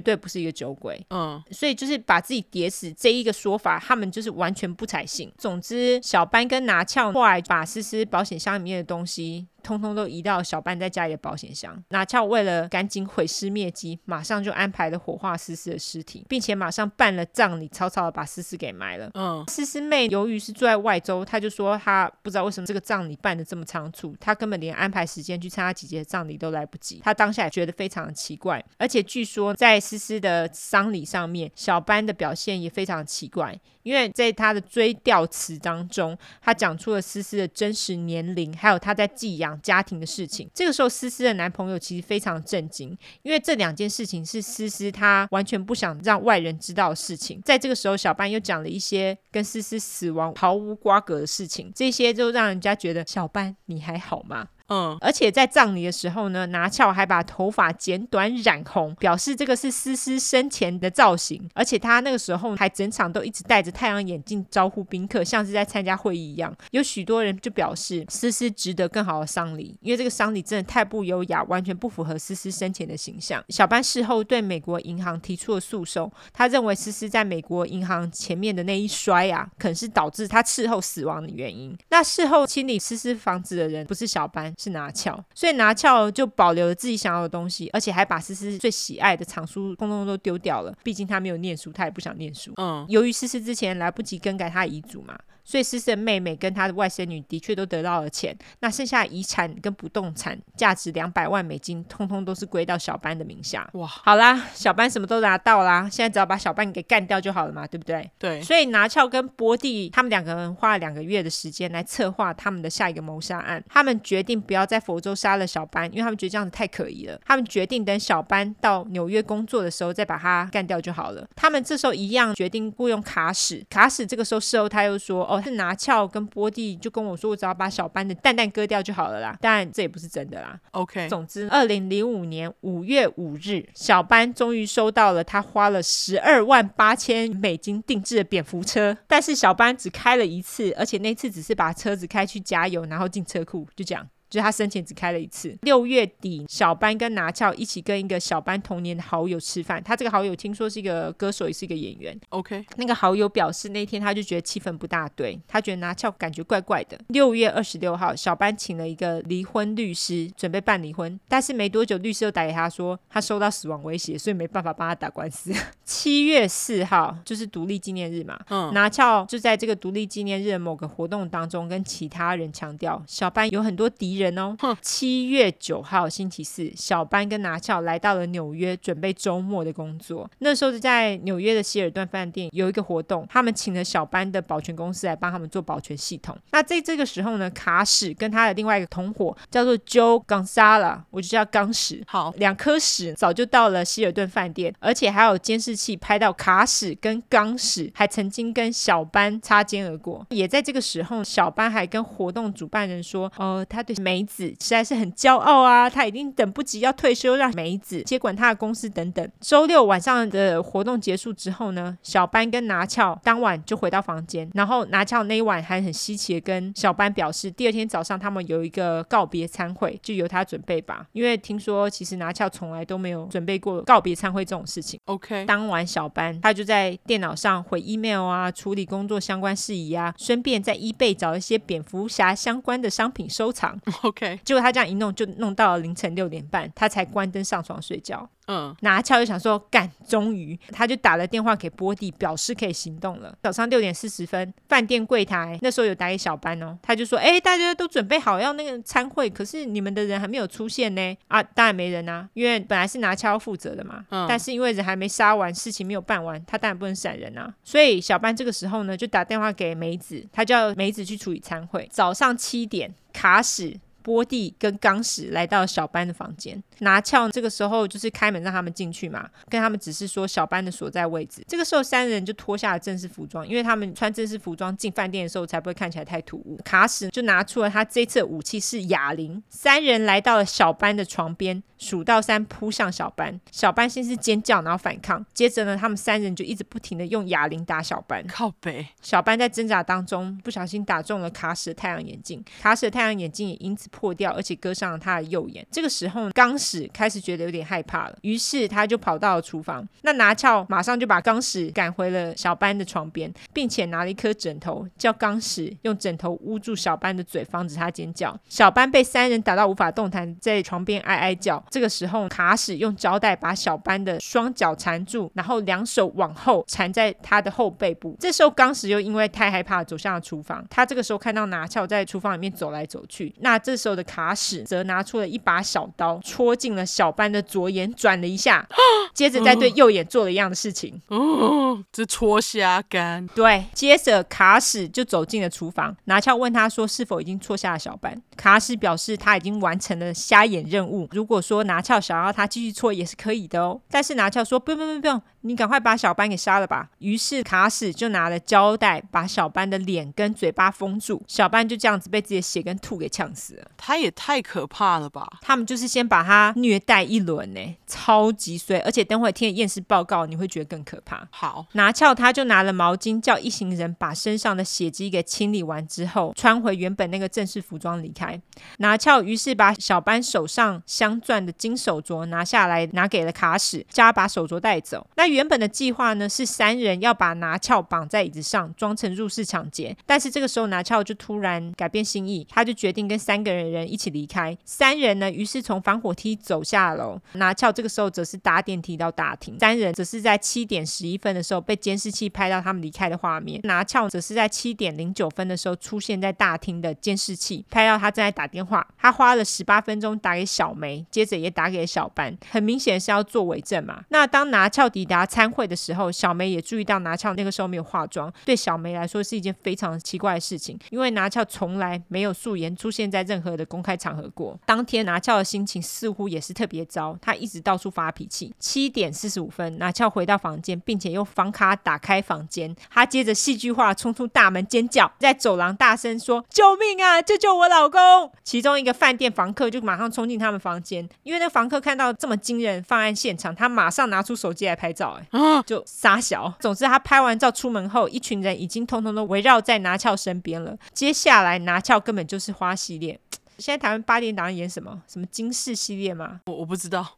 [0.00, 5.32] 对不是一个酒鬼，嗯，所以就是把自己叠死这一个说法，他们就是完全不采信。
[5.38, 9.46] 总之，小班跟拿翘后来把思思保险箱里面的东西。
[9.64, 11.82] 通通都移到小班在家里的保险箱。
[11.88, 19.10] 拿翘为了赶紧毁尸灭迹，马上就安排了火化思思的尸体，并且马上办了葬礼，草草的把思思给埋了。
[19.14, 27.00] 嗯，思思妹由于是住在外州，她就说她不知道为什么这个葬礼办的这么仓促，她根本连安排时间去参加姐姐的葬礼都来不及。
[27.02, 33.58] 她当下也觉得非常的奇怪，而且据说在思思的丧礼上面，小班的表现也非常奇怪。
[33.82, 40.50] 因为在他的追悼词当中，他讲出了思思的真实年龄，还有他在寄养家庭的事情。
[40.54, 47.40] 这个时候，思思的男朋友其实非常震惊，因为这两件事情是思思她完全不想让外人知道的事情。
[47.44, 54.48] 在这个时候，小班又讲了一些跟思思死亡毫无瓜葛的事情，这些就让人家觉得小班你还好吗？
[54.74, 61.48] 嗯，而且在葬礼的时候呢，拿翘还把头发剪短染红，表示这个是思思生前的造型。
[61.54, 66.52] 而且他那个时候还整场都一直戴着太阳眼镜招呼宾客，像是在参加会议一样。
[66.72, 73.44] 有许多人就表示思思值得更好的丧礼，因为这个丧礼真的太不优雅，完全不符合思思生前的形象。
[73.50, 81.76] 小班事后对美国银行提出了诉讼，他认为思思在美国银行前面的那一摔啊，可能是导致他事后死亡的原因。
[81.90, 90.74] 那事后清理思思房子的人不是小班，是拿翘，所以拿翘就保留了自己想要的东西，而且还把思思最喜爱的藏书通通都丢掉了。
[90.82, 92.52] 毕竟他没有念书，他也不想念书。
[92.56, 95.18] 嗯，由于思思之前来不及更改他遗嘱嘛。
[95.44, 103.68] 所以思思的妹妹跟她的外甥女的确都得到了钱，那剩下遗产跟不动产价值两百万美金，通通都是归到小班的名下。
[103.74, 108.10] 哇，好啦，小班什么都拿到啦，现在只要把小班给干掉就好了嘛，对不对？
[108.18, 108.40] 对。
[108.40, 113.62] 所以拿翘跟波蒂他们两个人花了两个月的时间来策划他们的下一个谋杀案。
[113.68, 117.20] 他们决定不要在佛州杀了小班，因为他们觉得这样子太可疑了。
[117.24, 121.26] 他们决定等小班到纽约工作的时候再把他干掉就好了。
[121.36, 123.62] 他们这时候一样决定雇佣卡史。
[123.68, 125.33] 卡史这个时候事后他又说。
[125.36, 129.36] 哦，是拿翘跟波蒂就跟我说，我只要把小班的蛋蛋割掉就好了啦。
[129.40, 130.58] 当然这也不是真的啦。
[130.72, 144.06] OK，总之，二零零五年五月五日，小班终于收到了他花了十二万八千美金定制的蝙蝠车，但是小班只开了一次，而且那次只是把车子开去加油，然后进车库，就这样。
[144.30, 145.56] 就是他生前只开了一次。
[145.62, 149.82] 六月底，小班跟拿翘一起跟一个小班童年的好友吃饭。
[149.82, 152.18] 他这个好友听说是一个歌手，也是一个演员。
[152.30, 156.98] OK，那个好友表示那天他就觉得气氛不大对，他觉得拿翘感觉怪怪的。
[157.08, 165.52] 六月二十六号，小班请了一个离婚律师准备办离婚，但是没多久律师又打给他说他收到死亡威胁，所以没办法帮他打官司。
[165.84, 174.23] 七月四号就是独立纪念日嘛，嗯，拿翘就在这个独立纪念日的某个活动当中跟其他人强调，小班有很多敌人。
[174.24, 180.28] 人哦，七月九号星期四，小班跟拿翘来到了纽约，准备周末的工作。
[180.38, 186.36] 那时候是在纽约的希尔顿饭店有一个活动，他们请了小班的保全公司来帮他们做保全系统。
[186.52, 192.02] 那在这个时候呢，卡史跟他的另外一个同伙叫做 Joe Gonzala，我就叫钢史。
[192.06, 200.26] 好，两颗屎早就到了希尔顿饭店，而且还有监视器拍到卡史跟钢史还曾经跟小班擦肩而过。
[200.30, 209.30] 也在这个时候，小班还跟活动主办人说：“哦、呃，他对美。”梅子实在是很骄傲啊，他已经等不及要退休，让梅子接管他的公司等等。
[209.40, 225.00] 周六晚上的活动结束之后呢，小班跟拿翘当晚就回到房间，然后拿翘那一晚还很稀奇的跟小班表示，第二天早上他们有一个告别餐会，就由他准备吧，因为听说其实拿翘从来都没有准备过告别餐会这种事情。
[225.06, 233.80] OK，当晚小班他就在电脑上回 email 啊，处理工作相关事宜啊，顺便在 eBay 找一些蝙蝠侠相关的商品收藏。
[234.02, 238.28] OK，结果他这样一弄，就弄到了凌晨六点半，他才关灯上床睡觉。
[238.46, 243.36] 嗯，拿翘就想说干，终于，他就打了电话给波蒂，表示可以行动了。
[243.42, 251.16] 早上六点四十分，饭店柜台那时候有打给小班哦，他就说，哎，大家都准备好要那个餐会，可是你们的人还没有出现呢。
[251.28, 254.04] 啊，当然没人啊，因为本来是拿翘要负责的嘛。
[254.10, 257.52] 嗯，但是因为人还没杀完，事情没有办完，他当然不能闪人啊。
[257.62, 261.88] 所以小班这个时候呢，就打电话给梅子，他叫梅子去处理餐会。
[261.90, 263.80] 早上七点，卡史。
[264.04, 271.44] 波蒂跟钢史来到小班的房间，拿撬这个时候就是开门让他们进去嘛，跟他们只是说小班的所在位置。
[271.46, 276.58] 这个时候三人就脱下了正式服装，因为他们穿正式服装进饭店的时候才不会看起来太突兀。
[276.64, 283.40] 卡史就拿出了他这次的武器是哑铃，三人来到了小班的床边，数到三扑向小班。
[283.50, 288.24] 小班先是尖叫，然后反抗，接着呢，他们三人就一直不停的用哑铃打小班。
[288.26, 295.66] 靠北，小班在挣扎当中不小心打中了卡史的太阳眼镜，卡史的太阳眼镜也因此破掉，而且割伤了他的右眼。
[295.70, 299.86] 这个时候，钢史开始觉得有点害怕了，于是他就跑到了厨房。
[300.02, 308.36] 那拿翘马上就把钢屎赶回了小班的床边，并且拿了一颗枕头，叫钢屎用枕头捂住小班的嘴，防止他尖叫。
[308.48, 311.62] 小班被三人打到无法动弹，在床边哀哀叫。
[311.70, 318.16] 这个时候，卡屎用胶带把小班的双脚缠住，然后两手往后缠在他的后背部。
[318.20, 320.64] 这时候，钢屎又因为太害怕，走向了厨房。
[320.68, 323.34] 他这个时候看到拿翘在厨房里面走来走去。
[323.40, 324.34] 那这时候的卡。
[324.34, 328.66] 屎则拿出了一把小刀，戳进了小班的左眼，转了一下，
[329.14, 331.00] 接着再对右眼做了一样的事情。
[331.08, 333.26] 哦，这戳瞎干。
[333.28, 343.80] 对，接着卡史就走进了厨房，拿翘问他说：“是否已经戳瞎了小班？”卡史表示他已经完成了瞎眼任务，如果说拿翘想要他继续戳也是可以的哦。
[343.88, 346.88] 但是拿翘说不用不用不用，你赶快把小班给杀了吧。
[346.98, 353.70] 于是卡史就拿了胶带把小班的脸跟嘴巴封住，小班就这样子被自己的血跟吐给呛死了。
[353.76, 355.38] 他也太可怕了吧！
[355.40, 361.26] 他们就是先把他虐待一轮呢，超级衰，而且等会听验尸报告你会觉得更可怕。
[361.30, 368.40] 好，拿翘他就拿了毛巾叫一行人把身上的血迹给清理完之后，穿回原本那个正式服装离开。
[368.78, 375.06] 拿翘于是把小班手上镶钻的金手镯拿下来，拿给了卡史，叫他把手镯带走。
[375.16, 379.96] 那原本的计划呢，是三人要把拿翘绑在椅子上，装成入室抢劫。
[380.06, 384.56] 但是这个时候拿翘就突然改变心意，他就决定跟三个人人一起离开。
[384.64, 389.58] 三人呢，于是从防火梯走下楼，拿翘这个时候则是搭电梯到大厅。
[389.58, 393.60] 三人则是在七点十一分的时候被监视器拍到他们离开的画面。
[393.64, 398.86] 拿翘则是在七点零九分的时候出现在大厅的监视器，拍到他正在打电话。
[398.98, 404.02] 他花了十八分钟打给小梅，接着也打给小班，很明显是要做伪证嘛。
[404.08, 414.58] 那当拿翘抵达参会的时候，小梅也注意到拿翘那个时候没有化妆，对小梅来说是一件非常奇怪的事情，因为拿翘从来没有素颜出现在任何的公开场合过。
[414.64, 418.54] 当天拿翘的心情似乎也是特别糟，他一直到处发脾气。
[418.58, 427.20] 七点四十五分，拿翘回到房间，并且用房卡打开房间，他接着戏剧化冲出大门尖叫，在走廊大声说：“救命啊！
[427.20, 436.52] 救救我老公！”其中一个饭店房客就马上冲进他们房间，因为那房客看到这么惊人犯案现场，他马上拿出手机来拍照，哎，就傻小。
[436.60, 440.76] 总之，他拍完照出门后，一群人已经通通都围绕在拿翘身边了。
[440.92, 443.18] 接下来，拿翘根本就是花系列。
[443.58, 445.02] 现在台湾八点档演什么？
[445.06, 446.40] 什么金氏系列吗？
[446.46, 447.16] 我我不知道。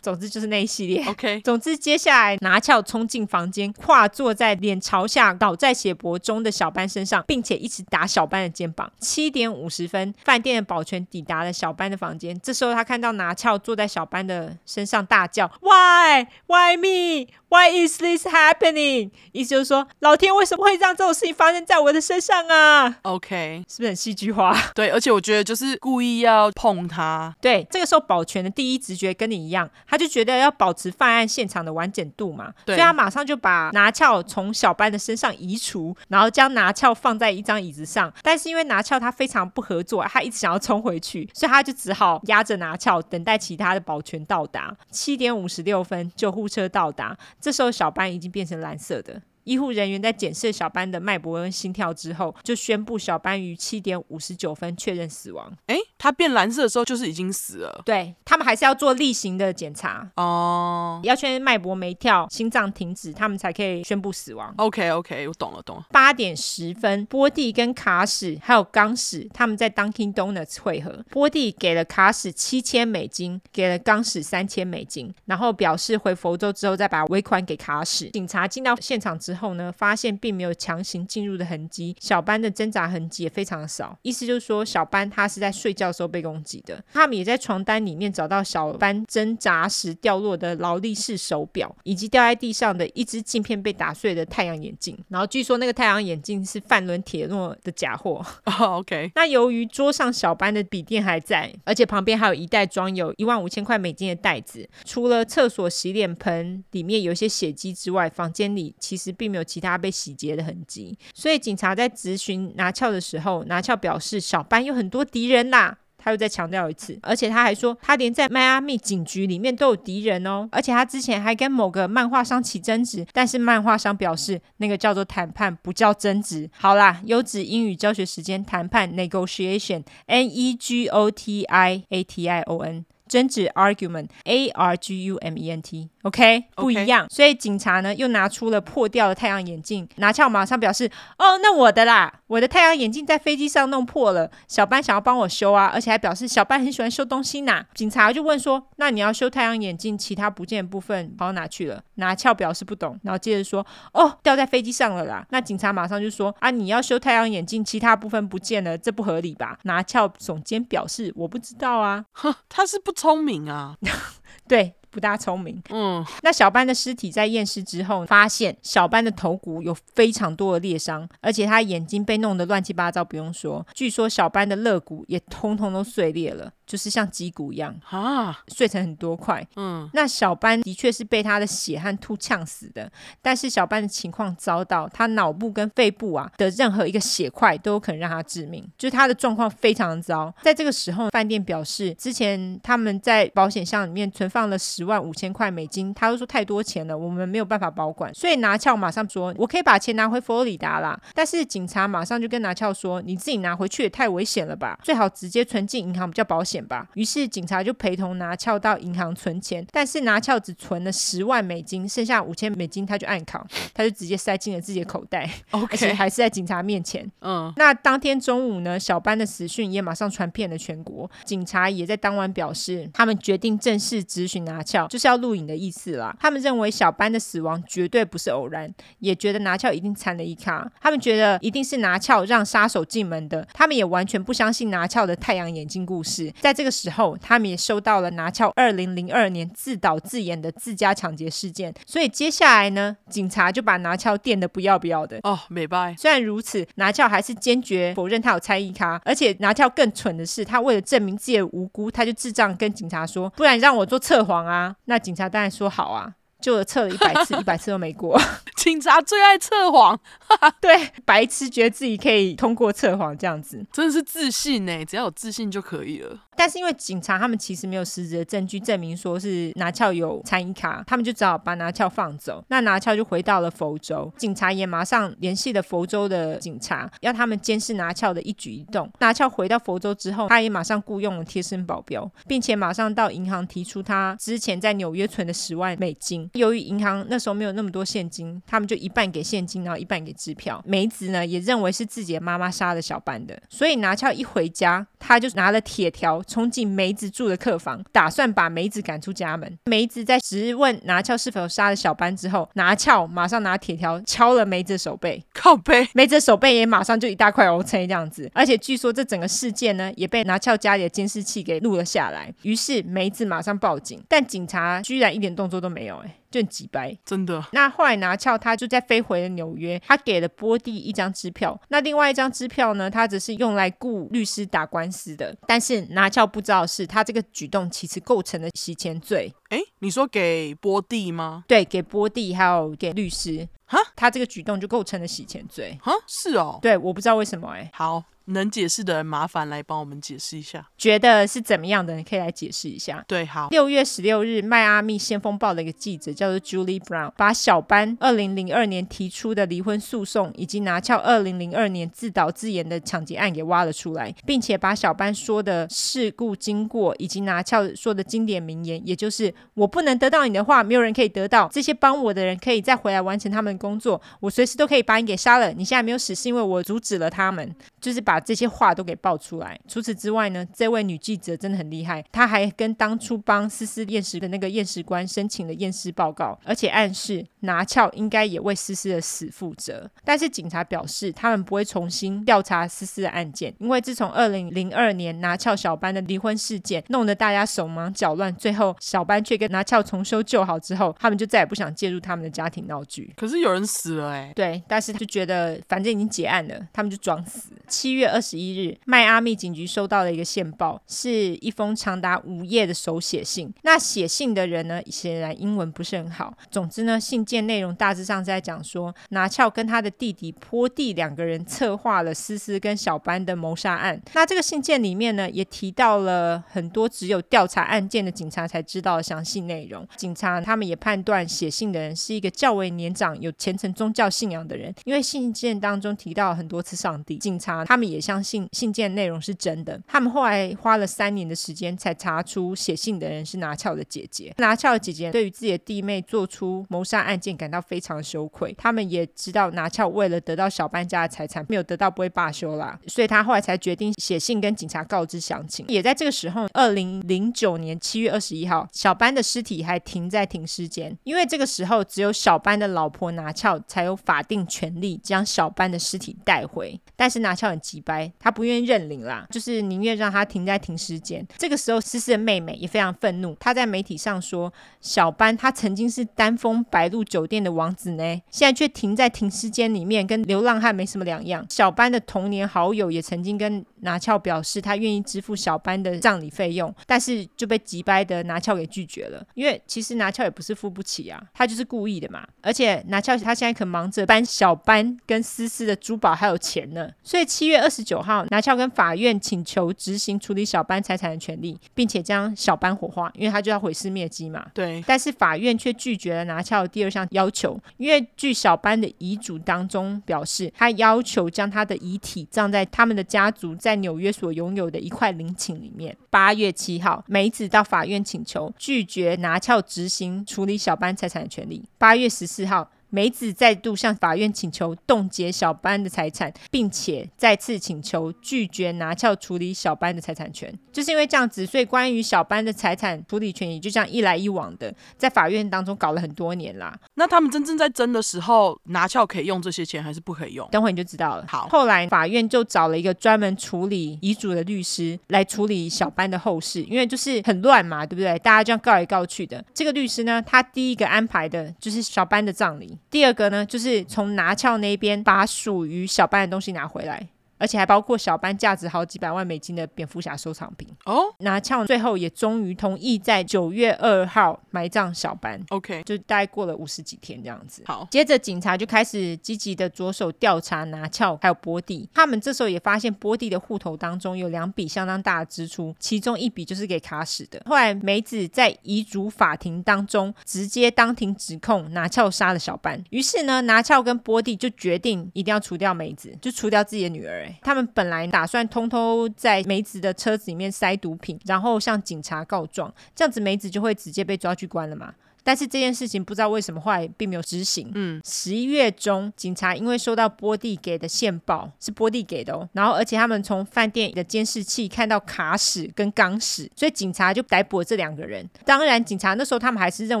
[0.00, 1.04] 总之就是那一系列。
[1.06, 1.40] OK。
[1.40, 8.90] 总之，接下来拿翘冲进房间，跨坐在脸朝下倒在血泊中的小班身上，并且一直打小班的肩膀。
[9.00, 12.38] 七点五十分，饭店的保全抵达了小班的房间。
[12.40, 16.26] 这时候，他看到拿翘坐在小班的身上，大叫：“Why?
[16.46, 19.12] Why me?” Why is this happening？
[19.30, 24.52] 意思就是说，老天为什么会让这种事情发生在我的身上啊？OK，是不是很戏剧化？
[24.74, 27.34] 对，而且我觉得就是故意要碰他。
[27.40, 38.12] 对，这个时候保全的第一直觉跟你一样，他就觉得要保持犯案现场的完整度嘛，所以他马上就把拿翘从小班的身上移除，然后将拿翘放在一张椅子上。
[38.22, 44.76] 但是因为拿翘他非常不合作，他一直想要冲回去，所以他就只好压着拿翘，等待其他的保全到达。
[44.90, 47.16] 七点五十六分，救护车到达。
[47.40, 49.20] 这时候小班已经变成蓝色的。
[49.46, 55.50] 医护人员在检测小班的脉搏跟心跳之后，就宣布小班于七点五十九分确认死亡。
[55.68, 57.80] 诶，他变蓝色的时候就是已经死了。
[57.84, 64.52] 对，他们还是要做例行的检查哦，要确认脉搏没跳、心脏停止，他们才可以宣布死亡。
[64.58, 65.86] OK OK，我懂了懂了。
[65.92, 71.04] 八点十分，波蒂跟卡史还有冈史他们在 Dunkin Donuts 会合。
[71.10, 78.10] 波蒂给了卡史七千美金，给了冈史三千美金，然后表示回佛州之后再把尾款给卡史。
[78.10, 79.35] 警察进到现场之后。
[79.36, 83.96] 后呢，发现并没有强行进入的痕迹，小班的挣扎痕迹也非常的少。
[84.02, 86.82] 意思就是说，小班他是在睡觉的时候被攻击的。
[86.92, 94.96] 他们也在床单里面找到小班挣扎时掉落的劳力士手表，以及掉在地上的一只镜片被打碎的太阳眼镜。
[95.08, 98.24] 然后据说那个太阳眼镜是范伦铁诺的假货。
[98.44, 99.10] Oh, OK。
[99.14, 115.76] 那由于桌上小班的笔电还在，而且旁边还有一袋装有一万五千块美金的袋子，除了厕所洗脸盆里面有一些血迹之外，房间里其实并并没有其他被洗劫的痕迹，所以警察在质询拿翘的时候，拿翘表示小班有很多敌人啦。
[115.98, 120.48] 他又再强调一次，而且他还说他连在迈阿密警局里面都有敌人哦。
[120.52, 126.48] 而且他之前还跟某个漫画商起争执，但是漫画商表示那个叫做谈判，不叫争执。
[126.56, 132.84] 好啦，优质英语教学时间，谈判 negotiation，n e g o t i a t i o n。
[133.08, 136.44] 争执 argument，a r g u m e n t，OK，okay?
[136.54, 137.06] 不一样。
[137.10, 147.64] 所以警察呢又拿出了破掉的太阳眼镜，拿翘马上表示，哦，那我的啦，我的太阳眼镜在飞机上弄破了，小班想要帮我修啊，而且还表示小班很喜欢修东西呐。
[147.74, 151.80] 警察就问说，那你要修太阳眼镜，其他不见的部分跑到哪去了？
[151.94, 155.24] 拿翘表示不懂，然后接着说，哦，掉在飞机上了啦。
[155.30, 159.58] 那警察马上就说，啊，你要修太阳眼镜，其他部分不见了，这不合理吧？
[159.62, 162.95] 拿翘耸肩表示，我不知道啊，哼，他是不。
[162.96, 163.76] 聪明啊，
[164.48, 165.62] 对，不大聪明。
[165.68, 173.64] 嗯，那小班的尸体在验尸之后，发现小班的头骨有非常多的裂伤，而且他眼睛被弄得乱七八糟，不用说。
[173.74, 176.50] 据说小班的肋骨也通通都碎裂了。
[176.66, 179.46] 就是像脊骨一样啊，碎成很多块。
[179.56, 182.90] 嗯，那小班的确是被他的血和吐呛死的，
[183.22, 190.34] 但是小班的情况遭到他脑部跟肺部啊的任何一个血块都有可能让他致命，就是他的状况非常糟。
[190.42, 201.00] 在这个时候，饭店表示之前他们在保险箱里面存放了十万五千块美金，他都说太多钱了，我们没有办法保管，所以拿翘马上说，我可以把钱拿回佛罗里达啦。
[201.14, 206.88] 但是警察马上就跟拿翘说，你自己拿回去也太危险了吧，最好直接存进银行比较保险吧。
[206.94, 217.10] 于是警察就陪同拿翘到银行存钱，但是拿翘只存了十万美金，剩下五千美金他就暗扛，他就直接塞进了自己的口袋，OK， 而且还是在警察面前。
[217.20, 226.16] 嗯，那当天中午呢，小班的死讯也马上传遍了全国，警察也在当晚表示，他们决定正式质询拿翘，就是要录影的意思啦。
[226.20, 236.32] 他们认为小班的死亡绝对不是偶然，也觉得拿翘一定惨了一卡，他们觉得一定是拿翘让杀手进门的，他们也完全不相信拿翘的太阳眼镜故事。
[236.46, 245.92] 在这个时候，他们也收到了拿翘二零零二年自导自演的自家抢劫事件，所以接下来呢，警察就把拿翘电得不要不要的哦，美拜。
[245.98, 256.12] 虽然如此，拿翘还是坚决否认他有参与卡，而且拿翘更蠢的是，他为了证明自己的无辜，他就智障跟警察说：“不然你让我做测谎啊！”那警察当然说好啊。
[256.38, 258.16] 就测了一百次， 一百次都没过。
[258.54, 259.98] 警察最爱测谎，
[260.60, 266.20] 对，白痴觉得自己可以通过测谎，这样子真的是自信呢，只要有自信就可以了。
[266.36, 272.44] 但是因为警察他们其实没有实质的证据证明说是拿翘有参与卡，他们就只好把拿翘放走。
[272.48, 278.90] 那拿翘就回到了佛州，警察也马上联系了佛州的警察，要他们监视拿翘的一举一动。
[279.00, 286.28] 拿翘回到佛州之后，他也马上雇佣了贴身保镖，并且马上到银行提出他之前在纽约存的十万美金。
[286.34, 290.62] 由于银行那时候没有那么多现金，他们就一半给现金，然后一半给支票。
[290.66, 296.22] 梅子呢也认为是自己的妈妈杀了小班的，所以拿翘一回家，他就拿了铁条。
[296.26, 299.58] 冲进梅子住的客房，打算把梅子赶出家门。
[299.64, 308.30] 梅子在质问拿翘是否杀了小班之后，拿翘马上拿铁条敲了梅子的手背，靠背，梅子的手背也马上就一大块 O C 这样子。
[308.34, 312.32] 而且据说这整个事件呢，也被拿翘家里的监视器给录了下来。
[312.42, 316.14] 于是梅子马上报警，但警察居然一点动作都没有，哎。
[316.30, 317.44] 就很机掰，真的。
[317.52, 321.60] 那后来拿翘他就再飞回了纽约，他给了波蒂一张支票。
[321.68, 325.34] 那另外一张支票呢，他只是用来雇律师打官司的。
[325.46, 329.32] 但是拿翘不知道的是，他这个举动其实构成了洗钱罪。
[329.48, 331.44] 哎，你说给波蒂吗？
[331.46, 333.48] 对，给波蒂还有给律师。
[333.66, 335.76] 哈，他这个举动就构成了洗钱罪。
[335.82, 336.58] 哈，是哦。
[336.62, 337.70] 对，我不知道为什么哎。
[337.72, 338.04] 好。
[338.28, 340.68] 能解释的人，麻烦来帮我们解释一下。
[340.76, 343.04] 觉得是怎么样的人，可以来解释一下。
[343.06, 343.46] 对，好。
[343.52, 361.48] 六月十六日，迈阿密先锋报的一个记者叫做 Julie Brown，把小班二零零二年提出的离婚诉讼，以及拿翘二零零二年自导自演的抢劫案给挖了出来，并且把小班说的事故经过，以及拿翘说的经典名言，也就是“我不能得到你的话，没有人可以得到。
[361.52, 365.52] 这些帮我的人可以再回来完成他们的工作，我随时都可以把你给杀了。
[365.52, 369.56] 你现在没有死，是因为我阻止了他们。”就是把这些话都给爆出来。
[369.68, 379.88] 除此之外呢，这位女记者真的很厉害，她还跟当初帮思思验尸的那个验尸官申请了验尸报告，而且暗示拿翘应该也为思思的死负责。
[380.04, 393.12] 但是警察表示，他们不会重新调查思思的案件，因为自从二零零二年拿翘小班的离婚事件，弄得大家手忙脚乱，最后小班却跟拿翘重修旧好之后，他们就再也不想介入他们的家庭闹剧。
[393.16, 397.50] 可是有人死了哎、欸，对，但是就觉得反正已经结案了，他们就装死。
[397.66, 403.52] 七月二十一日，迈阿密警局收到了一个线报，是一封长达五页的手写信。
[403.62, 406.32] 那写信的人呢，显然英文不是很好。
[406.48, 414.00] 总之呢，信件内容大致上是在讲说，拿翘跟他的弟弟坡蒂两个人策划了思思跟小班的谋杀案。
[414.14, 419.86] 那这个信件里面呢，也提到了很多只有调查案件的警察才知道的详细内容。
[419.96, 427.16] 警察他们也判断写信的人是一个较为年长、有虔诚宗教信仰的人，因为信件当中提到很多次上帝。
[427.18, 427.64] 警察。
[427.64, 429.80] 他们也相信信件内容是真的。
[429.86, 434.32] 他们后来花了三年的时间，才查出写信的人是拿翘的姐姐。
[434.36, 438.54] 拿翘的姐姐对于自己的弟妹做出谋杀案件感到非常羞愧。
[438.58, 445.64] 他们也知道拿翘为了得到小班家的财产，没有得到不会罢休啦，所以他后来才决定写信跟警察告知详情。
[445.68, 457.46] 也在这个时候，二零零九年七月二十一号，小班班的尸体还停在停尸间，因为这个时候只有小班的老婆拿翘才有法定权利将小班的尸体带回，但是拿翘。
[457.46, 461.24] 很急掰，他不愿意认领啦，就是宁愿让他停在停尸间。
[461.38, 464.52] 这个时候，思思的妹妹也非常愤怒，她在媒体上说
[464.82, 468.02] ：“小班他曾经是丹峰白露酒店的王子呢，
[468.32, 479.24] 现在却停在停尸间里面，跟流浪汉没什么两样。”小班的童年好友也曾经跟拿翘表示他愿意支付小班的葬礼费用，但是就被急掰的拿翘给拒绝了。
[479.34, 482.26] 因为其实拿翘也不是付不起啊，他就是故意的嘛。
[482.42, 494.46] 而且拿翘他现在可忙着搬小班跟思思的珠宝还有钱呢，所以七月二十九号，拿翘跟法院请求执行处理小班财产的权利，并且将小班火化，因为他就要毁尸灭迹嘛。
[494.54, 505.96] 对，但是法院却拒绝了拿翘的第二项要求，因为据小班的遗嘱当中表示，他要求将他的遗体葬在他们的家族在纽约所拥有的一块陵寝里面。
[506.10, 511.64] 八月七号，梅子到法院请求，拒绝拿翘执行处理小班财产的权利。
[511.78, 512.70] 八月十四号。
[512.96, 520.50] 梅子再度向法院请求冻结小班的财产，并且再次请求拒绝拿翘处理小班的财产权。
[520.72, 526.74] 就是因为这样子，所以关于小班的财产处理权也就这样一来一往的，在法院当中搞了很多年啦。
[526.94, 530.48] 那他们真正在争的时候，拿翘可以用这些钱还是不可以用？
[530.50, 531.26] 等会你就知道了。
[531.28, 538.18] 好，后来法院就找了一个专门处理遗嘱的律师来处理小班的后事，因为就是很乱嘛，对不对？
[538.20, 539.44] 大家这样告来告去的。
[539.52, 542.78] 这个律师呢，他第一个安排的就是小班的葬礼。
[542.90, 547.08] 第二个呢，就是从拿翘那边把属于小班的东西拿回来。
[547.38, 551.02] 而且还包括小班价值好几百万美金的蝙蝠侠收藏品哦。
[551.18, 555.40] 拿翘最后也终于同意在九月二号埋葬小班。
[555.50, 557.62] OK，就大概过了五十几天这样子。
[557.66, 561.88] 好，接着警察就开始积极的着手调查拿翘还有波蒂。
[561.94, 567.42] 他们这时候也发现波蒂的户头当中有两笔相当大的支出，其中一笔就是给卡史的。
[567.46, 572.82] 后来梅子在遗嘱法庭当中直接当庭指控拿翘杀了小班。
[572.90, 577.25] 于是呢，拿翘跟波蒂就决定一定要除掉梅子，就除掉自己的女儿。
[577.42, 584.94] 他们本来打算偷偷在梅子的车子里面塞毒品，然后向警察告状，这样子梅子就会直接被抓去关了嘛。
[585.26, 587.68] 但是这件事情不知道为什么后来并没有执行。
[587.74, 598.24] 嗯，十一月中，警察因为收到波蒂给的线报，是波蒂给的哦，然后而且他们从饭店的监视器看到卡史跟钢史，所以警察就逮捕了这两个人。
[598.44, 600.00] 当然，警察那时候他们还是认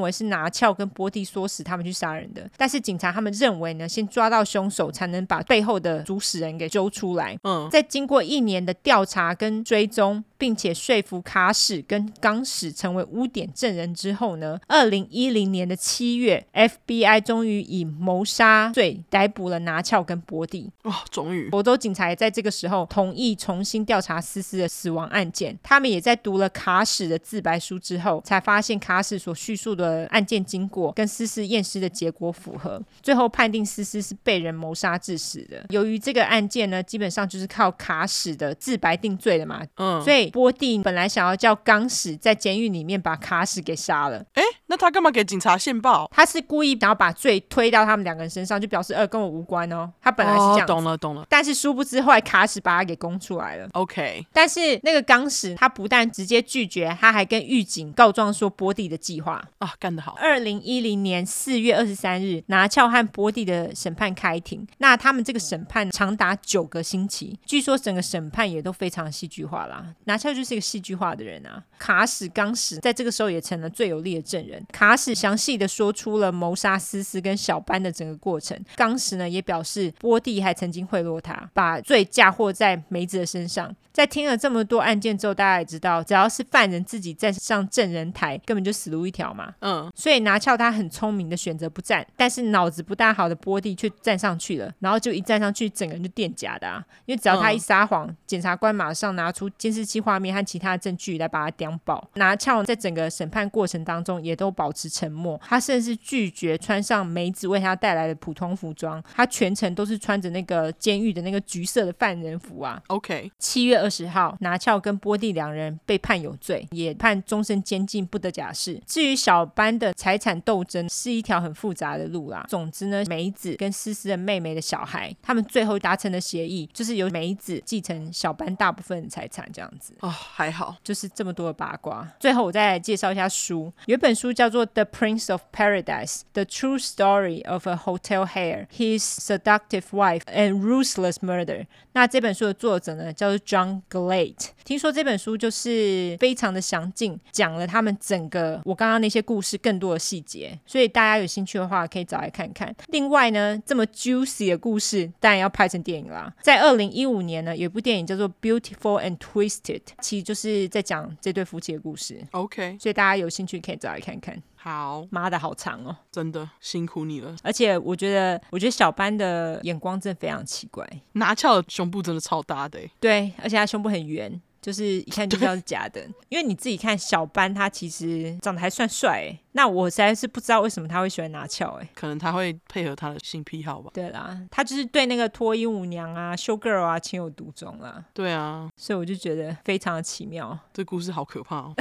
[0.00, 7.36] 为是拿撬跟波蒂唆使他们去杀人的，但是警察他们认为呢，先抓到凶手才能把背后的主使人给揪出来。
[7.42, 15.04] 嗯，在经过一年的调查跟追踪，并且说服卡史跟钢史成为污点证人之后呢，二零。
[15.16, 20.70] 一零年的七月，FBI 终于以谋杀罪逮捕了拿翘跟波蒂。
[20.82, 21.48] 哇、哦，终于！
[21.48, 25.58] 佛州警察也在这个时候同意重新调查思思的死亡案件。
[25.62, 35.64] 他们也在读了卡史的自白书之后，才发现卡史所叙述的案件经过跟思思验尸的结果符合，最后判定思思是被人谋杀致死的。
[35.70, 44.18] 由于这个案件呢，基本上就是靠卡史的自白定罪的嘛，嗯，所以波蒂本来想要叫钢史在监狱里面把卡史给杀了。
[44.34, 45.05] 诶，那他干嘛？
[45.10, 49.90] 给警察线报，他是故意想要把罪推到他们两个人身上，就表示呃跟我无关哦。
[50.00, 51.26] 他本来是这样，哦，懂了懂了。
[51.28, 53.68] 但是殊不知后来卡史把他给供出来了。
[53.72, 60.14] OK，但是那个钢史他不但直接拒绝，他还跟狱警告状说波蒂的计划啊干得好。
[60.18, 64.66] 二零一零年四月二十三日，拿翘和波蒂的审判开庭。
[64.78, 69.84] 那他们这个审判长达九个星期，据说整个审判也都非常戏剧化啦。
[70.04, 71.62] 拿翘就是一个戏剧化的人啊。
[71.78, 74.64] 卡史钢史在这个时候也成了最有力的证人。
[74.72, 78.58] 卡史详细的说出了谋杀思思跟小班的整个过程。
[78.76, 83.74] 当时呢也表示，波蒂还曾经贿赂他，把罪嫁祸在梅子的身上。
[83.92, 89.54] 在听了这么多案件之后，大家也知道，只要是犯人自己站上证人台，根本就死路一条嘛。
[89.60, 96.84] 嗯，所以拿翘他很聪明的选择不站，但是脑子不大好的波蒂却站上去了，然后就一站上去，整个人就垫假的啊。
[97.06, 102.06] 因为只要他一撒谎，检察官马上拿出监视器画面和其他证据来把他钉爆。
[102.16, 112.80] 拿翘在整个审判过程当中也都保持沉默，他甚至拒绝穿上梅子为他带来的普通服装，他全程都是穿着那个监狱的那个橘色的犯人服啊。
[112.88, 118.80] OK，七月二十号，拿翘跟波蒂两人被判有罪，也判终身监禁，不得假释。
[118.86, 122.44] 至于小班的财产斗争，是一条很复杂的路啦。
[122.48, 129.94] 总之呢，梅子跟思思的妹妹的小孩，他们最后达成的协议，就是由梅子继承小班大部分的财产，这样子。
[130.00, 132.06] 哦，还好，就是这么多的八卦。
[132.18, 141.18] 最后我再来介绍一下书，有一本书叫做《The Prince of Paradise: The True Story of a Hotel Hair, His Seductive Wife and Ruthless
[141.20, 141.62] Murder》。
[141.92, 144.48] 那这本书的作者呢，叫做 John Glate。
[144.64, 152.74] 听说这本书就是非常的详尽，讲了他们整个我刚刚那些故事更多的细节，所以大家有兴趣的话可以找来看看。
[152.88, 156.32] 另外呢，这么 juicy 的故事当然要拍成电影啦。
[156.42, 162.22] 在二零一五年呢，有一部电影叫做《Beautiful and Twisted》，其实就是在讲这对夫妻的故事。
[162.32, 164.42] OK，所以大家有兴趣可以找来看看。
[164.66, 164.74] 看。
[164.76, 167.34] 好，妈的好长哦，真的辛苦你了。
[167.42, 170.84] 而且我觉得，我觉得小班的眼光真的非常奇怪。
[171.12, 174.40] 拿翘的胸部真的超大的，对，而且他胸部很圆。
[174.60, 179.32] 就是一看就知道是假的， 因为你自己看小班，他其实长得还算帅。
[179.52, 183.92] 那我实在是不知道为什么他会喜欢拿翘，哎，可能他会配合他的性癖好吧。
[183.94, 188.04] 对啦，他就是对那个脱衣舞娘啊、show girl 啊情有独钟啦。
[188.12, 190.58] 对啊，所以我就觉得非常的奇妙。
[190.72, 191.74] 这故事好可怕哦，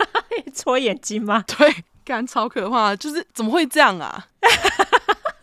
[0.54, 1.44] 搓眼睛吗？
[1.46, 4.26] 对，干超可怕，就是怎么会这样啊？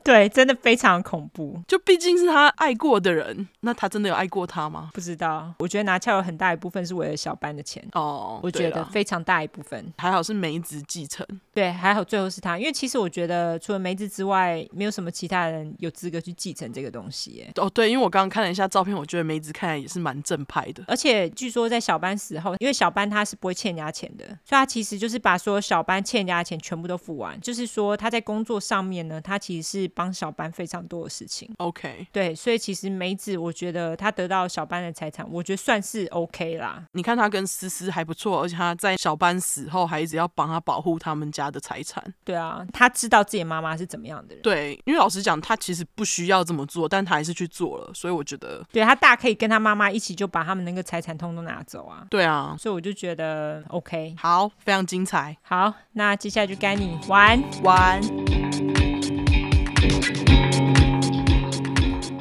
[0.07, 1.61] 对，真的非常恐怖。
[1.67, 4.89] 就毕竟是他爱过的人，那他真的有爱过他吗？
[4.93, 5.53] 不知道。
[5.59, 9.93] 我觉得拿翘有很大一部分是为了小班的钱哦，我觉得非常大一部分。
[9.97, 12.57] 还好是梅子继承，对，还好最后是他。
[12.57, 17.31] 因为其实我觉得除了梅子之外，没有什么其他人有资格去继承这个东西。
[17.31, 17.51] 耶。
[17.57, 20.81] 哦，对，因为我刚刚看了一下照片，我觉得梅子看来也是蛮正派的。
[20.87, 27.37] 而且据说在小班死后，因为小班他是不会欠人家钱的，所以他其实就是把所有小班欠人家的钱全部都付完。
[27.41, 30.77] 就是说他在工作上面呢，他其实是帮小班非常。
[30.87, 36.81] 多的事情，OK，对，所以其实梅子，我觉得他得到小班的财产，我觉得算是 OK 啦。
[36.93, 42.01] 你看他跟思思还不错，而且他在小班死后还一直要帮他保护他们家的财产。
[42.23, 44.41] 对啊，他知道自己妈妈是怎么样的人。
[44.41, 52.07] 对，因为老实讲，他其实不需要这么做，但他还是去做了，所以我觉得，对，他大可以跟他妈妈一起就把他们那个财产通通拿走啊。
[52.09, 55.35] 对啊，所以我就觉得 OK，好，非常精彩。
[55.41, 58.46] 好，那接下来就该你玩玩。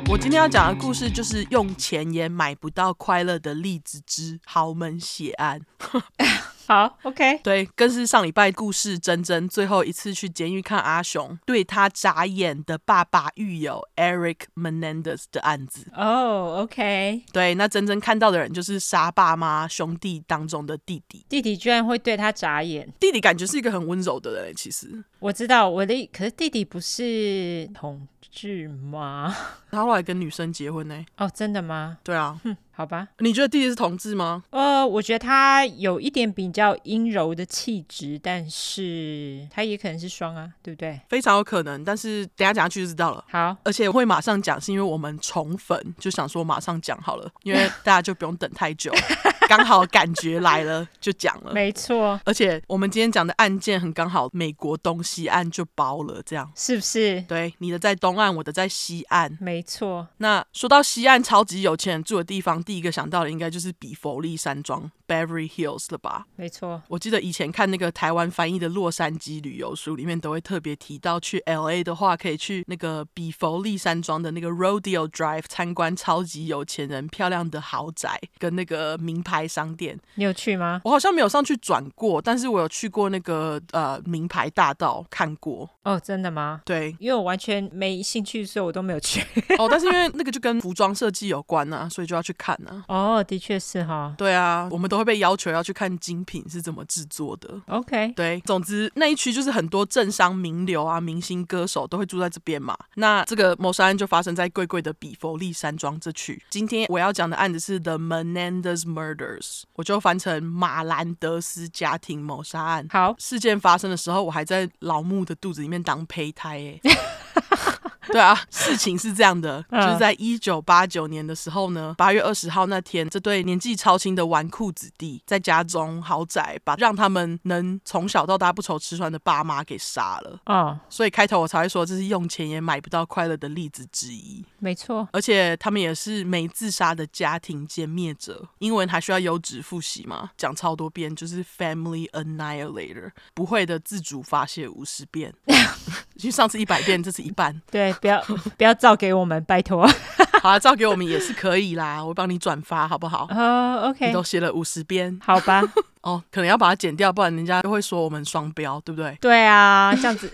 [0.09, 5.61] 我今天要讲的故事就是用钱也买不到快乐的例子之豪门血案。
[6.67, 15.87] 好，OK，对，更是上礼拜故事珍珍最后一次去监狱看阿雄对他眨眼的爸爸狱友 Eric Menendez 的案子。
[15.95, 21.25] 哦，OK，对，那珍珍看到的人就是杀爸妈兄弟当中的弟弟。
[21.29, 24.53] 弟弟居然会对他眨眼，弟弟感觉是一个很温柔的人。
[24.57, 29.35] 其实我知道我的，可是弟弟不是同志吗？
[29.77, 31.05] 他后来跟女生结婚呢？
[31.19, 31.99] 哦，真的吗？
[32.03, 32.41] 对啊。
[32.43, 33.09] 哼，好吧。
[33.19, 34.43] 你觉得弟弟是同志吗？
[34.49, 40.99] 呃，我觉得他有一点比较阴柔的气质，但是他也可能是双啊，对不对？
[41.11, 43.23] 非常有可能，但是等下讲下去就知道了。
[43.31, 48.91] 好，而且我会马上讲，是因为我们宠粉，就想说马上讲好了，因为大家就不用等太久。
[49.49, 52.21] 刚好感觉来了就讲了，没错。
[52.25, 57.21] 而且我们今天讲的案件很刚好，美国东西岸就包了，这样是不是？
[57.23, 60.07] 对，你的在东岸，我的在西岸，没错。
[60.19, 66.27] 那说到西岸超级有钱人住的地方，第一个想到的应该就是比佛利山庄 （Beverly Hills） 了吧？
[66.37, 66.83] 没错。
[66.89, 79.47] 我记得以前看那个台湾翻译的洛杉矶旅游书里面，都会特别提到去 LA 的话，可以去那个比佛利山庄的那个 Rodeo Drive 参观超级有钱人漂亮的豪宅跟那个名牌。
[79.47, 80.81] 商店，你有去吗？
[80.85, 85.71] 我好像没有上去转过，但是我有去过那个呃名牌大道看过。
[85.85, 86.63] 哦，真的吗？
[86.65, 89.21] 对，因为我完全没兴趣，所以我都没有去。
[89.57, 92.85] 哦，但是因为那个就跟服装设计有关啊，所以就要去看啊。
[92.89, 94.13] 哦，的确是哈。
[94.19, 97.61] 对啊，我们都会被要求要去看精品是怎么制作的。
[97.67, 102.77] OK，对，总之那一区就是很多政商名流啊、明星歌手都会住在这边嘛。
[102.95, 106.43] 那这个谋杀案就发生在贵贵的比佛利山庄这区。
[106.51, 109.63] 今天我要讲的案子是 The Menendez Murders，。
[109.75, 112.87] 我就翻成马兰德斯家庭谋杀案。
[112.91, 116.81] 好，事件发生的时候，我还在老木的肚子里面当胚胎欸。
[118.13, 130.41] 对啊，事情是这样的，就是在一九八九年的时候呢，八月二十号那天，这对年纪超轻的纨绔子弟在家中豪宅把让他们能从小到大不愁吃穿的爸妈给杀了。
[130.47, 134.45] 嗯，所以开头我才会说，这是用钱也买不到快乐的例子之一。
[134.59, 138.47] 没错，而且他们也是没自杀的家庭歼灭者。
[138.59, 140.31] 英文还需要优质复习吗？
[140.37, 145.33] 讲超多遍，就是 Family Annihilator，不会的自主发泄五十遍。
[146.17, 147.61] 其实上次一百遍，这次一半。
[147.71, 148.23] 对，不要
[148.57, 149.87] 不要照给我们，拜托。
[150.43, 153.27] 好啊，照给我们也是可以啦，我帮你转发好不好？
[153.31, 154.07] 哦、oh，OK。
[154.07, 155.63] 你都写了五十遍，好吧？
[156.03, 159.17] 哦，可能要把它剪掉，不然人家就会说我们双标，对不对？
[159.21, 160.31] 对啊，这样子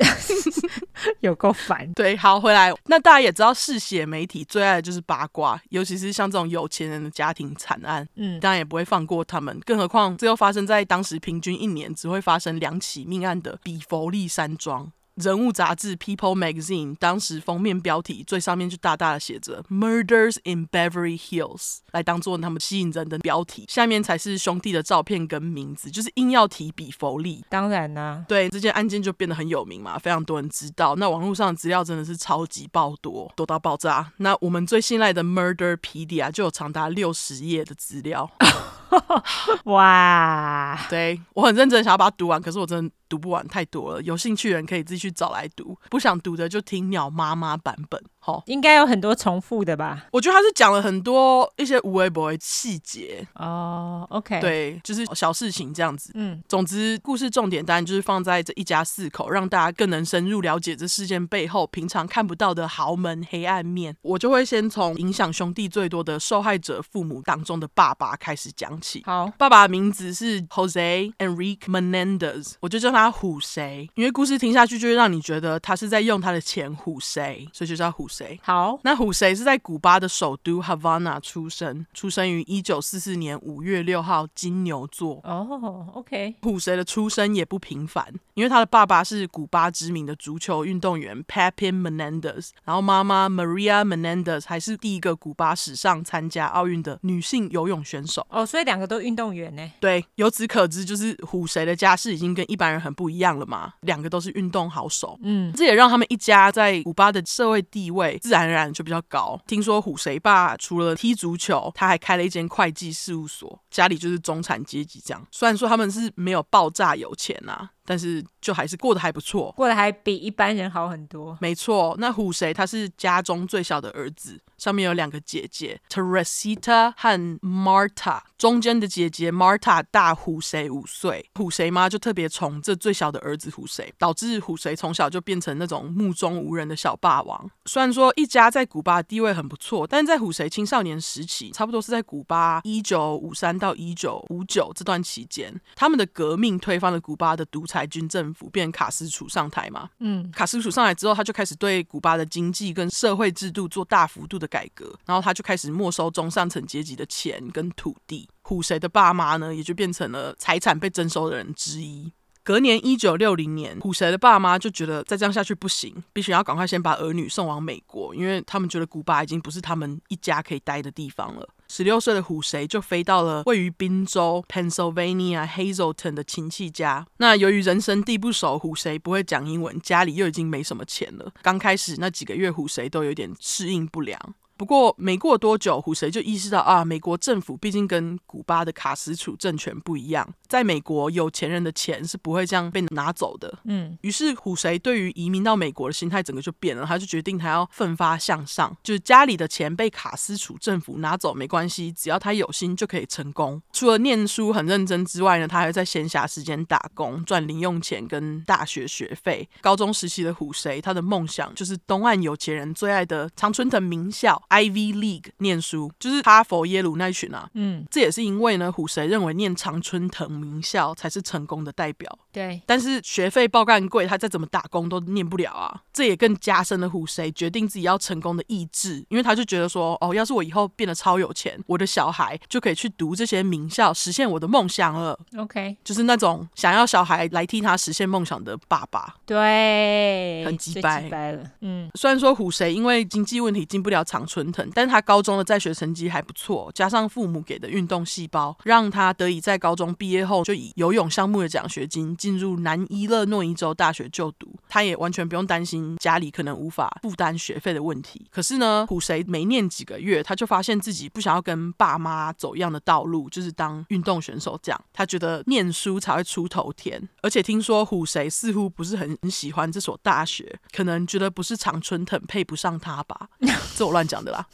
[1.20, 1.90] 有够烦。
[1.94, 2.70] 对，好，回来。
[2.86, 9.58] 那大家也知道，嗜血媒体最爱的就是八卦，尤其是像这种有钱人的家庭惨案，嗯，当然也不会放过他们。
[9.64, 14.92] 更何况，这又发生在当时平均一年只会发生两起命案的比佛利山庄。
[15.22, 23.64] 人物杂志《People Magazine》当时封面标题最上面就大大的写着 “Murders in Beverly Hills”，来当做他们吸引人的标题。
[23.68, 27.44] 下面才是兄弟的照片跟名字，就是硬要提比佛利。
[27.48, 30.96] 当然啦、啊，对，这件案件就变得很有名嘛，非常多人知道。
[30.96, 34.12] 那网络上的资料真的是超级爆多，多到爆炸。
[34.18, 38.30] 那我们最信赖的 Murderpedia 就有长达六十页的资料。
[39.64, 42.94] 哇，对，我很认真想要把它读完，可是我真的。
[43.12, 48.02] 读不完太多了，有兴趣的人可以自己去找来读，不想读的就听鸟妈妈版本。
[48.24, 50.06] 好，应该有很多重复的吧？
[50.12, 54.06] 我觉得他是讲了很多一些无微不微细节哦。
[54.10, 56.10] Oh, OK，对，就是小事情这样子。
[56.14, 63.96] 嗯，总之故事重点当然就是放在这一家四口，让大家更能深入了解这事件背后平常看不到的豪门黑暗面。
[64.02, 69.02] 我就会先从影响兄弟最多的受害者父母当中的爸爸开始讲起。
[69.04, 73.12] 好，爸爸的名字是 Jose Enrique Menendez，我就叫他。
[73.12, 73.88] 虎谁？
[73.94, 78.38] 因为故事听下去就会让你觉得他是在用他的钱唬谁，所以就叫唬谁。
[78.44, 85.20] 好，那虎谁是在古巴的首都 Havana 出生，出生于一九四四年五月六号，金牛座。
[85.24, 86.36] 哦，OK。
[86.42, 98.24] 虎谁的出生也不平凡，因为他的爸爸是古巴知名的足球运动员 Pepin Menendez，然后妈妈 Maria Menendez 还是第一个古巴史上参加奥运的女性游泳选手。
[98.30, 99.72] 哦，所以两个都运动员呢？
[99.80, 102.92] 对，由此可知，就是虎谁的家世已经跟一般人很。
[102.92, 109.40] 不一样了嘛，两个都是运动好手，嗯，这也让他们一家在古巴的社会地位自然而然就比较高。
[109.46, 115.26] 听说虎谁爸除了踢足球，他还开了一间会计事务所，家里就是中产阶级这样。
[115.30, 117.70] 虽然说他们是没有爆炸有钱啊。
[117.84, 121.36] 但是就还是过得还不错，过得还比一般人好很多。
[121.40, 137.50] 没错，那虎谁他是家中最小的儿子，上面有两个姐姐，Teresita 和 Marta，中间的姐姐 Marta 大虎谁五岁，虎谁妈就特别宠这最小的儿子虎谁，导致虎谁从小就变成那种目中无人的小霸王。
[137.64, 147.66] 虽然说一家在古巴的地位很不错，但是在虎谁青少年时期，差不多是在古巴一九五三到一九五九这段期间，他们的革命推翻了古巴的独。
[147.71, 158.28] 裁军政府变卡斯楚上台嘛，嗯，卡斯楚上来之后，他就开始对古巴的经济跟社会制度做大幅度的改革，然后他就开始没收中上层阶级的钱跟土地。
[158.42, 162.12] 虎谁的爸妈呢，也就变成了财产被征收的人之一。
[162.44, 171.48] 隔年一九六零年，虎谁的爸妈就觉得再这样下去不行，必须要赶快先把儿女送往美国，因为他们觉得古巴已经不是他们一家可以待的地方了。
[171.68, 177.06] 十六岁的虎谁就飞到了位于宾州 Pennsylvania Hazleton 的亲戚家。
[177.16, 181.32] 那由于人生地不熟，虎谁不会讲英文，家里又已经没什么钱了。
[181.42, 184.18] 刚开始那几个月，虎谁都有点适应不良。
[184.62, 193.58] 不过没过多久，虎谁就意识到啊，美国政府毕竟跟古巴的卡斯楚政权不一样，在美国有钱人的钱是不会这样被拿走的。
[193.64, 203.60] 嗯，于是虎谁对于移民到美国的心态整个就变了，他就决定他要奋发向上，就是家里的钱被卡斯楚政府拿走没关系，只要他有心就可以成功。
[203.72, 209.48] 除了念书很认真之外呢，他还在闲暇时间打工赚零用钱跟大学学费。
[209.60, 214.40] 高中时期的虎谁，他的梦想就是东岸有钱人最爱的常春藤名校。
[214.52, 217.48] Ivy League 念书，就是哈佛、耶鲁那一群啊。
[217.54, 222.18] 嗯，这也是因为呢，虎谁认为念常春藤名校才是成功的代表。
[222.32, 225.82] 对，但是学费爆干贵，他再怎么打工都念不了啊。
[225.92, 235.18] 这也更加深了虎谁决定自己要成功的意志，因为他就觉得说，哦，要是我以后变得超有钱，我的小孩就可以去读这些名校，实现我的梦想了。
[235.36, 239.16] OK，就是那种想要小孩来替他实现梦想的爸爸。
[239.26, 241.44] 对，很鸡掰了。
[241.60, 244.62] 嗯，虽然说虎谁因为经济问题进不了常春藤。
[244.74, 254.54] 但他高中的在学成绩还不错，加上父母给的运动细胞，让他得以在高中毕业后就以游泳项目的奖学金进入南伊勒诺伊州大学就读。
[254.68, 258.26] 他也完全不用担心家里可能无法负担学费的问题。
[258.30, 264.84] 可是呢，虎谁没念几个月，他就发现自己不想要跟爸妈走一样的道路，就是当运动选手这样。
[264.92, 273.28] 他觉得念书才会出头天，而且听说虎谁似乎不是很很喜欢这所大学，可能觉得不是常春藤配不上他吧？
[273.76, 274.32] 这我乱讲的。
[274.32, 274.46] 啦，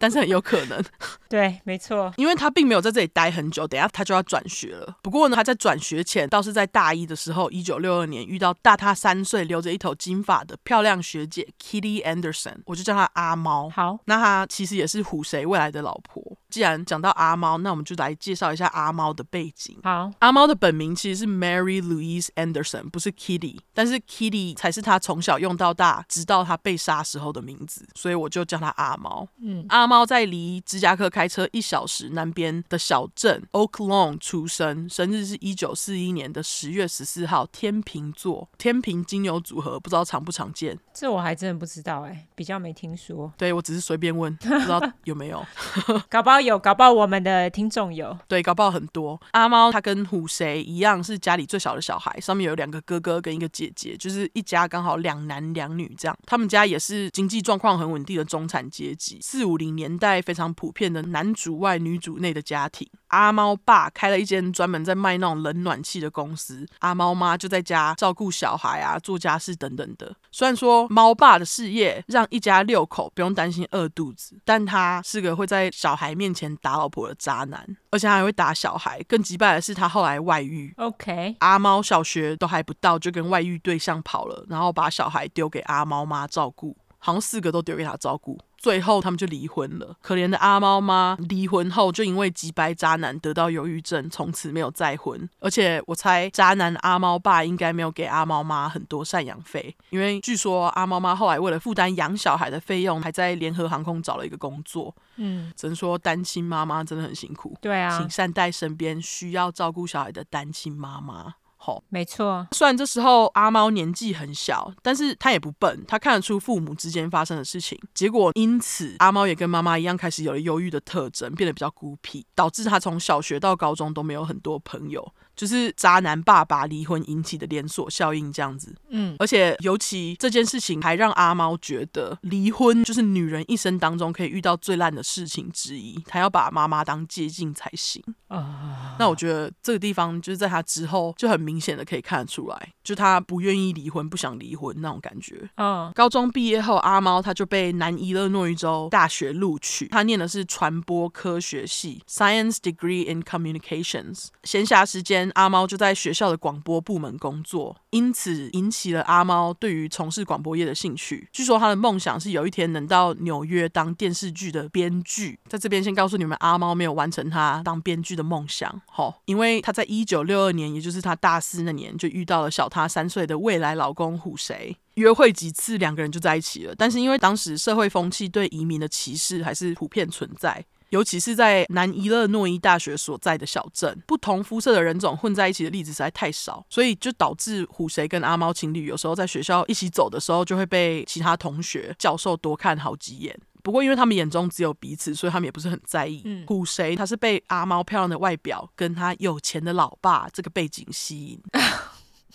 [0.00, 0.84] 但是很有可能，
[1.28, 4.96] 对，没错，因为他并没有在这里待很久，等下他就要转学了。
[5.00, 13.70] 不过呢，他在转学前倒是在大一的时候，一九六二年遇到大他三岁、留着一头金发的漂亮学姐 Kitty Anderson，我就叫她阿猫。
[13.70, 16.36] 好，那她其实也是虎谁未来的老婆。
[16.52, 19.74] 既然讲到阿猫，那我们就来介绍一下阿猫的背景。
[19.82, 29.26] 好，阿猫的本名其实是 Mary Louise Anderson，不是 Kitty，但是 Kitty 才是他从小用到大，直到他被杀时候的名字，所以我就叫他阿猫。
[29.40, 40.78] 嗯，阿猫在离芝加哥开车一小时南边的小镇 Oak Lawn 出生，生日是一九四一年的十月十四号，天秤座，天平金牛组合，不知道常不常见？
[40.92, 43.32] 这我还真的不知道哎、欸，比较没听说。
[43.38, 45.42] 对，我只是随便问，不知道有没有，
[46.10, 46.41] 搞不好。
[46.42, 49.20] 有，搞爆我们的听众有，对，搞爆很多。
[49.32, 56.16] 阿猫他跟虎谁一样，是家里最小的小孩，上面有两个哥哥跟一个姐姐，就是一家刚好两男两女这样。
[56.26, 62.88] 他们家也是经济状况很稳定的中产阶级，四五零年代非常普遍的男主外女主内的家庭。
[63.12, 70.14] 阿猫爸开了一间专门在卖那种冷暖气的公司，阿猫妈就在家照顾小孩啊，做家事等等的。
[70.30, 79.02] 虽然说猫爸的事业让一家六口不用担心饿肚子，但他是个会在小孩面前打老婆的渣男，而且他还会打小孩。
[79.04, 80.72] 更击败的是他后来外遇。
[80.78, 86.76] OK，阿猫小学都还不到就跟外遇对象跑了，然后把小孩丢给阿猫妈照顾。
[87.04, 89.96] 好像四个都丢给他照顾，最后他们就离婚了。
[90.00, 95.28] 可怜的阿猫妈离婚后就因为击败渣男得到忧郁症，从此没有再婚。
[95.40, 104.94] 而且我猜渣男阿猫爸应该没有给阿猫妈很多赡养费，因为据说阿猫妈后来为了负担养小孩的费用，还在联合航空找了一个工作。
[105.16, 107.56] 嗯，只能说单亲妈妈真的很辛苦。
[107.60, 111.34] 对啊，请善待身边需要照顾小孩的单亲妈妈。
[111.64, 112.44] 好，没错。
[112.50, 117.78] 虽然这时候阿猫年纪很小，但是他也不笨，他看得出父母之间发生的事情。
[117.94, 125.14] 结果因此，阿猫也跟妈妈一样，开始有了忧郁的特征，变得比较孤僻，导致他从小学到高中都没有很多朋友。
[125.34, 138.94] 就是渣男爸爸离婚引起的连锁效应这样子，嗯，而且尤其这件事情还让阿猫觉得离婚就是女人一生当中可以遇到最烂的事情之一，她要把妈妈当借镜才行啊。
[138.98, 145.48] 那我觉得这个地方就是在他之后就很明显的可以看得出来，就他不愿意离婚、不想离婚那种感觉。
[145.56, 154.26] 嗯，高中毕业后，阿猫他就被南伊勒诺伊州大学录取，他念的是传播科学系 （Science Degree in Communications）。
[154.44, 155.21] 闲暇时间。
[155.34, 161.28] 阿猫就在学校的广播部门工作，因此引起了阿猫对于从事广播业的兴趣。
[161.32, 165.38] 据说他的梦想是有一天能到纽约当电视剧的编剧。
[165.48, 174.76] 在这边先告诉你们，阿猫没有完成他当编剧的梦想，吼，因为他在一九六二年，也就是他大四那年，就遇到了小他三岁的未来老公虎谁。
[174.94, 176.74] 约会几次，两个人就在一起了。
[176.76, 180.62] 但是因为当时社会风气对移民的歧视还是普遍存在。
[180.92, 193.34] 尤其是在南伊勒诺伊大学所在的小镇，不同肤色的人种混在一起的例子实在太少，所以就导致虎谁跟阿猫情侣有时候在学校一起走的时候，就会被其他同学、教授多看好几眼。
[193.62, 196.20] 不过因为他们眼中只有彼此，所以他们也不是很在意。
[196.26, 201.40] 嗯，虎谁他是被阿猫漂亮的外表跟他有钱的老爸这个背景吸引。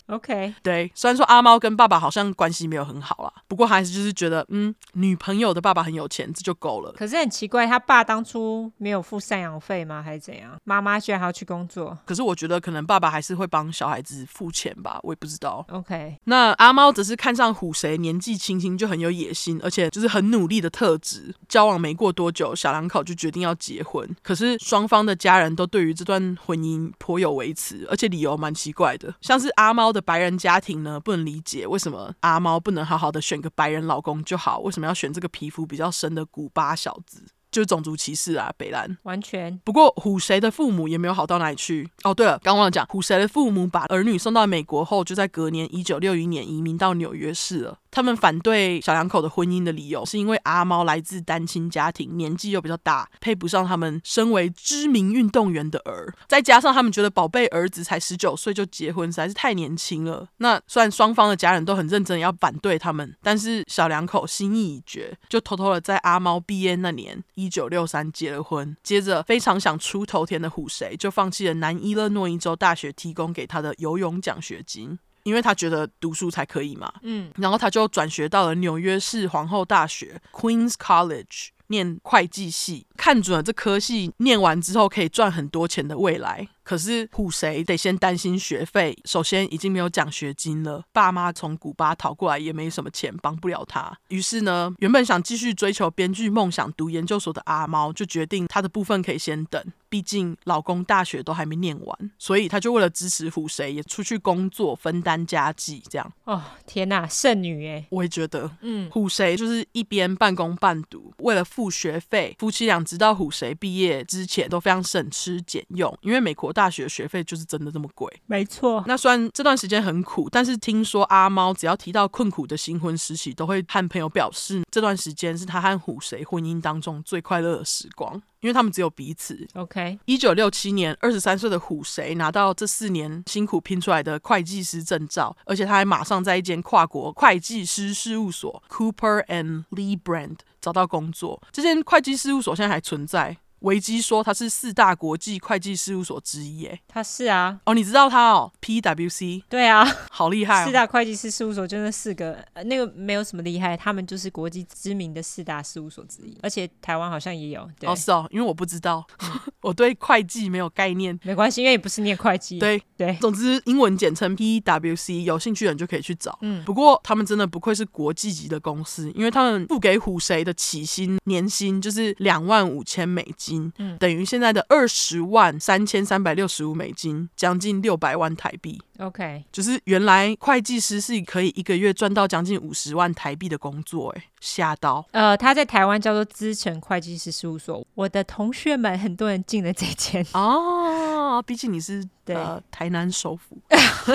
[0.07, 6.93] OK，对，虽然说阿猫跟爸爸好像关系没有很好啦，不过还是就是觉得，嗯，女朋友的爸爸很有钱，这就够了。
[6.93, 10.01] 可是很奇怪，他爸当初没有付赡养费吗？
[10.01, 10.55] 还是怎样？
[10.63, 11.97] 妈妈居然还要去工作？
[12.05, 15.65] 可是我觉得可能爸爸还是会帮小孩子付钱吧，我也不知道。
[15.71, 21.35] OK，那阿猫只是看上虎谁年纪轻轻就很有野心，而且就是很努力的特质。
[21.49, 24.09] 交往没过多久，小两口就决定要结婚。
[24.23, 37.25] 可是双方的家人都对于这段婚姻颇有维持，而且理由蛮奇怪的，像是阿猫的白人家庭呢，不能理解为什么阿猫不能好好的选个白人老公就好，为什么要选这个皮肤比较深的古巴小子？
[37.49, 39.57] 就是种族歧视啊，北兰完全。
[39.63, 41.89] 不过虎谁的父母也没有好到哪里去。
[42.03, 47.79] 哦，对了，刚忘了讲，虎谁的父母把儿女送到美国后，就在隔年一九六一年移民到纽约市了。
[47.97, 56.13] 他们反对小两口的婚姻的理由，是因为阿猫来自单亲家庭，年纪又比较大，配不上他们身为知名运动员的儿。
[56.27, 60.27] 再加上他们觉得宝贝儿子才十九岁就结婚，实在是太年轻了。
[60.37, 68.77] 那虽然双方的家人都很认真要反对他们，但是小两口心意已决，就偷偷的在阿猫毕业那年一九六三结了婚。
[68.83, 74.99] 接着非常想出头天的虎谁，就放弃了南伊勒诺伊州大学提供给他的游泳奖学金。
[75.27, 86.47] 因为他觉得读书才可以嘛，嗯，然后他就转学到了纽约市皇后大学 （Queen's College） 念会计系，看准了这科系念完之后可以赚很多钱的未来。
[86.67, 93.97] 可是虎谁得先担心学费，首先已经没有奖学金了，爸妈从古巴逃过来也没什么钱，帮不了他。
[94.09, 105.81] 于是呢，原本想继续追求编剧梦想、读研究所的阿猫，就决定他的部分可以先等，毕竟老公大学都还没念完，所以他就为了支持虎谁，也出去工作分担家计。
[105.89, 116.53] 这样哦，天哪，剩女哎，我也觉得，嗯，虎谁就是一边半工半读，为了付学费，夫妻俩直到虎谁毕业之前都非常省吃俭用，因为美国。
[116.57, 118.83] 大学学费就是真的这么贵，没错。
[118.87, 129.47] 那虽然这段时间很苦，但是听说阿猫只要提到困苦的新婚时期，都会和朋友表示这段时间是他和虎谁婚姻当中最快乐的时光，因为他们只有彼此。
[129.53, 141.39] OK，一九六七年，二十三岁的虎谁拿到这四年辛苦拼出来的会计师证照，而且他还马上在一间跨国会计师事务所 Cooper and Lee Brand 找到工作。
[141.51, 143.37] 这间会计事务所现在还存在。
[143.59, 147.59] 维基说他是四大国际会计事务所之一，哎，他是啊。
[147.65, 149.43] 哦，你知道他哦？PwC。
[149.49, 150.65] 对啊，好厉害哦。
[150.67, 157.67] 四大会计师事务所就那四个，呃，那个没有什么厉害，他们就是国际知名的四大事务所之一，而且台湾好像也有。
[157.79, 157.89] 对。
[157.89, 159.05] 哦，是哦，因为我不知道，
[159.61, 161.17] 我对会计没有概念。
[161.23, 162.59] 没关系，因为你不是念会计。
[162.59, 163.17] 对对。
[163.19, 166.37] 总之，英文简称 PwC，有兴趣的人就可以去找。
[166.41, 166.63] 嗯。
[166.63, 173.46] 不过他们真的不愧是国际级的公司，因为他们付给虎谁的起薪年薪就是两万五千美金，
[173.77, 178.81] 嗯，等于现在的二十万三千三百六十五美金，将近六百万台币。
[178.99, 185.05] OK，就是原来会计师是可以一个月赚到将近五十万台币的工作，哎，吓到。
[185.11, 193.57] 呃，他在台湾叫做资诚会计师事务所，我的同学们很多人进了这间哦，毕竟你是对、呃、台南首府，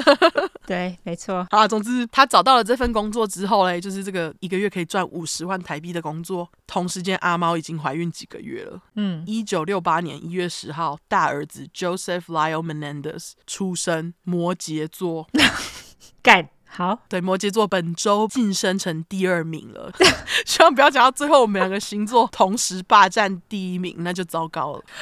[0.66, 1.46] 对，没错。
[1.52, 6.48] 好，总之他找到了这份工作之后嘞，就是这个一个月可以赚五十万台币的工作。
[6.66, 8.80] 同时间，阿猫已经怀孕几个月了。
[8.96, 15.28] 嗯，一九六八年一月十号，大儿子 Joseph Lyle Menendez 出生，摩羯座。
[16.22, 19.92] 干好，对，摩羯座本周晋升成第二名了。
[20.46, 24.82] 希望不要讲到最后，我们两个星座同时霸占第一名，那就糟糕了。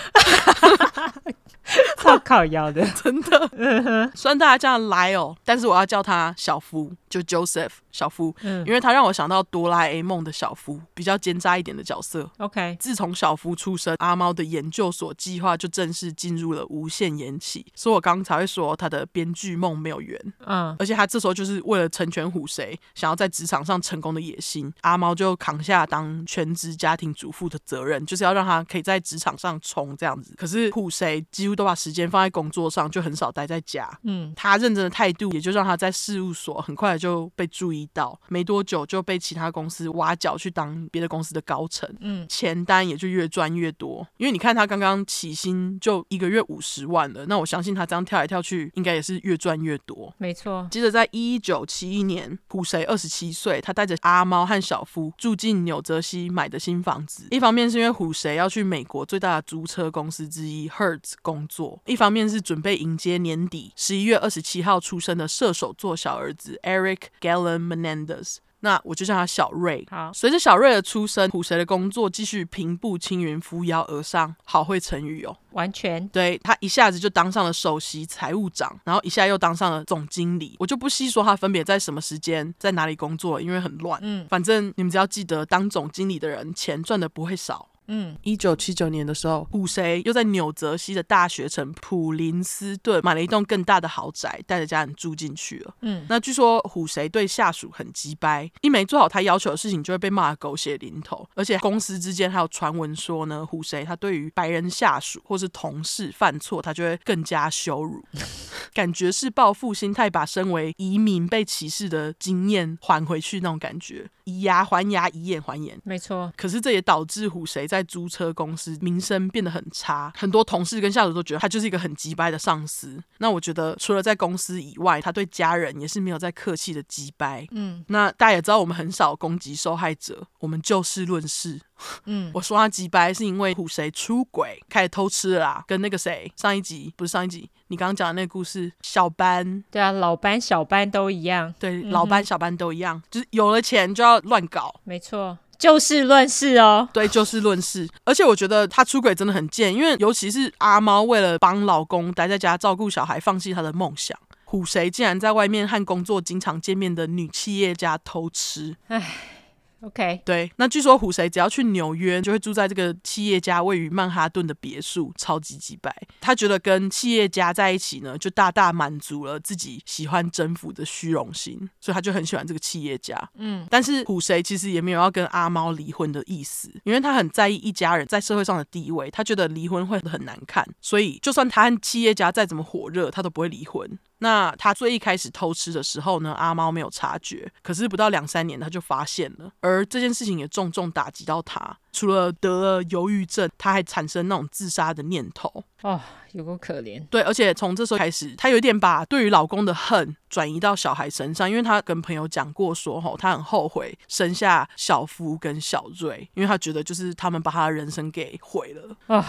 [1.98, 4.10] 超靠腰的， 真的。
[4.16, 12.28] 虽然大家叫他 Lyle，但是我要叫他小夫，就 Joseph 小夫，嗯，因为他让我想到哆啦 A 梦的小夫，比较奸诈一点的角色。
[12.38, 20.20] OK，自从小夫出生，阿猫的研究所计划就正式进入了无限延期，所以我刚才会说他的编剧梦没有圆。
[20.46, 30.34] 嗯，而且他这时候就是为了成全虎谁想要在职场上成功的野心，阿猫就扛下当全职家庭主妇的责任，就是要让他可以在职场上冲这样子。
[30.36, 33.90] 可是虎谁几乎都把时间放在工作上，就很少待在家。
[34.04, 41.88] 嗯，他认真的态度也就让他在事务所很快就被注意到，没多久就被其他公司挖角去当别的公司的高层。
[42.00, 44.06] 嗯，钱单也就越赚越多。
[44.18, 50.14] 因为你看他刚刚起薪就一个月五十万了，那我相信他这样跳来跳去，应该也是越赚越多。
[50.18, 50.68] 没错。
[50.70, 57.26] 接着在一九九七一年，虎谁二十七岁，他带着阿猫和小夫住进纽泽西买的新房子。
[57.32, 61.82] 一方面是因为虎谁要去美国最大的租车公司之一 Hertz 工作。
[61.86, 69.86] 一方面是准备迎接年底十一月二十七号出生的射手座小儿子 Eric Galen Menendez，那我就叫他小瑞。
[69.90, 75.36] 好，随着小瑞的出生，虎蛇的工作继续平步青云、扶摇而上，好会成语哦。
[75.52, 80.54] 完全对，他一下子就当上了首席财务长，然后一下又当上了总经理。
[80.58, 83.98] 我就不细说他分别在什么时间在哪里工作，因为很乱。
[84.02, 87.68] 嗯，反正你们只要记得，当总经理的人钱赚的不会少。
[87.92, 95.74] 嗯，一九七九年的时候，虎谁又在纽泽西的大学城普林斯顿买了一栋更大的豪宅，带着家人住进去了。
[95.80, 101.28] 嗯，那据说虎谁对下属很鸡掰，一没做好他要求的事情，就会被骂狗血淋头。
[101.34, 108.04] 而且公司之间还有传闻说呢，虎谁他对于白人下属或是同事犯错，他就会更加羞辱，
[108.72, 114.08] 感觉是报复心态，把身为移民被歧视的经验还回去那种感觉。
[114.30, 116.32] 以牙还牙，以眼还眼，没错。
[116.36, 123.02] 可是这也导致虎谁在租车公司名声变得很差，很多同事跟下属都觉得他就是一个很急掰的上司。
[123.18, 127.46] 那我觉得除了在公司以外，他对家人也是没有在客气的急掰。
[127.50, 131.60] 嗯，那大家也知道，我们很少攻击受害者，我们就事论事。
[132.04, 147.88] 嗯， 我说他急掰是因为虎谁出轨，开始偷吃了啦，跟那个谁上一集不是上一集，你刚刚讲的那个故事，小班，对啊，老班小班都一样，对，老班小班都一样，就是有了钱就要乱搞，没错，就事论事哦，对，就事论事。
[148.04, 159.38] 而且我觉得他出轨真的很贱，因为尤其是阿猫为了帮老公待在家照顾小孩，放弃她的梦想，虎谁竟然在外面和工作经常见面的女企业家偷吃，唉。
[159.82, 165.90] OK，对，那据说虎谁只要去纽约，就会住在这个企业家位于曼哈顿的别墅，超级几百。
[166.20, 173.16] 他觉得跟企业家在一起呢，就大大满足了自己喜欢征服的虚荣心，所以他就很喜欢这个企业家。
[173.36, 183.98] 嗯，但是虎谁其实也没有要跟阿猫离婚的意思，因为他很在意一家人在社会上的地位，他觉得离婚会很难看，所以就算他和企业家再怎么火热，他都不会离婚。
[184.20, 191.76] 那他最一开始偷吃的时候呢，阿猫没有察觉，可是不到两三年他就发现了，而这件事情也重重打击到他。
[191.92, 195.64] 除了得了忧郁症，他还产生那种自杀的念头。
[195.82, 196.00] 哦，
[196.32, 197.04] 有够可怜。
[197.08, 208.96] 对，而且从这时候开始，他有点把对于老公的恨转移到小孩身上，因为他跟朋友讲过说，吼，他很后悔生下小夫跟小瑞，因为他觉得就是他们把他的人生给毁了。
[209.08, 209.24] 啊、哦。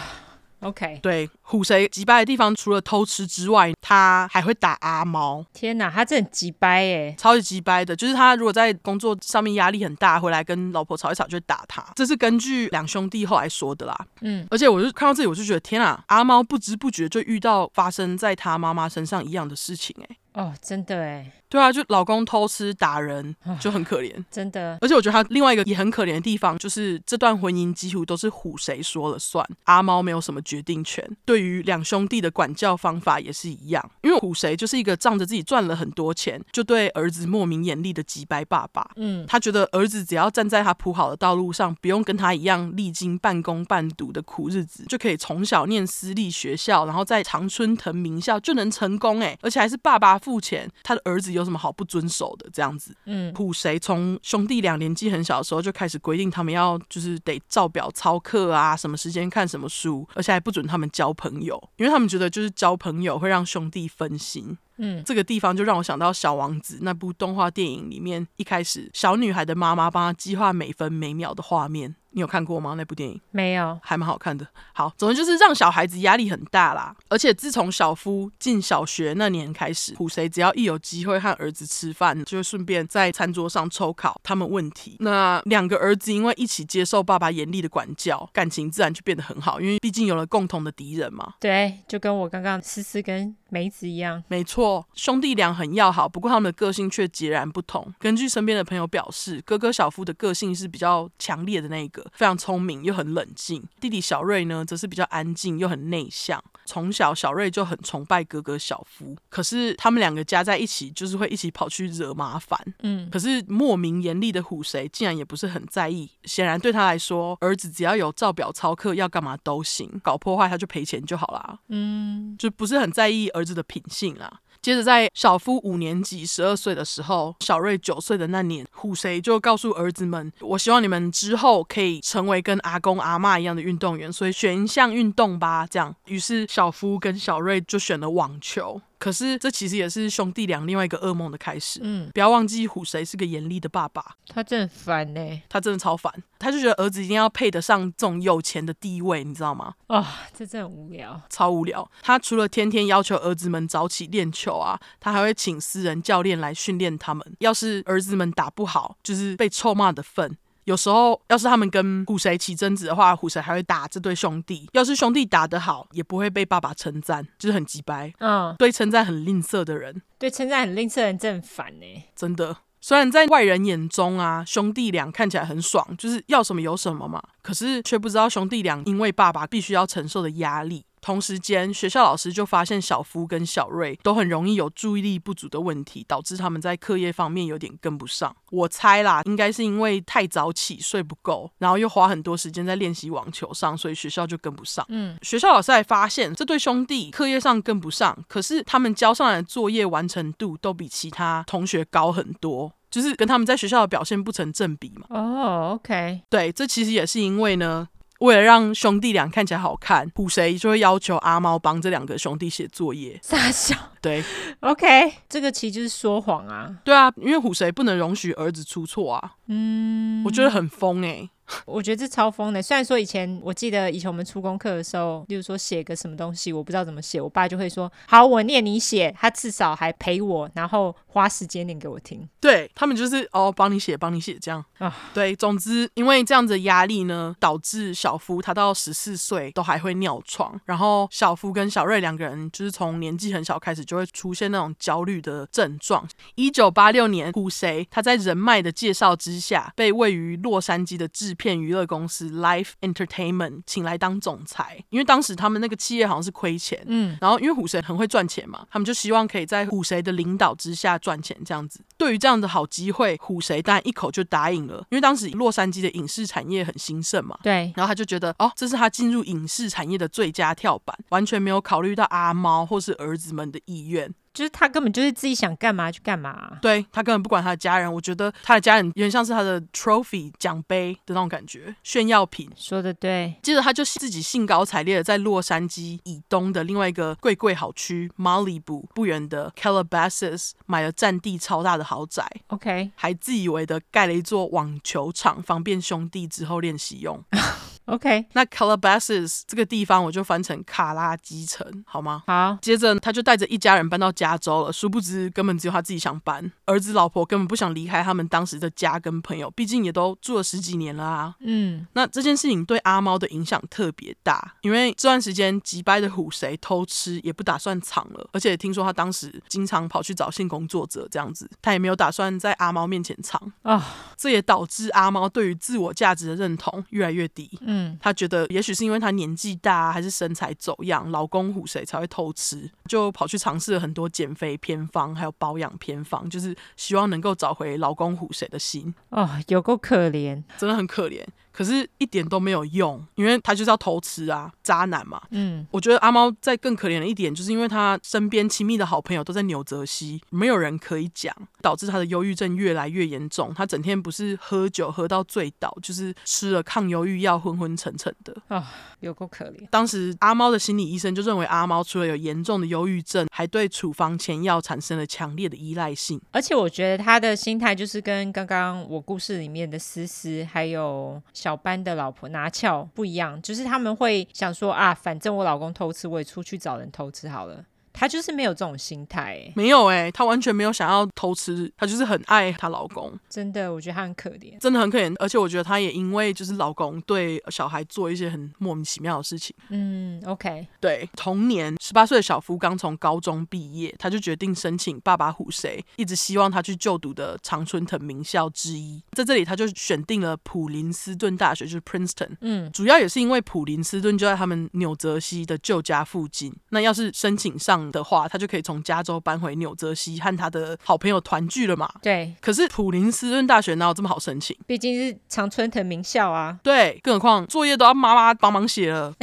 [0.61, 5.43] OK，对，虎谁机掰的地方，除了偷吃之外，他还会打阿猫。
[5.53, 7.95] 天哪，他真的很机掰耶，超级急掰的。
[7.95, 11.83] 就是他如果在工作上面压力很大，回来跟老婆吵一吵，就会打他。
[11.95, 14.05] 这是根据两兄弟后来说的啦。
[14.21, 20.15] 嗯，而且我就看到这里，我就觉得天啊，阿猫不知不觉就遇到发生在他妈妈身上一样的事情哎。
[20.33, 21.31] 哦，真的哎。
[21.49, 24.77] 对啊，就老公偷吃打人就很可怜，真的。
[24.79, 31.05] 而且我觉得他另外一个也很可怜的地方，就是这段婚姻几乎都是虎谁说了算，阿猫没有什么决定权。
[31.25, 38.89] 对于两兄弟的管教方法也是一样，因为虎谁就是一个仗着自己赚了很多钱，就对儿子莫名严厉的击败爸爸。
[38.95, 49.19] 嗯，他觉得儿子只要站在他铺好的道路上，不用跟他一样历经半工半读的苦日子，就可以从小念私立学校，然后在常春藤名校就能成功。
[49.19, 51.41] 哎，而且还是爸爸付钱，他的儿子有。
[51.41, 52.47] 什么好不遵守的？
[52.53, 64.55] 这样子，嗯，普谁从兄弟俩年纪很小的时候就开始规定他们要就是得照表操课啊，什么时间看什么书，而且还不准他们交朋友，因为他们觉得就是交朋友会让兄弟分心。
[64.77, 71.95] 嗯，这个地方就让我想到《小王子》那部动画电影里面一开始小女孩的妈妈帮她计划每分每秒的画面。
[72.11, 72.75] 你有看过吗？
[72.77, 74.47] 那部电影没有，还蛮好看的。
[74.73, 76.95] 好，总之就是让小孩子压力很大啦。
[77.09, 84.97] 而且自从小夫进小学那年开始，虎谁只要一有机会和儿子吃饭，就会顺便在餐桌上抽考他们问题。
[84.99, 91.35] 那两个儿子因为一起接受爸爸严厉的管教，感情自然就变得很好，因为毕竟有了共同的敌人嘛。
[91.39, 94.21] 对，就跟我刚刚思思跟梅子一样。
[94.27, 97.93] 没错，兄弟俩很要好，不过他们的个性却截然不同。
[97.99, 102.00] 根据身边的朋友表示，哥哥小夫的个性是比较强烈的那一个。
[102.13, 106.43] 非常聪明又很冷静，弟弟小瑞呢，则是比较安静又很内向。
[106.65, 112.57] 从小小瑞就很崇拜哥哥小夫，可是他们两个加在一起，就是会一起跑去惹麻烦。
[112.83, 121.59] 嗯，可是莫名严厉的虎谁竟然也不是很在意，显然对他来说，儿子只要有照表操课，要干嘛都行，搞破坏他就赔钱就好啦。
[121.67, 124.39] 嗯，就不是很在意儿子的品性啦。
[124.61, 138.79] 接着，在小夫五年级十二岁的时候，小瑞九岁的那年，虎谁就告诉儿子们：“我希望你们之后可以成为跟阿公阿嬷一样的运动员，所以选一项运动吧。”这样，于是小夫跟小瑞就选了网球。
[139.01, 141.79] 可是，这其实也是兄弟俩另外一个噩梦的开始。
[141.81, 149.73] 嗯，不要忘记虎谁是个严厉的爸爸，他真的烦呢、欸，他真的超烦，他就觉得儿子一定要配得上这种有钱的地位，你知道吗？
[149.87, 150.05] 啊、哦，
[150.37, 151.89] 这真无聊，超无聊。
[152.03, 157.35] 他除了天天要求儿子们早起练球啊，他还会请私人教练来训练他们。
[157.39, 160.37] 要是儿子们打不好，就是被臭骂的份。
[160.65, 164.69] 有时候，要是他们跟虎谁起争执的话，虎谁还会打这对兄弟。
[164.73, 168.13] 要是兄弟打得好，也不会被爸爸称赞，就是很鸡掰。
[168.19, 172.03] 嗯，对称赞很吝啬的人，对称赞很吝啬的人真烦呢。
[172.15, 177.21] 真的，虽然在外人眼中啊，兄弟俩看起来很爽，就是要什么有什么嘛。
[177.41, 180.85] 可是却不知道兄弟俩因为爸爸必须要承受的压力。
[181.01, 188.33] 同时间，学校老师就发现小夫跟小瑞都很容易有注意力不足的问题，导致他们在课业方面有点跟不上。
[188.51, 194.85] 我猜啦，应该是因为太早起睡不够，然后又花很多时间在练习网球上，所以学校就跟不上。
[194.89, 205.07] 嗯，学校老师还发现这对兄弟课业上跟不上，可是他们交上来的作业完成度都比其他同学高很多，就是跟他们在学校的表现不成正比嘛。
[205.09, 207.87] 哦，OK，对，这其实也是因为呢。
[208.21, 213.19] 为了让兄弟俩看起来好看，虎谁就会要求阿猫帮这两个兄弟写作业。
[213.21, 213.75] 傻笑。
[213.99, 214.23] 对
[214.61, 216.77] ，OK，这个其实就是说谎啊。
[216.83, 219.33] 对啊，因为虎谁不能容许儿子出错啊。
[219.47, 221.29] 嗯，我觉得很疯哎、欸。
[221.65, 222.61] 我觉得这超疯的。
[222.61, 232.27] 虽然说以前我记得以前我们出功课的时候，例如说写个什么东西，我不知道怎么写，我爸就会说：“好，我念你写。”他至少还陪我，然后花时间念给我听。
[232.39, 234.95] 对，他们就是哦，帮你写，帮你写这样啊。
[235.13, 240.59] 对，总之因为这样子的压力呢，导致小夫他到十四岁都还会尿床。
[240.65, 246.07] 然后小夫跟小瑞两个人就是从年纪很小开始就会出现那种焦虑的症状。
[246.35, 261.83] 一九八六年，虎谁他在人脉的介绍之下，被位于洛杉矶的制片娱乐公司 Life Entertainment 请来当总裁，因为当时他们那个企业好像是亏钱，嗯，然后因为虎神很会赚钱嘛，他们就希望可以在虎谁的领导之下赚钱，这样子。
[261.97, 274.13] 对于这样的好机会，虎谁当然一口就答应了，因为当时洛杉矶的影视产业很兴盛嘛，对，然后他就觉得哦，这是他进入影视产业的最佳跳板，完全没有考虑到阿猫或是儿子们的意愿。
[274.33, 277.91] 就是他根本就是自己想干嘛就干嘛，对，他根本不管他的家人。
[277.91, 282.49] 我觉得他的家人有点像是他的 trophy 奖杯的那种感觉，炫耀品。
[282.55, 283.35] 说的对。
[283.43, 292.25] 接着他就自己兴高采烈的在洛杉矶以东的另外一个贵贵好区 Malibu 不远的 Calabasas 买了占地超大的豪宅。
[292.47, 297.21] OK，还自以为的盖了一座网球场，方便兄弟之后练习用。
[297.91, 302.23] OK，那 Calabasas 这个地方我就翻成卡拉基城，好吗？
[302.25, 302.57] 好。
[302.61, 311.35] 接着他就带着一家人搬到加州了，殊不知根本只有他自己想搬，儿子老婆根本不想离开他们当时的家跟朋友，毕竟也都住了十几年了啊。
[311.41, 323.75] 嗯，那这件事情对阿猫的影响特别大，因为这段时间急掰的虎谁偷吃也不打算藏了，而且听说他当时经常跑去找性工作者这样子，他也没有打算在阿猫面前藏啊。
[323.75, 323.83] 哦，
[324.15, 327.49] 这也导致阿猫对于自我价值的认同越来越低。
[327.61, 338.93] 嗯，他觉得也许是因为她年纪大，还是身材走样，老公虎谁才会偷吃，就跑去尝试了很多减肥偏方，还有保养偏方，就是希望能够找回老公虎谁的心。
[339.09, 341.23] 哦，有够可怜，真的很可怜。
[341.51, 345.21] 可是，一点都没有用，因为他就是要偷吃啊，渣男嘛。
[345.31, 353.53] 嗯，我觉得阿猫再更可怜的一点，就是因为他身边亲密的好朋友都在纽泽西，没有人可以讲，导致他的忧郁症越来越严重。
[353.53, 358.33] 他整天不是喝酒喝到醉倒，就是吃了抗忧郁药昏昏沉沉的。
[358.47, 358.63] 啊、哦，
[359.01, 359.67] 有够可怜。
[359.69, 366.21] 当时阿猫的心理医生就认为，阿猫除了有严重的忧郁症，还对处方前药产生了强烈的依赖性。
[366.31, 371.21] 而且我觉得他的心态就是跟刚刚我故事里面的思思还有。
[371.41, 377.65] 小班的老婆拿翘不一样，就是他们会想说啊，反正我老公偷吃，我也出去找人偷吃好了。
[377.93, 383.17] 她就是没有这种心态，哎，没有哎，她完全没有想要偷吃，她就是很爱她老公。
[383.29, 385.13] 真的，我觉得她很可怜，真的很可怜。
[385.19, 389.55] 而且我觉得她也因为就是老公对小孩做一些很莫名其妙的事情。
[389.69, 391.09] 嗯，OK，对。
[391.15, 399.03] 同年，十八岁的小夫刚从高中毕业，他就决定申请爸爸虎谁一直希望他去就读的常春藤名校之一。
[399.11, 402.37] 在这里，他就选定了普林斯顿大学，就是 Princeton。
[402.41, 406.53] 嗯，主要也是因为普林斯顿就在他们纽泽西的旧家附近。
[406.69, 407.80] 那要是申请上。
[407.89, 411.89] 的话，他就可以从加州搬回纽泽西和他的好朋友团聚了嘛？
[412.01, 412.35] 对。
[412.41, 414.53] 可是普林斯顿大学哪有这么好申请？
[414.67, 416.59] 毕竟是常春藤名校啊。
[416.61, 419.13] 对，更何况作业都要妈妈帮忙写了。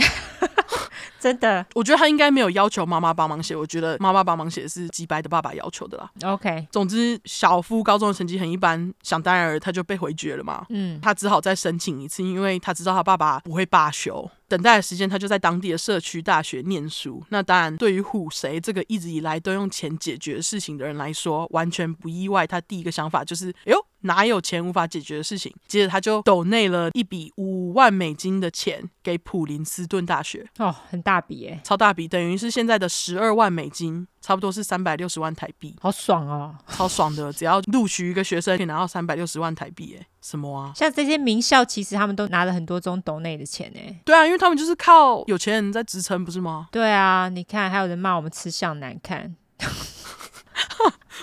[1.29, 6.11] 真的，我觉得他应该没有要求妈妈帮忙写，我觉得妈妈帮忙写是机掰的爸爸要求的啦。
[6.25, 10.65] OK，总之小夫高中的成绩很一般，想当然尔他就被回绝了嘛。
[10.71, 14.31] 嗯，他只好再申请一次，因为他知道他爸爸不会罢休。
[14.49, 17.23] 等待的时间，他就在当地的社区大学念书。
[17.29, 22.47] 那当然，对于虎谁这个一直以来都用钱解决事情的人来说，完全不意外。
[22.47, 25.55] 他第一个想法就是：哎呦，哪有钱无法解决的事情？
[25.67, 30.49] 接着他就抖内了一笔五万美金的钱给普林斯顿大学。
[30.57, 34.07] 哦，很大笔耶，超大笔，等于是现在的十二万美金。
[34.20, 37.32] 差不多是三百六十万台币，好爽哦，超爽的！
[37.32, 40.70] 只要录取一个学生，可以拿到三百六十万台币，哎，什么啊？
[40.74, 46.69] 像这些名校，其实他们都拿了很多宗斗内的钱，哎，对啊，因为他们就是靠有钱人在支撑，不是吗？
[46.70, 49.35] 对啊，你看，还有人骂我们吃相难看。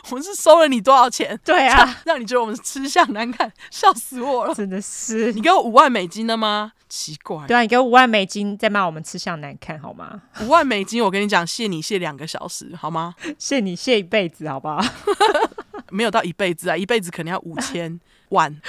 [0.09, 1.39] 我们是收了你多少钱？
[1.43, 4.53] 对啊， 让你觉得我们吃相难看，笑死我了！
[4.55, 6.71] 真的是，你给我五万美金了吗？
[6.87, 10.21] 奇怪，对啊，你给我五万美金，再骂我们吃相难看，好吗？
[10.43, 13.15] 五万美金，我跟你讲，谢你谢两个小时，好吗？
[13.37, 14.79] 谢你谢一辈子，好不好？
[15.91, 17.99] 没有到一辈子啊，一辈子可能要五千
[18.29, 18.61] 万。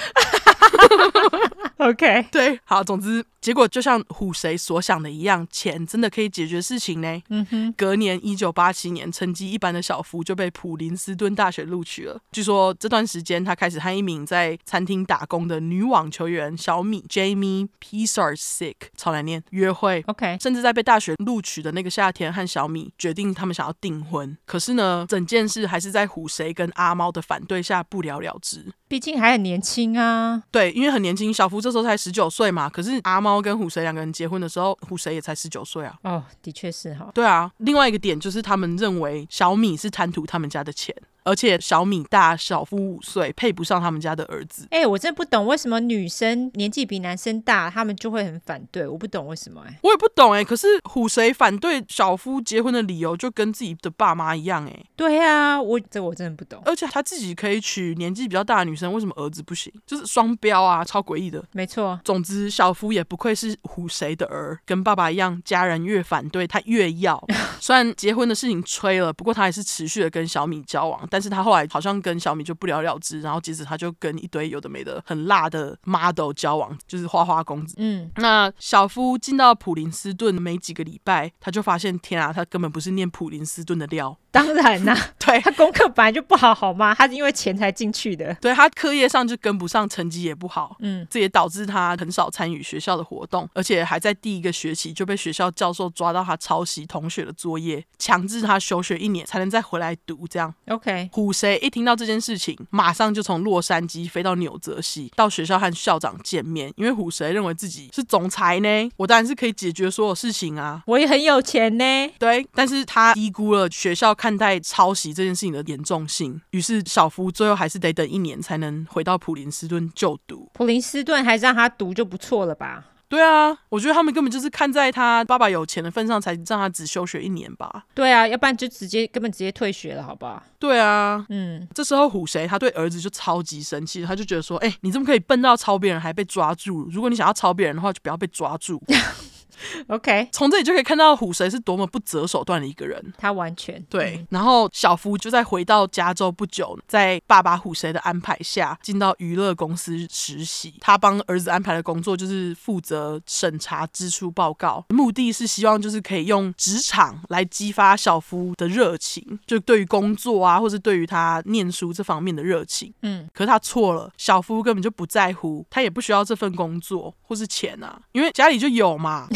[1.77, 7.21] OK，对，好，总之结果就像虎谁所想的一样，钱真的可以解决事情呢。
[7.29, 12.19] 嗯哼，隔年一九八七年，成绩一般的小夫就被普林斯顿大学录取了。
[12.31, 20.03] 据说这段时间，他开始和一名在餐厅打工的女网球员小米 Jamie p e s a r s i c k 超难念约会。
[20.07, 24.35] OK，甚至在被大学录取的那个夏天，和小米决定他们想要订婚。
[24.45, 28.65] 可是呢，整件事还是在虎谁跟阿猫的反对下不了了之。
[28.87, 30.41] 毕竟还很年轻啊。
[30.51, 32.69] 对，因为很年轻，小夫这时候才十九岁嘛。
[32.69, 35.95] 可是阿猫跟虎谁两个人结婚的时候，虎谁也才十九岁啊。
[36.03, 37.09] 哦，的确是哈。
[37.13, 40.95] 对啊，另外一个点就是他们认为小米是贪图他们家的钱。
[41.27, 44.65] 而且小米大小夫五岁，配不上他们家的儿子。
[44.71, 48.87] 哎、欸，我真不懂为什么女生年纪比男生大，他们就会很反对。
[48.87, 50.45] 我不懂为什么哎、欸，我也不懂哎、欸。
[50.45, 54.85] 可是虎谁反对小夫结婚的理由就跟自己的爸妈一样哎、欸。
[54.95, 56.61] 对啊，我这我真的不懂。
[56.65, 59.73] 而且他自己可以娶年纪比较大的女生，为什么儿子不行？
[59.85, 61.43] 就是双标啊，超诡异的。
[61.51, 61.99] 没错。
[62.05, 67.21] 总之，小夫也不愧是虎谁的儿，跟爸爸一样，家人越反对他越要。
[67.59, 71.05] 虽然结婚的事情吹了，不过他还是持续的跟小米交往。
[71.09, 71.97] 但是他后来好像。
[72.07, 77.75] 跟小米就不了了之，然后接着他就跟一堆有的没的很辣的 model 交往，就是花花公子。
[77.77, 84.17] 嗯，那小夫进到普林斯顿没几个礼拜，他就发现天啊，他根本不是念普林斯顿的料。
[84.31, 86.95] 当然啦、啊，对他功课本来就不好，好吗？
[86.95, 88.33] 他是因为钱才进去的。
[88.35, 90.77] 对，他课业上就跟不上，成绩也不好。
[90.79, 100.25] 嗯，这也导致他很少参与学校的活动，而且还在第一个学期就被学校教授抓到他抄袭同学的作业，强制他休学一年才能再回来读。
[100.29, 101.09] 这样，OK。
[101.11, 106.71] 虎谁一听到这件事情，马上就从洛杉矶飞到纽泽西，到学校和校长见面。
[106.77, 111.83] 因为虎谁认为自己是总裁呢，我当然是可以解决所有事情啊，我也很有钱呢。
[112.17, 120.49] 对，但是他低估了学校看待抄袭这件事情的严重性，于是小夫最后还是得等一年才能回到普林斯顿就读。
[120.53, 122.85] 普林斯顿还是让他读就不错了吧？
[123.09, 127.85] 对啊，我觉得他们根本就是看在他爸爸有钱的份上，才让他只休学一年吧。
[127.95, 130.43] 对啊，要不然就直接根本直接退学了，好不好？
[130.59, 136.89] 对啊，嗯，这时候虎谁他对儿子就超级生气，他就觉得说，哎，你怎么可以笨到抄别人还被抓住？
[136.91, 138.83] 如果你想要抄别人的话，就不要被抓住。
[139.87, 143.13] OK，从这里就可以看到虎谁是多么不择手段的一个人。
[143.17, 144.25] 他完全对。
[144.29, 150.75] 然后小夫就在回到加州不久，在爸爸虎谁的安排下，进到娱乐公司实习。
[150.79, 162.93] 他帮儿子安排的工作就是负责审查支出报告，目的是希望就是可以用职场来激发小夫的热情，就对于工作啊，或是对于他念书这方面的热情。
[163.01, 169.27] 嗯，可是他错了，小夫根本就不在乎，他也不需要这份工作或是钱啊，因为家里就有嘛。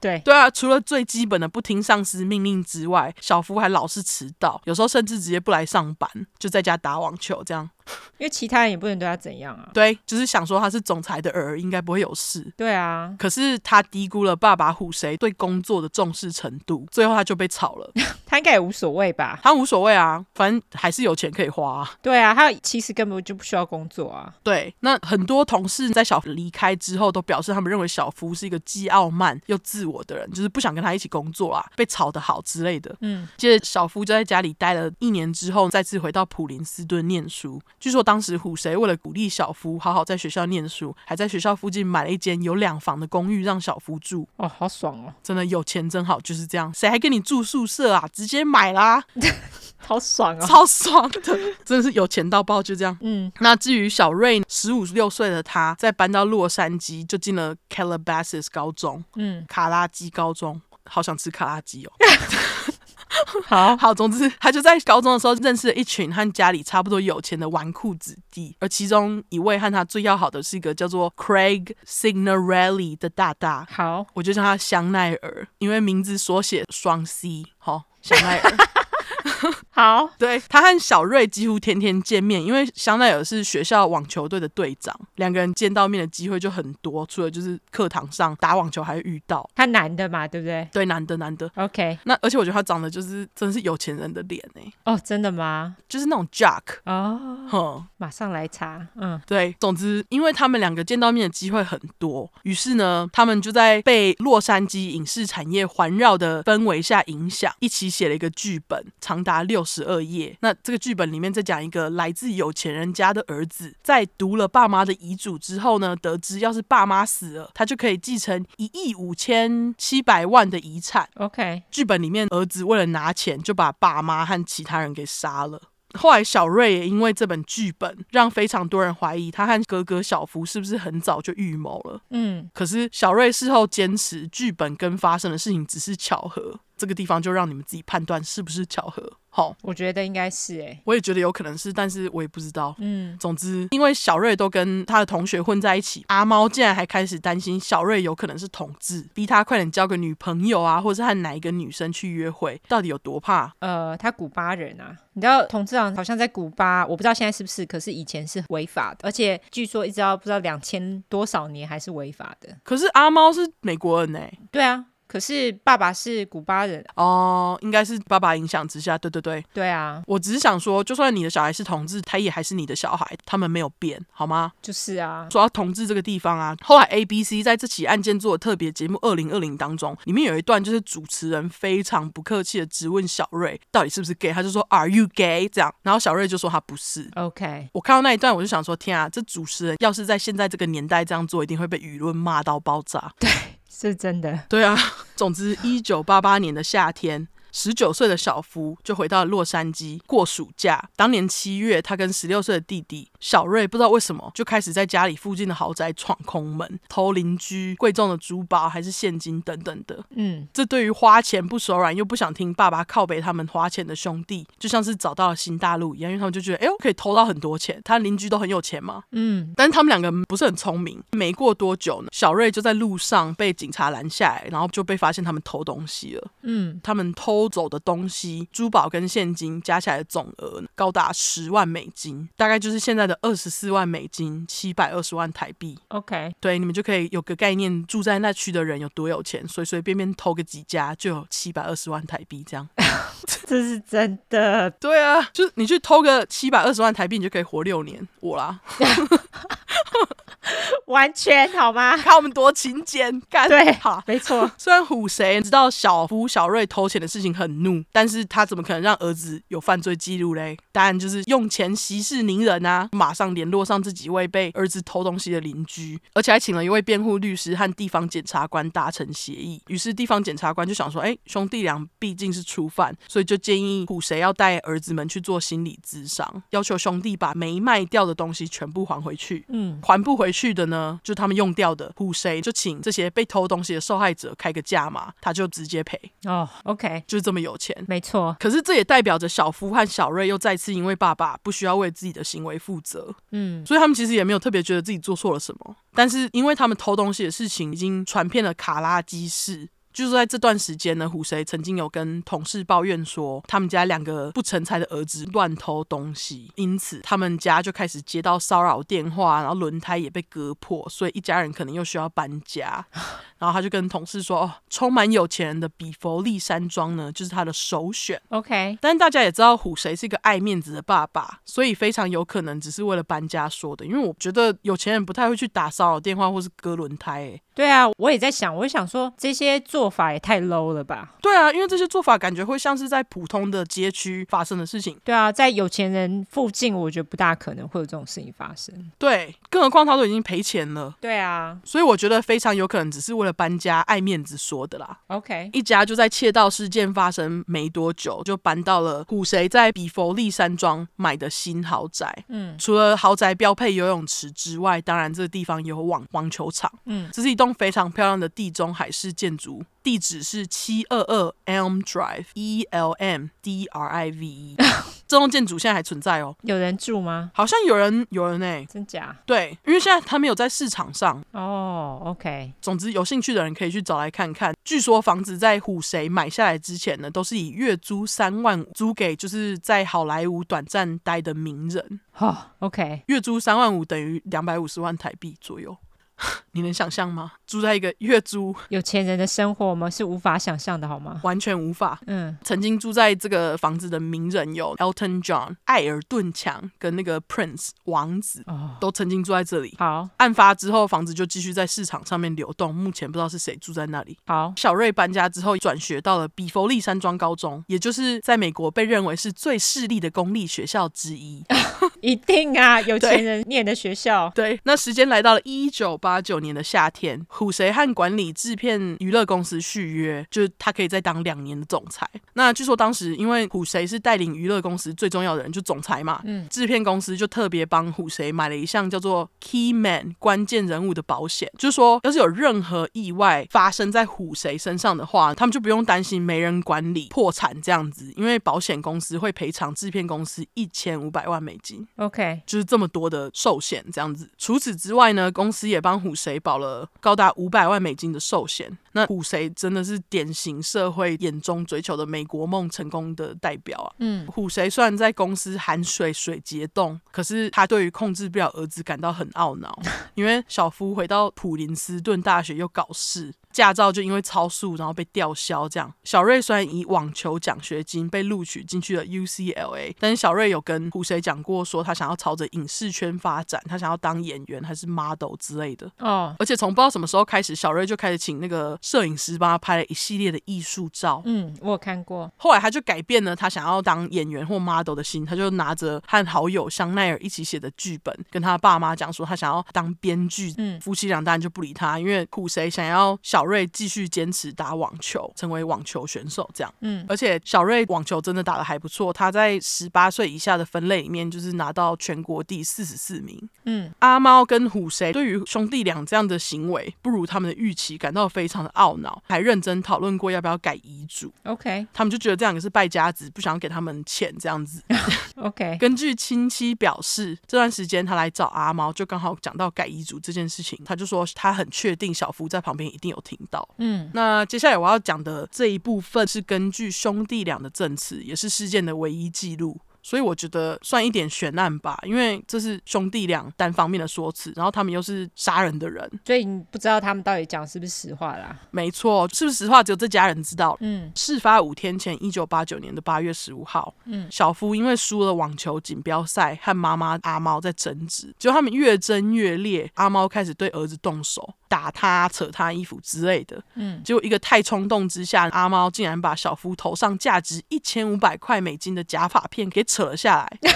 [0.00, 7.70] 对对啊，除了最基本的不听上司命令之外，小夫还老是迟到，有时候甚至直接不来上班，就在家打网球这样。
[8.18, 9.68] 因为其他人也不能对他怎样啊。
[9.74, 12.52] 对，就是想说他是总裁的儿，应该不会有事。
[12.56, 17.92] 对啊，可是他低估了爸爸虎谁对工作的重视程度，最后他就被炒了。
[18.26, 19.38] 他应该也无所谓吧？
[19.42, 21.90] 他无所谓啊，反正还是有钱可以花啊。
[22.02, 24.34] 对啊，他其实根本就不需要工作啊。
[24.42, 32.94] 对，那很多同事在小夫离开之后，都表示他们认为小夫是一个既傲慢又自我的人，就是不想跟他一起工作啊，被炒得好之类的。
[33.00, 37.60] 嗯，接着小夫就在家里待了一年之后，再次回到普林斯顿念书。
[37.78, 44.26] 据说当时虎谁为了鼓励小夫好好在学校念书，还在学校附近买了一间有两房的公寓让小夫住。
[44.36, 45.12] 哦，好爽哦！
[45.22, 46.72] 真的有钱真好，就是这样。
[46.74, 48.08] 谁还跟你住宿舍啊？
[48.12, 49.02] 直接买啦，
[49.76, 51.20] 好爽啊， 超爽的，
[51.64, 52.96] 真的是有钱到爆，就这样。
[53.02, 61.92] 嗯，那至于小瑞，十五六岁的他，在搬到洛杉矶就进了 Calabasas 高中，嗯，卡拉基高中，好想吃卡拉基哦。
[63.46, 73.66] 好好，总之他就在高中的时候认识了一群和家里差不多有钱的纨绔子弟，而其中一位和他最要好的是一个叫做 Craig Signorelli 的大大。
[73.70, 77.44] 好，我就叫他香奈儿，因为名字缩写双 C。
[77.58, 78.56] 好，香奈儿。
[79.70, 87.06] 好，对，他和小瑞几乎天天见面，因为香奈儿是学校网球队的队长，两个人见到面的机会就很多。
[87.06, 89.48] 除了就是课堂上打网球，还会遇到。
[89.54, 90.68] 他男的嘛，对不对？
[90.72, 91.50] 对，男的，男的。
[91.56, 94.72] OK，那而且我觉得他长得就是真的是有钱人的脸哎。
[94.84, 95.76] 哦，真的吗？
[95.88, 98.86] 就是那种 Jack 哦，哼，马上来查。
[98.96, 110.36] 嗯，对，总之因为他们两个见到面的机会很多，于是呢，他们就在被洛杉矶影视产业环绕的氛围下影响，一起写了一个剧本，长达六十二页。
[110.40, 121.08] 那这个剧本里面在讲一个来自有钱人家的儿子，在读了爸妈的遗嘱之后呢，得知要是爸妈死了，他就可以继承一亿五千七百万的遗产。
[121.16, 125.60] OK，剧本里面儿子为了拿钱，就把爸妈和其他人给杀了。
[125.96, 132.00] 后来小瑞也因为这本剧本，让非常多人怀疑他和哥哥小福是不是很早就预谋了。
[132.10, 136.60] 嗯，可是小瑞事后坚持，剧本跟发生的事情只是巧合。
[136.76, 139.10] 这个地方就让你们自己判断是不是巧合。
[139.36, 142.74] 好，我觉得应该是哎，我也觉得有可能是，但是我也不知道。
[142.78, 153.52] 嗯，总之，因为小瑞都跟他的同学混在一起，阿猫竟然还开始担心小瑞有可能是同志，逼他快点交个女朋友啊，或者是和哪一个女生去约会，到底有多怕？
[153.58, 162.56] 呃，他古巴人啊，你知道同志好像在古巴，我不知道现在是不是，可是以前是违法的，而且据说一直到不知道两千多少年还是违法的。
[162.64, 164.20] 可是阿猫是美国人呢？
[164.50, 164.86] 对啊。
[165.06, 170.02] 可是爸爸是古巴人哦，应该是爸爸影响之下，对对对，对啊。
[170.06, 174.52] 我只是想说，就算你的小孩是同志，他也还是你的小孩，他们没有变，好吗？
[174.60, 175.28] 就是啊。
[175.30, 185.48] 说到同志这个地方啊，后来 ABC 在这起案件做的特别节目《二零二零》当中，里面有一段就是主持人非常不客气的质问小瑞到底是不是 gay，他就说 Are you gay？
[185.48, 187.08] 这样，然后小瑞就说他不是。
[187.14, 193.12] OK，我看到那一段，我就想说，天啊，这主持人要是在现在这个年代这样做，一定会被舆论骂到爆炸。
[193.18, 193.30] 对。
[193.68, 194.76] 是真的，对啊。
[195.16, 200.88] 总之，一九八八年的夏天，十九岁的小福就回到了洛杉矶过暑假。
[200.96, 210.04] 当年七月，他跟十六岁的弟弟小瑞不知道为什么就开始在家里附近的豪宅闯空门，偷邻居贵重的珠宝还是现金等等的。
[210.10, 217.80] 嗯，这对于花钱不手软又不想听爸爸靠北他们花钱的兄弟，就像是找到了新大陆一样，因为他们就觉得，哎呦，可以偷到很多钱。
[217.84, 219.02] 他邻居都很有钱嘛。
[219.12, 221.02] 嗯，但是他们两个不是很聪明。
[221.12, 226.30] 没过多久呢，小瑞就在路上被警察拦下来，然后就被发现他们偷东西了。
[226.42, 235.78] 嗯，他们偷走的东西，珠宝跟现金加起来的总额高达十万美金，大概就是现在的二十四万美金，七百二十万台币。
[235.88, 242.68] OK，对，你们就可以有个概念，住在那区的人有多有钱，随随便便偷个几家就有七百二十万台币这样。
[243.46, 244.70] 这是真的。
[244.70, 248.06] 对啊，就是你去偷个七百二十万台币，你就可以活六年。
[248.20, 248.60] 我啦。
[250.86, 251.96] 完全好吗？
[251.96, 254.48] 看我们多勤俭，干对，好，没错。
[254.56, 260.56] 虽然虎谁知道小夫小瑞偷钱的事情很怒，但是他怎么可能让儿子有犯罪记录嘞？
[260.70, 262.88] 当然就是用钱息事宁人啊！
[262.92, 269.60] 马上联络上这几位被儿子偷东西的邻居，而且还请了一位辩护律师和地方检察官达成协议。
[269.66, 279.44] 于是地方检察官就想说：“哎，兄弟俩毕竟是初犯，所以就建议虎谁要带儿子们去做心理咨商，要求兄弟把没卖掉的东西全部还回去。
[279.48, 286.00] 嗯，还不回去的呢，就他们用掉的，虎谁就请这些被偷东西的受害者开个价嘛，他就直接赔。
[286.24, 287.76] 哦，OK，就是这么有钱。
[287.88, 288.36] 没错。
[288.38, 295.76] 可是这也代表着小夫和小瑞又再次因为爸爸不需要为自己的行为负责，嗯，所以他们其实也没有特别觉得自己做错了什么。
[295.94, 299.68] 但是因为他们偷东西的事情已经传遍了卡拉基市。
[299.96, 312.84] 就是在这段时间呢，虎谁曾经有跟同事抱怨说，他们家两个不成才的儿子乱偷东西，因此他们家就开始接到骚扰电话，然后轮胎也被割破，所以一家人可能又需要搬家。
[313.38, 323.84] 然后他就跟同事说：“哦，充满有钱人的比佛利山庄呢，就是他的首选。” OK，但大家也知道虎谁是一个爱面子的爸爸，所以非常有可能只是为了搬家说的。
[323.84, 327.24] 因为我觉得有钱人不太会去打骚扰电话或是割轮胎。
[327.24, 331.14] 哎，对啊，我也在想，我也想说这些做法也太 low 了吧？
[331.22, 334.94] 对啊，因为这些做法感觉会像是在普通的街区发生的事情。
[335.02, 338.74] 对啊，在有钱人附近，我觉得不大可能会有这种事情发生。
[338.98, 340.94] 对，更何况他都已经赔钱了。
[341.00, 344.98] 对啊，所以我觉得非常有可能只是为了搬家爱面子说的啦。
[345.06, 352.24] OK，一家就在窃盗事件发生没多久，就搬到了虎谁在比佛利山庄买的新豪宅。
[352.28, 356.70] 嗯，除了豪宅标配游泳池之外，当然这个地方有网网球场。
[356.84, 359.64] 嗯，这是一栋非常漂亮的地中海式建筑。
[359.82, 364.56] 地址是七二二 Elm Drive，E L M D R I V E。
[365.06, 366.34] 这栋建筑现在还存在哦。
[366.42, 367.30] 有人住吗？
[367.32, 369.16] 好像有人，有人哎，真假？
[369.24, 371.22] 对，因为现在他们有在市场上。
[371.30, 372.52] 哦，OK。
[372.60, 374.52] 总之，有兴趣的人可以去找来看看。
[374.64, 382.00] 据说房子在虎谁买下来之前呢，都是以月租三万五租给就是在好莱坞短暂待的名人。
[382.18, 383.04] 哦，OK。
[383.06, 385.76] 月租三万五等于两百五十万台币左右。
[386.52, 387.32] 你能想象吗？
[387.46, 389.90] 住在一个月租 有钱人的生活吗？
[389.90, 391.20] 是无法想象的，好吗？
[391.22, 391.98] 完全无法。
[392.06, 399.74] 嗯，曾经住在这个房子的名人有 Elton John、艾尔顿强跟那个 Prince 王子，哦，都曾经住在这里。
[399.78, 402.74] 好，案发之后，房子就继续在市场上面流动。
[402.74, 404.16] 目前不知道是谁住在那里。
[404.26, 411.44] 好，小瑞搬家之后，转学到了比佛利山庄高中，也就是在美国被认为是最势利的公立学校之一。
[412.00, 414.30] 一定啊，有钱人念的学校。
[414.34, 422.08] 对，那时间来到了一九八九年的夏天，虎谁和管理制片娱乐公司续约，就是他可以再当两年的总裁。
[422.34, 441.84] 那据说当时因为虎谁是带领娱乐公司最重要的人，就总裁嘛，嗯，制片公司就特别帮虎谁买了一项叫做 Key Man 关键人物的保险，就是说要是有任何意外发生在虎谁身上的话，他们就不用担心没人管理、破产这样子，因为保险公司会赔偿制片公司一千五百万美金。
[441.96, 444.30] OK，就是这么多的寿险这样子。
[444.38, 448.76] 除此之外呢，公司也帮虎谁保了高达五百万美金的寿险。
[448.96, 453.92] 那虎谁真的是典型社会眼中追求的美国梦成功的代表啊。
[453.98, 459.78] 嗯，虎谁虽然在公司含水水结冻，可是他对于控制不了儿子感到很懊恼，
[460.16, 463.34] 因为小夫回到普林斯顿大学又搞事。
[463.52, 465.66] 驾照就因为超速，然后被吊销。
[465.66, 475.90] 这样，小瑞虽然以网球奖学金被录取进去了 UCLA，但是小瑞有跟虎谁讲过，说他想要朝着影视圈发展，他想要当演员还是 model 之类的。
[476.00, 481.20] 哦，而且从不知道什么时候开始，小瑞就开始请那个摄影师帮他拍了一系列的艺术照。
[481.24, 482.30] 嗯，我有看过。
[482.36, 490.54] 后来他就改变了他想要当演员或 model 的心，他就拿着和好友香奈儿一起写的剧本，跟他爸妈讲说他想要当编剧。
[490.58, 496.72] 嗯，夫妻俩当然就不理他，因为虎谁想要小瑞继续坚持打网球，成为网球选手这样。
[496.82, 503.48] 嗯，而且小瑞网球真的打得还不错，他在十八岁以下的分类里面就是拿到全国第四十四名。
[503.64, 511.32] 嗯，阿猫跟虎谁对于兄弟俩这样的行为不如他们的预期，感到非常的懊恼，还认真讨论过要不要改遗嘱。
[511.44, 514.82] OK，他们就觉得这两个是败家子，不想要给他们钱这样子。
[515.36, 523.68] OK， 根据亲戚表示，这段时间他来找阿猫，就刚好讲到改遗嘱这件事情，他就说他很确定小福在旁边一定有听到。
[523.78, 529.78] 嗯，那接下来我要讲的这一部分是根据兄弟俩的证词，也是事件的唯一记录。
[530.06, 538.56] 所以我觉得算一点悬案吧，因为这是兄弟俩单方面的说辞，然后他们又是杀人的人，所以你不知道他们到底讲是不是实话啦。
[538.70, 540.76] 没错，是不是实话只有这家人知道。
[540.78, 551.54] 嗯，事发五天前，一九八九年的八月十五号，嗯，小夫因为输了网球锦标赛，和妈妈阿猫在争执，结果他们越争越烈，阿猫开始对儿子动手。
[551.68, 560.58] 打他、扯他衣服之类的，嗯，结果一个太冲动之下，阿猫竟然把小夫头上价值一千五百块美金的假发片给扯了下来。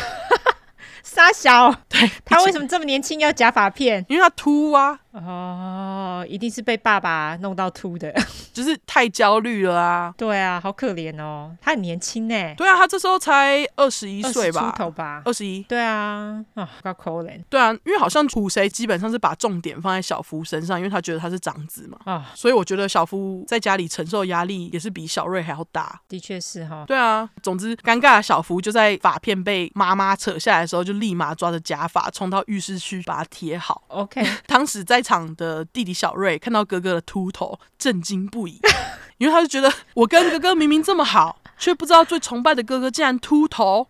[1.02, 4.04] 傻小，对，他为什么这么年轻要假发片？
[4.08, 5.00] 因为他秃啊。
[5.12, 8.12] 哦，一定是被爸爸弄到秃的，
[8.52, 10.14] 就是太焦虑了啊。
[10.16, 12.54] 对啊，好可怜哦，他很年轻呢。
[12.56, 15.62] 对啊，他这时候才二十一岁吧，出头吧，二十一。
[15.64, 17.42] 对啊，啊，好可怜。
[17.48, 21.98] 对啊，因为好像虎谁基本上是把重点放在小夫身上，因为他觉得他是长子嘛。
[22.04, 26.00] 啊，所以我觉得小夫在家里承受压力也是比小瑞还要大。
[26.08, 26.84] 的确是哈。
[26.86, 33.82] 对啊，总之尴尬的小夫就在发片被妈妈扯下来的时候，就立马抓着假发冲到浴室去把它贴好。
[33.88, 38.60] OK， 当时在在场的弟弟小瑞看到哥哥的秃头，震惊不已，
[39.16, 43.88] 因为他就觉得我跟哥哥明明这么好，却不知道最崇拜的哥哥竟然秃头。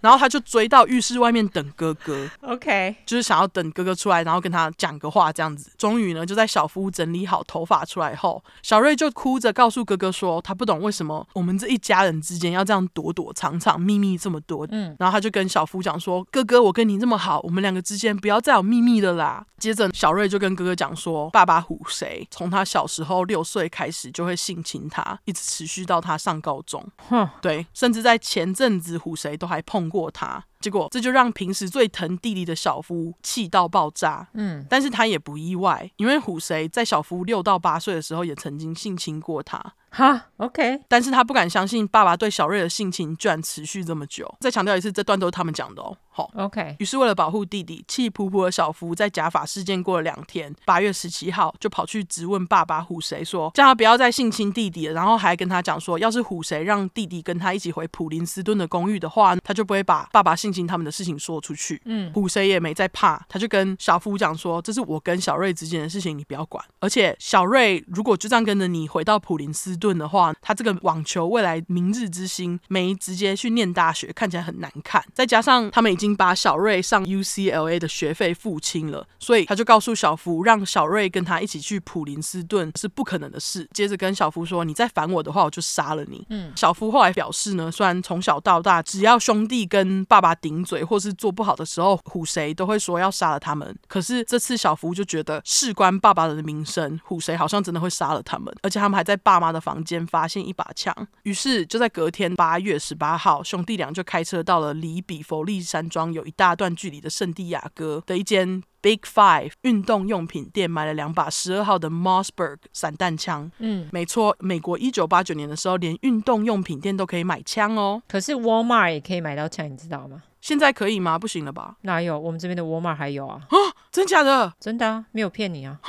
[0.00, 5.70] 然后他就追到浴室外面等哥哥，OK，就是想要等哥哥出来，然后跟他讲个话这样子。
[5.76, 14.66] 终于呢，就在小夫整理好头发出来后，小瑞就哭着告诉哥哥说，他不懂为什么我们这一家人之间要这样躲躲藏藏，秘密这么多。
[14.70, 19.44] 嗯，然后他就跟小夫讲说，哥哥，我跟你这么好，我们两个之间不要再有秘密了啦。
[19.58, 26.84] 接着小瑞就跟哥哥讲说，爸爸唬谁从他小时候六岁开始就会性侵他，一直持续到他上高中。
[27.08, 29.96] 哼，对，甚至在前阵子唬谁都还碰过。
[29.96, 34.28] 过他，结果这就让平时最疼弟弟的小夫气到爆炸。
[34.34, 39.58] 嗯，但是他也不意外，因为虎谁在小夫六到八岁的时候也曾经性侵过他。
[39.90, 44.34] 哈，OK，但是他不敢相信爸爸对小瑞的性情居然持续这么久。
[44.40, 45.96] 再强调一次，这段都是他们讲的哦。
[46.10, 46.76] 好，OK。
[46.78, 61.80] 于是为了保护弟弟，气噗噗的小夫在假发事件过了两天，八月十七号就跑去质问爸爸虎谁，说叫他不要再性侵弟弟了，然后还跟他讲说，要是虎谁让弟弟跟他一起回普林斯顿的公寓的话，他就不会把爸爸性侵他们的事情说出去。
[61.84, 66.62] 嗯，虎谁也没在怕，他就跟小夫讲说，这是我跟小瑞之间的事情，你不要管。
[66.80, 75.04] 而且小瑞如果就这样跟着你回到普林斯顿的话，他这个网球未来明日之星没直接去念大学，看起来很难看。
[75.12, 83.68] 再加上他们已经把小瑞上 UCLA 的学费付清了，所以他就告诉小福，让小瑞跟他一起去普林斯顿是不可能的事。
[83.72, 93.76] 接着跟小福说：“你再烦我的话，我就杀了你。”嗯，小福后来表示呢，虽然从小到大，只要兄弟跟爸爸顶嘴或是做不好的时候，唬谁都会说要杀了他们。
[93.88, 113.50] 可是这次小福就觉得事关爸爸的名声，唬谁好像真的会杀了他们，而且他们还在爸妈的房间发现一把枪，于是就在隔天八月十八号，兄弟俩就开车到了离比佛利山庄有一大段距离的圣地亚哥的一间 Big Five 运动用品店，买了两把十二号的 Mossberg 散弹枪。
[113.58, 118.00] 嗯，没错，美国一九八九年的时候，连运动用品店都可以买枪哦。
[118.06, 120.22] 可是 Walmart 也可以买到枪，你知道吗？
[120.40, 121.18] 现在可以吗？
[121.18, 121.74] 不行了吧？
[121.80, 122.16] 哪有？
[122.16, 123.40] 我们这边的 Walmart 还有啊？
[123.48, 123.56] 啊，
[123.90, 124.54] 真假的？
[124.60, 125.80] 真的啊，没有骗你啊。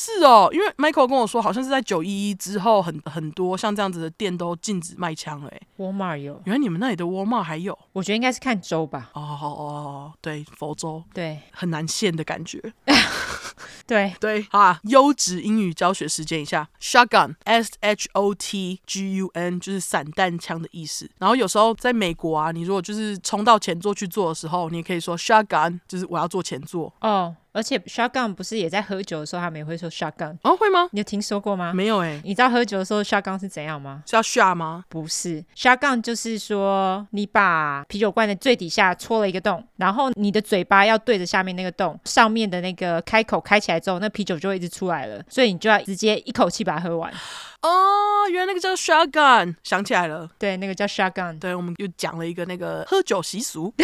[0.00, 5.52] 是哦，因为 Michael 跟我说，好像是在九一一之后很，很很多像这样子的店都禁止卖枪了。
[5.76, 7.76] Walmart 有，原来你们那里的 Walmart 还有？
[7.92, 9.10] 我觉得应该是看州吧。
[9.14, 12.62] 哦哦哦，对，佛州，对，很难限的感觉。
[13.88, 21.10] 对 对，好啊，优质英语教学时间一下，shotgun，s h o t g u n，就是散弹枪的意思。
[21.18, 26.92] 然后有时候在美国啊，你如果就是冲到前座去坐的时候，你也可以说 shotgun，就是我要坐前座。
[27.00, 27.34] 哦。
[27.58, 30.56] 而且 shotgun 不是也在喝酒的时候，他们也会说 shotgun 哦？
[30.56, 30.88] 会吗？
[30.92, 31.72] 你有听说过吗？
[31.74, 32.20] 没有哎、欸。
[32.24, 34.04] 你知道喝酒的时候 shotgun 是怎样吗？
[34.06, 34.84] 是要 shot 吗？
[34.88, 47.12] 不是，shotgun 就是说你把啤酒罐的最底下戳了一个洞，然后你的嘴巴要对着下面那个洞，上面的那个开口开起来之后，那啤酒就会一直出来了，所以你就要直接一口气把它喝完。
[47.62, 51.36] 哦，原来那个叫 shotgun，想起来了，对，那个叫 shotgun。
[51.40, 53.74] 对，我们又讲了一个那个喝酒习俗，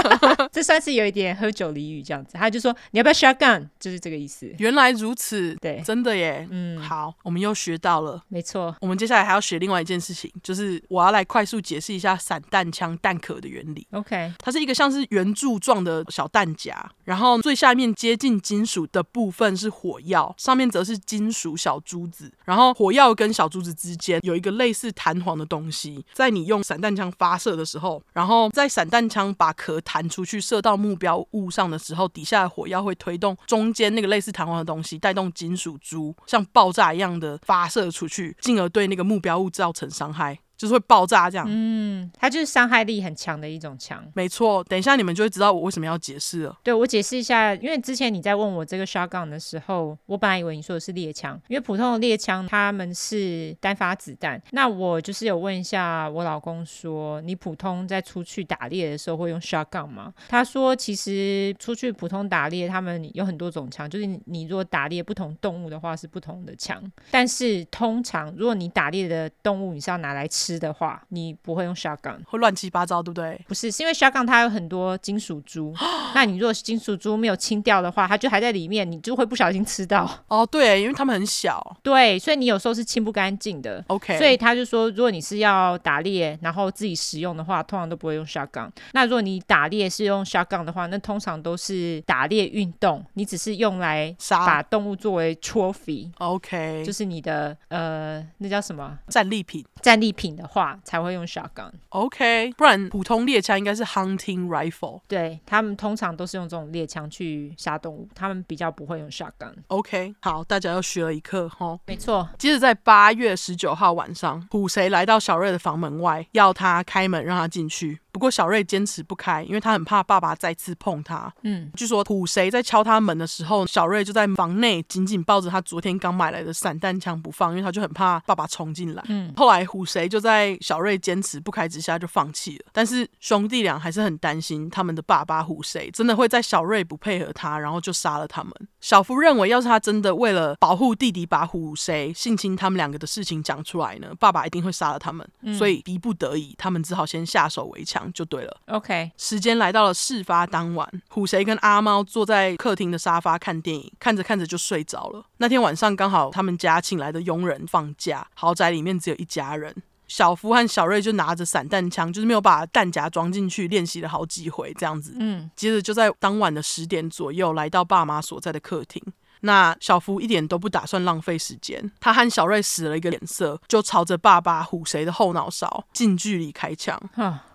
[0.52, 2.32] 这算是有一点喝酒俚语这样子。
[2.34, 4.54] 他就说你要不要 shotgun，就是这个意思。
[4.58, 6.46] 原来如此，对，真的耶。
[6.50, 8.76] 嗯，好，我们又学到了，没错。
[8.82, 13.86] 我们接下来还要学另外一件事情，就是我要来快速解释一下散弹枪弹壳的原理。
[13.92, 40.36] OK，它是一个像是圆柱状的小弹夹，然后最下面接近金属的部分是火药，上面则是金属小珠子，然后火药跟小珠子之间有一个类似弹簧的东西，在你用散弹枪发射的时候，然后在散弹枪把壳弹出去射到目标物上的时候，底下的火药会推动中间那个类似弹簧的东西，带动金属珠像爆炸一样的发射出去，进而对那个目标物造成伤害。
[40.62, 44.62] 就是会爆炸这样，嗯，它就是伤害力很强的一种枪，没错。
[44.68, 46.56] 等一下你们就会知道我为什么要解释了。
[46.62, 54.40] 对，我解释一下，因为之前你在问我这个 shotgun 的时候，我本来以为你说的是猎枪，因为普通的猎枪他们是单发子弹。
[54.52, 60.14] 那我就是有问一下我老公说，你普通在出去打猎的时候会用 shotgun 吗？
[60.28, 73.40] 他说其实出去普通打猎，他们有很多种枪，就是你如果打猎不同动物的话是不同的枪，但是通常如果你打猎的动物你是要拿来吃的话，你不会用 shotgun，会乱七八糟，对不对？
[73.48, 75.74] 不是，是因为 shotgun 它有很多金属珠，
[76.14, 80.08] 那你如果是金属珠没有清掉的话，它就还在里面，你就会不小心吃到。
[80.28, 83.84] 哦，对，因为它们很小，对，所以你有时候是清不干净的。
[83.88, 88.70] OK，所以他就说，如果你是要打猎，然后自己食用的话，通常都不会用 shotgun。
[88.92, 96.10] 那如果你打猎是用 shotgun 的话，那通常都是打猎运动，你只是用来把动物作为 trophy。
[96.18, 98.98] OK，就是你的呃，那叫什么？
[99.08, 99.64] 战利品。
[99.80, 112.28] 战利品的话才会用 shotgun，OK，不然普通猎枪应该是 hunting rifle，对，他们通常都是用这种猎枪去杀动物，他们比较不会用 shotgun，OK，好，大家又学了一课哈，没错。
[112.38, 118.00] 接着在八月十九号晚上，虎谁来到小瑞的房门外，要他开门让他进去。
[118.12, 121.32] 不过小瑞坚持不开，因为他很怕爸爸再次碰他。
[121.44, 129.02] 嗯，据说虎谁在敲他门的时候，小瑞就在房内紧紧抱着他昨天刚买来的散弹枪不放，因为他就很怕爸爸冲进来。
[129.08, 132.66] 嗯，后来虎谁就在小瑞坚持不开之下就放弃了。
[132.72, 138.52] 但是兄弟俩还是很担心他们的爸爸虎谁真的会在小瑞不配合他，然后就杀了他们。
[138.80, 145.28] 小夫认为，要是他真的为了保护弟弟把虎谁性侵他们两个的事情讲出来呢，爸爸一定会杀了他们。
[145.40, 148.08] 嗯，所以逼不得已，他们只好先下手为强。
[148.12, 148.60] 就对了。
[148.66, 155.24] OK，时间来到了事发当晚，虎谁跟阿猫坐在客厅的沙发看电影，看着看着就睡着了。
[155.38, 159.74] 那天晚上刚好他们家请来的佣人放假，豪宅里面只有一家人。
[160.12, 165.16] 小夫和小瑞就拿着散弹枪，就是没有把弹夹装进去，练习了好几回这样子。
[165.18, 169.02] 嗯，接着就在当晚的十点左右来到爸妈所在的客厅。
[169.40, 177.00] 那小夫一点都不打算浪费时间，他和小瑞使了一个脸色，就朝着爸爸虎谁的后脑勺近距离开枪。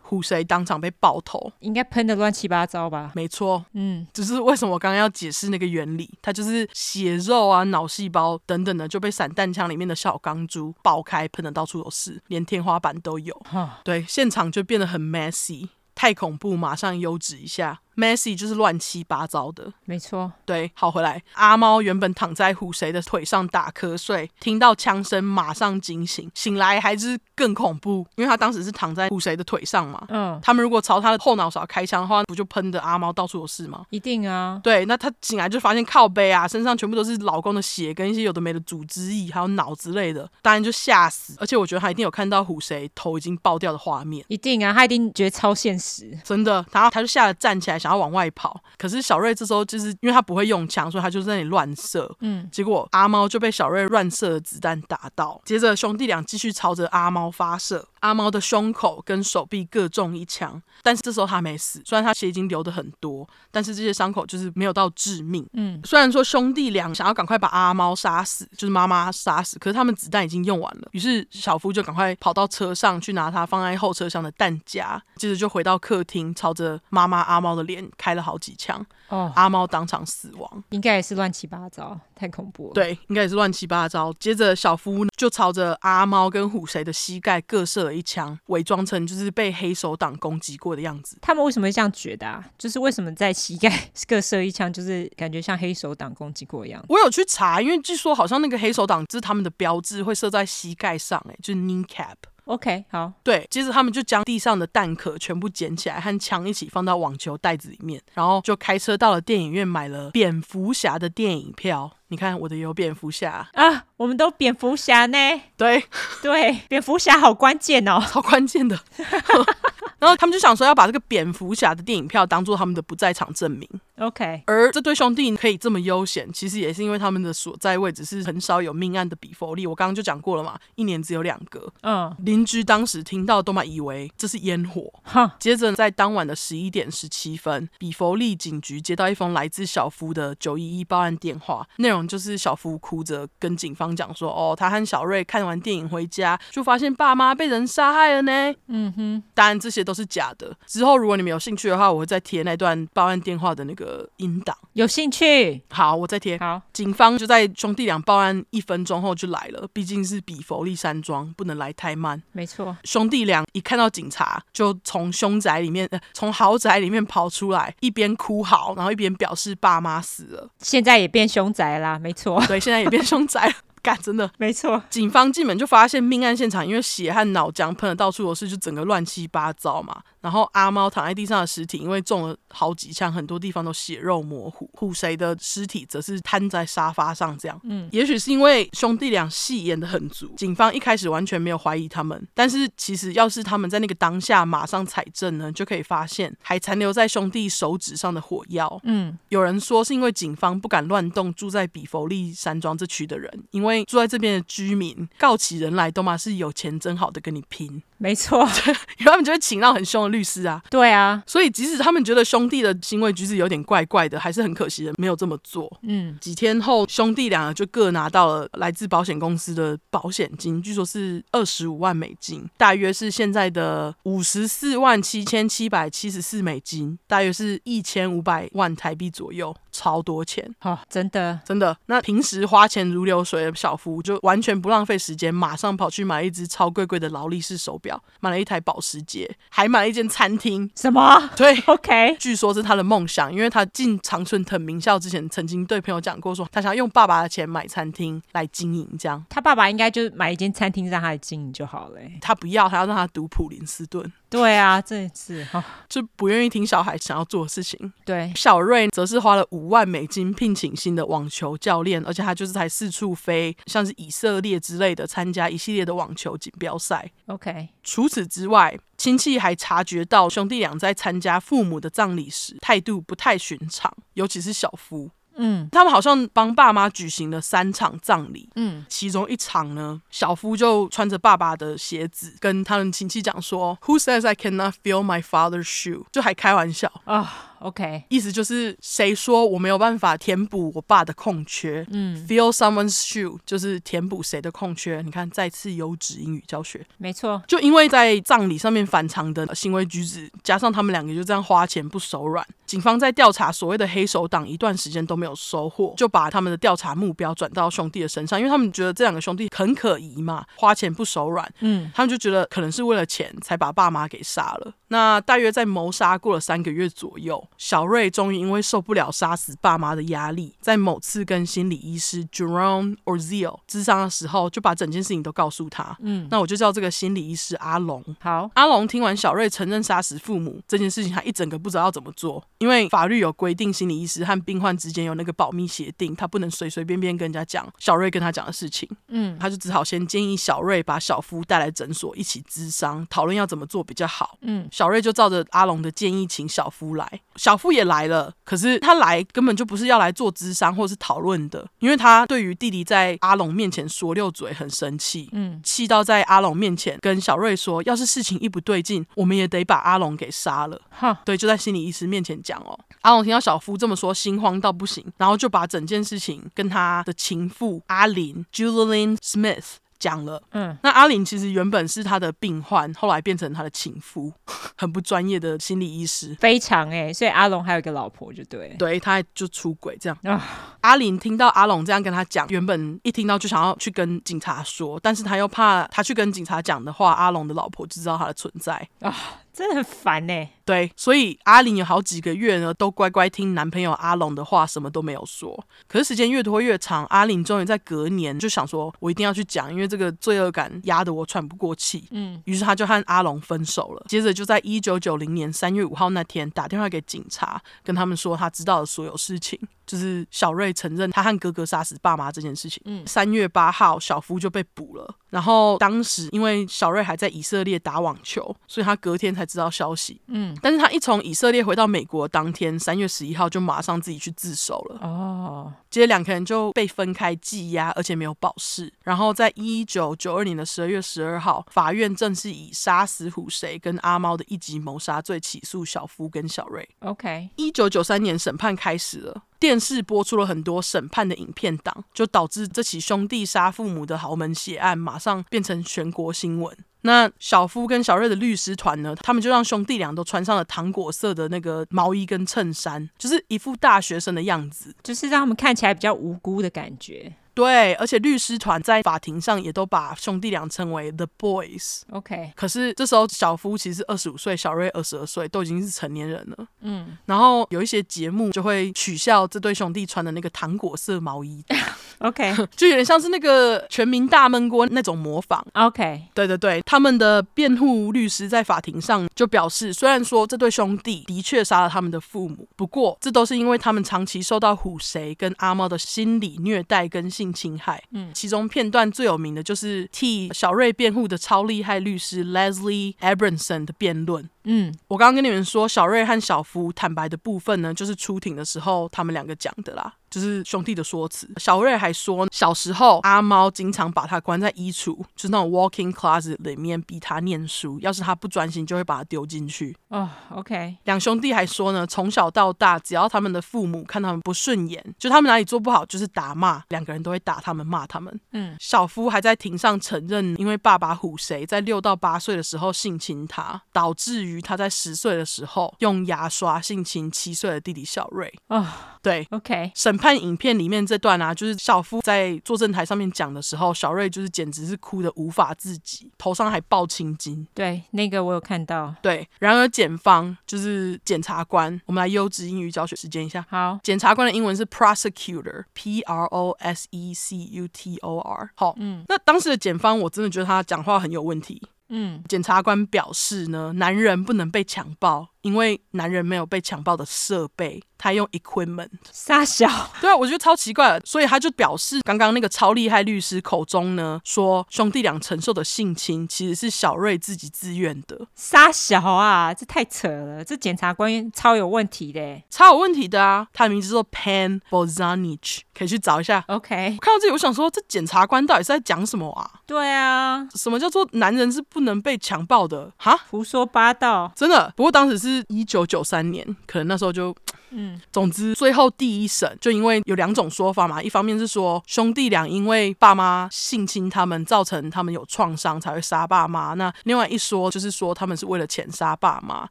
[0.07, 3.11] 虎谁当场被爆头，应该喷的乱七八糟吧？
[3.13, 6.09] 没错，嗯，只是为什么我刚刚要解释那个原理？
[6.21, 13.35] 它就是血肉啊、脑细胞等等的就被散弹枪里面的小钢珠爆开，喷的到处都是，连天花板都有。
[13.49, 17.81] 哈，对，现场就变得很 messy，太恐怖，马上优质一下。
[17.97, 20.31] Messy 就是乱七八糟的，没错。
[20.45, 21.21] 对，好回来。
[21.33, 30.05] 阿猫原本躺在虎谁的腿上打瞌睡，听到枪声马上惊醒，醒来还是更恐怖，因为他当时是躺在虎谁的腿上嘛。
[30.09, 30.39] 嗯。
[30.43, 33.83] 他们如果朝他的后脑勺开枪的话，不就喷的阿猫到处都是吗？
[33.89, 34.61] 一定啊。
[34.63, 41.33] 对，那他醒来就发现靠背啊，身上全部都是老公的血跟一些有的没的组织液，还有脑之类的，当然就吓死。
[41.39, 44.23] 而且我觉得他一定有看到虎谁头已经爆掉的画面。
[44.27, 46.63] 一定啊，他一定觉得超现实，真的。
[46.71, 52.13] 然后他就吓得站起来，想要往外跑，可是小瑞这时候就是因为他不会用枪，所以他就在那里乱射。
[52.21, 57.87] 嗯，结果阿猫就被小瑞乱射的子弹打到，接着兄弟俩继续朝着阿猫发射。
[58.01, 65.47] 阿猫的胸口跟手臂各中一枪，但是这时候他没死，虽然他血已经流的很多，但是这些伤口就是没有到致命。
[65.53, 70.89] 嗯，虽然说兄弟俩想要赶快把阿猫杀死，就是妈妈杀死，可是他们子弹已经用完了。
[70.91, 78.83] 于是小夫就赶快跑到车上去拿他放在后车厢的弹夹，接着就回到客厅，朝着妈妈阿猫的脸脸开了好几枪。
[79.09, 82.73] 哦，阿猫当场死亡，应该也是乱七八糟，太恐怖了。
[82.73, 84.11] 对，应该也是乱七八糟。
[84.19, 91.17] 接着小夫就朝着阿猫跟虎谁的膝盖各射了一枪，伪装成就是被黑手党攻击过的样子。
[91.21, 92.43] 他们为什么会这样觉得啊？
[92.57, 96.83] 就是为什么在膝盖各射一枪，就是感觉像黑手党攻击过一样？
[96.89, 102.15] 我有去查，因为据说好像那个黑手党是他们的标志，会射在膝盖上，哎，就是 knee cap。
[102.47, 111.91] OK，好，对，接着他们就将地上的蛋壳全部捡起来，和枪一起放到网球袋子里面，然后就开车到了电影院买了蝙蝠侠的电影票。
[112.09, 115.17] 你看我的有蝙蝠侠啊，我们都蝙蝠侠呢。
[115.57, 115.83] 对
[116.23, 118.79] 对，蝙蝠侠好关键哦，好关键的。
[119.99, 123.67] 然后他们就想说要把这个蝙蝠侠的电影票当做他们的不在场证明。
[123.99, 129.65] OK，而这对兄弟可以这么悠闲，其实也是因为他们的所在位置是很少有命案的比佛利。
[129.65, 131.73] 我刚刚就讲过了嘛，一年只有两个。
[131.81, 134.93] 嗯，邻居当时听到都嘛以为这是烟火。
[135.01, 150.55] 哈，接着在当晚的十一点十七分，比佛利警局接到一封来自小夫的九一一报案电话，内容就是小夫哭着跟警方讲说：“哦，他和小瑞看完电影回家，就发现爸妈被人杀害了呢。”嗯哼，当然这些都是假的。
[150.67, 153.86] 之后如果你们有兴趣的话，我会再贴那段报案电话的那个。
[153.87, 155.63] 呃，音档有兴趣？
[155.69, 156.37] 好，我再贴。
[156.39, 162.21] 好，警方就在兄弟俩报案一分钟后就来了，毕竟是比佛利山庄，不能来太慢。
[162.33, 170.49] 没错，兄弟俩一看到警察，就从凶宅里面，呃，从豪宅里面跑出来，一边哭嚎，然后一边表示爸妈死了。
[170.59, 172.43] 现在也变凶宅啦，没错。
[172.47, 173.53] 对，现在也变凶宅了。
[173.79, 180.01] 干真的没错，警方进门就发现命案现场，因为血和脑浆喷的到处都是，就整个乱七八糟嘛。
[180.21, 184.69] 然后阿猫躺在地上的尸体，因为中了好几枪，很多地方都血肉模糊。
[184.73, 187.59] 虎谁的尸体则是瘫在沙发上，这样。
[187.63, 192.27] 嗯，也许是因为兄弟俩戏演的很足，警方一开始完全没有怀疑他们。
[192.33, 198.79] 但是其实要是他们在那个当下马上采证呢，就可以发现还残留在兄弟手指上的火药。
[198.83, 203.77] 嗯，有人说是因为警方不敢乱动住在比佛利山庄这区的人，因为。
[203.87, 208.47] 住在这边的居民告起人来，都嘛是有钱真好的跟你拼，没错，
[208.99, 210.61] 因为他们就会请到很凶的律师啊。
[210.69, 215.71] 对啊，所以即使他们觉得兄弟的行为举止有点怪怪的，还是很可惜的没有这么做。
[215.83, 229.55] 嗯，几天后，兄弟两个就各拿到了来自保险公司的保险金，据说是二十五万美金，大约是现在的五十四万七千七百七十四美金，大约是一千五百万台币左右。
[229.69, 231.77] 超多钱，哦，真的真的。
[231.85, 237.86] 那平时花钱如流水的小夫就完全不浪费时间，马上跑去买一只超贵贵的劳力士手表，
[238.19, 240.69] 买了一台保时捷，还买了一间餐厅。
[240.75, 241.29] 什么？
[241.35, 242.15] 对， OK。
[242.19, 248.87] 据说是他的梦想，因为他进长春藤名校之前，曾经对朋友讲过说，说他想要用爸爸的钱买餐厅来经营。
[248.97, 251.99] 这样，他爸爸应该就买一间餐厅让他来经营就好了。
[252.21, 254.11] 他不要，他要让他读普林斯顿。
[254.29, 257.93] 对啊，这次哈就不愿意听小孩想要做的事情。
[258.03, 267.09] 对，小瑞则是花了五万美金聘请新的网球教练，而且他就是才四处飞，像是以色列之类的参加一系列的网球锦标赛。
[267.27, 275.09] OK，除此之外，亲戚还察觉到兄弟俩在参加父母的葬礼时态度不太寻常，尤其是小夫。
[275.37, 278.49] 嗯，他们好像帮爸妈举行了三场葬礼。
[278.55, 287.55] 嗯，其中一场呢，小夫就穿着爸爸的鞋子，跟他们亲戚讲说：“Who says I cannot feel my father's shoe？” 就还开玩笑啊。
[287.59, 291.85] OK，意思就是谁说我没有办法填补我爸的空缺？
[291.89, 295.01] 嗯，fill someone's shoe 就是填补谁的空缺？
[295.03, 297.41] 你看，再次优质英语教学，没错。
[297.47, 311.51] 就因为在葬礼上面反常的行为举止，加上他们两个就这样花钱不手软，警方在调查所谓的黑手党一段时间都没有收获，就把他们的调查目标转到兄弟的身上，因为他们觉得这两个兄弟很可疑嘛，花钱不手软。
[311.61, 314.73] 嗯，他们就觉得可能是为了钱才把爸妈给杀了。
[314.89, 317.45] 那大约在谋杀过了三个月左右。
[317.57, 325.97] 小瑞终于因为受不了杀死爸妈的压力，在某次跟心理医师 Jerome Orziel 咨商的时候，就把整件事情都告诉他。
[326.01, 328.03] 嗯，那我就叫这个心理医师阿龙。
[328.19, 338.89] 好，阿龙听完小瑞承认杀死父母这件事情，他一整个不知道要怎么做，因为法律有规定，心理医师和病患之间有那个保密协定，他不能随随便便跟人家讲小瑞跟他讲的事情。
[339.09, 344.37] 嗯，他就只好先建议小瑞把小夫带来诊所一起咨商，讨论要怎么做比较好。
[344.41, 347.21] 嗯，小瑞就照着阿龙的建议请小夫来。
[347.35, 360.79] 小夫也来了，可是他来根本就不是要来做咨商或是讨论的，因为他对于弟弟在阿龙面前说溜嘴很生气，嗯，气到在阿龙面前跟小瑞说，要是事情一不对劲，我们也得把阿龙给杀了。
[360.91, 362.77] 哈，对，就在心理医师面前讲哦。
[363.01, 369.77] 阿龙听到小夫这么说，心慌到不行，然后就把整件事情跟他的情妇阿林 Julian Smith。
[369.99, 370.41] 讲了。
[370.51, 374.31] 嗯，那阿玲其实原本是他的病患，后来变成他的情夫，
[374.77, 377.13] 很不专业的心理医师，非常哎、欸。
[377.13, 380.17] 所以阿龙还有一个老婆，就对，对，他就出轨这样。
[380.23, 380.41] 啊，
[380.81, 389.13] 阿玲听到阿龙这样跟他讲，原本一听到就想要去跟警察说，但是他又怕他去跟警察讲的话，阿龙的老婆就知道他的存在啊，
[389.57, 390.51] 真的很烦呢、欸。
[390.63, 395.65] 对，所以阿玲有好几个月呢，都乖乖听男朋友阿龙的话，什么都没有说。
[395.87, 402.07] 可是时间越拖越长，阿玲终于在隔年就想说，我一定要去讲，因为这个罪恶感压得我喘不过气。
[402.11, 404.05] 嗯，于是他就和阿龙分手了。
[404.07, 412.79] 接着就在一九九零年三月五号那天打电话给警察，跟他们说他知道的所有事情，就是小瑞承认他和哥哥杀死爸妈这件事情。
[412.85, 415.15] 嗯，三月八号小夫就被捕了。
[415.29, 420.21] 然后当时因为小瑞还在以色列打网球，所以他隔天才知道消息。
[420.27, 420.55] 嗯。
[420.61, 424.99] 但是他一从以色列回到美国当天，三月十一号就马上自己去自首了。
[425.01, 428.91] 哦，接着两个人就被分开羁押，而且没有保释。
[429.03, 436.87] 然后在一九九二年的十二月十二号，法院正式以杀死虎谁跟阿猫的一级谋杀罪起诉小夫跟小瑞。
[436.99, 446.75] OK，一九九三年审判开始了，电视播出了很多审判的影片档，就导致这起兄弟杀父母的豪门血案马上变成全国新闻。
[447.01, 449.15] 那小夫跟小瑞的律师团呢？
[449.21, 457.33] 他们就让兄弟俩都穿上了糖果色的那个毛衣跟衬衫，就是一副大学生的样子，就是让他们看起来比较无辜的感觉。
[457.57, 462.01] 对，而且律师团在法庭上也都把兄弟俩称为 The Boys。
[462.11, 466.67] OK，可是这时候小夫其实二十五岁，小瑞二十二岁，都已经是成年人了。
[466.81, 471.65] 嗯，然后有一些节目就会取笑这对兄弟穿的那个糖果色毛衣。
[472.19, 475.65] OK， 就有点像是那个全民大闷锅那种模仿。
[475.73, 488.03] OK，对对对，他们的辩护律师在法庭上就表示，虽然说这对兄弟的确杀了他们的父母，不过这都是因为他们长期受到虎谁跟阿猫的心理虐待跟性侵害。
[488.11, 494.49] 嗯，其中片段最有名的就是替小瑞辩护的超厉害律师 Leslie Abramson 的辩论。
[494.69, 500.13] 嗯，我刚刚跟你们说，小瑞和小夫坦白的部分呢，就是出庭的时候他们两个讲的啦。
[500.29, 501.49] 就是兄弟的说辞。
[501.55, 507.97] 小瑞还说，小时候阿猫经常把他关在衣橱，就是那种 walking closet 里面逼他念书。
[508.01, 509.95] 要是他不专心，就会把他丢进去。
[510.09, 510.97] 哦、oh，OK。
[511.05, 518.37] 两兄弟还说呢，从小到大，只要他们的父母看他们不顺眼，就他们哪里做不好，就是打骂，两个人都会打他们，骂他们。
[518.51, 528.53] 嗯，小夫还在庭上承认，因为爸爸唬谁在六到八岁的时候性侵他，导致于他在十岁的时候用牙刷性侵七岁的弟弟小瑞。
[528.67, 528.85] 哦、oh，
[529.21, 529.91] 对，OK。
[529.95, 537.67] 审判影片里面这段啊，就是小夫在作证台上面讲的时候，小瑞就是简直是哭的无法自己，头上还抱青筋。
[537.73, 539.13] 对，那个我有看到。
[539.21, 543.65] 对，然而检方就是检察官，我们来优质英语教学时间一下。
[543.69, 548.69] 好，检察官的英文是 prosecutor，P R O S E C U T O R。
[548.75, 551.81] 好，嗯，那当时的检方，我真的觉得他讲话很有问题。
[552.09, 558.01] 嗯，检察官表示呢，男人不能被强暴，因为男人没有被强暴的设备。
[558.17, 559.87] 他用 equipment 杀小，
[560.19, 576.63] 对啊，我觉得超奇怪的，所以他就表示，刚刚那个超厉害律师口中呢，说兄弟俩承受的性侵其实是小瑞自己自愿的，杀小啊，这太扯了，这检察官超有问题的，超有问题的啊，他的名字叫做 Pan Bozanich，可以去找一下。
[576.67, 579.69] OK，看到这里，我想说，这检察官到底是在讲什么啊？
[579.85, 583.11] 对啊，什么叫做男人是不能被强暴的？
[583.17, 584.91] 哈，胡说八道，真的。
[584.95, 587.55] 不过当时是一九九三年，可能那时候就。
[587.91, 599.87] 嗯，总之，最后第一审就因为有两种说法嘛，一方面是说兄弟俩因为爸妈性侵他们，造成他们有创伤才会杀爸妈，那另外一说就是说他们是为了钱杀爸妈。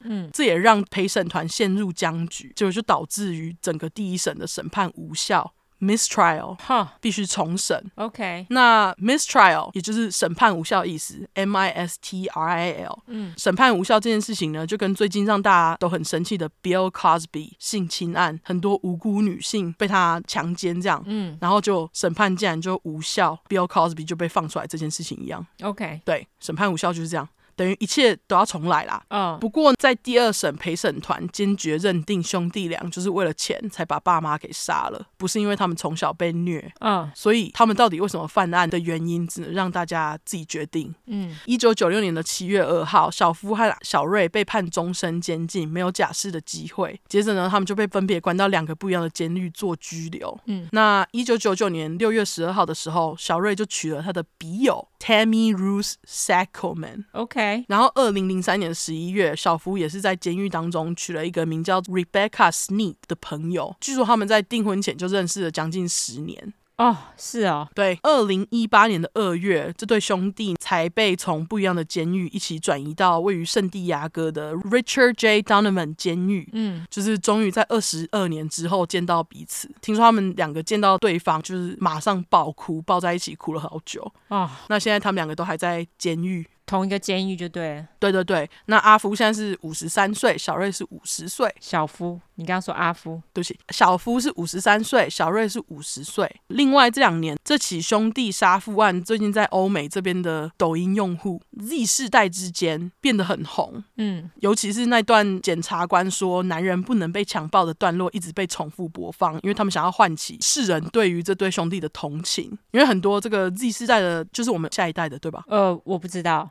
[0.02, 5.52] 嗯，这也让陪审团陷入僵局，结果就导致于整个第一审的审判无效。
[5.80, 7.90] Mistrial，哈，必须重审。
[7.96, 12.98] OK，那 mistrial 也就是审判无效意思，M I S T R I L。
[13.08, 25.46] 嗯，审判无效这件事情呢，就跟最近让大家都很生气的 Bill Cosby 性侵案，很多无辜女性被他强奸这样，嗯，然后就审判竟然就无效，Bill Cosby 就被放出来这件事情一样。
[25.62, 27.28] OK，对，审判无效就是这样。
[27.56, 29.02] 等于一切都要重来啦。
[29.08, 36.72] 嗯、oh.，不过在第二审陪审团坚决认定兄弟俩就是为了钱才把爸妈给杀了，不是因为他们从小被虐。
[36.80, 40.94] 嗯、oh.，所以他们到底为什么犯案的原因，只能让大家自己决定。
[41.06, 47.00] 嗯，一九九六年的七月二号，小夫和小瑞被判终身监禁，没有假释的机会。
[47.08, 50.38] 接着呢，他们就被分别关到两个不一样的监狱做拘留。
[50.44, 57.04] 嗯，那一九九九年六月十二号的时候，小瑞就娶了他的笔友 Tammy Ruth Saccoman。
[57.12, 57.45] OK。
[57.68, 63.74] 然后，二零零三年十一月，小福也是在监狱当中娶了一个名叫 Rebecca Sneed 的朋友。
[63.80, 66.54] 据说他们在订婚前就认识了将近十年。
[66.78, 75.40] 哦，是哦，对，二零一八年的二月，这对兄弟才被从不一样的监狱一起转移到位于圣地亚哥的 Richard J.
[75.40, 76.46] Donovan 监狱。
[76.52, 79.70] 嗯，就是终于在二十二年之后见到彼此。
[79.80, 84.12] 听说他们两个见到对方，就是马上爆哭，抱在一起哭了好久。
[84.28, 86.46] 哦，那现在他们两个都还在监狱。
[86.66, 87.86] 同一个监狱就对了。
[87.98, 91.52] 对对对，那阿夫现在是五十三岁，小瑞是五十岁。
[91.60, 96.30] 小夫，你刚刚说阿夫，对不起，小夫是五十三岁，小瑞是五十岁。
[96.48, 103.82] 另外这两年，这起兄弟杀父案最近在欧美这边的抖音用户 Z 世代之间变得很红。
[103.96, 112.56] 嗯，尤其是那段检察官说男人不能被强暴的段落，一直被重复播放，因为他们想要唤起世人对于这对兄弟的同情。
[112.72, 115.44] 因为很多这个 Z 世代的，就是我们下一代的，对吧？
[115.48, 116.50] 呃，我不知道。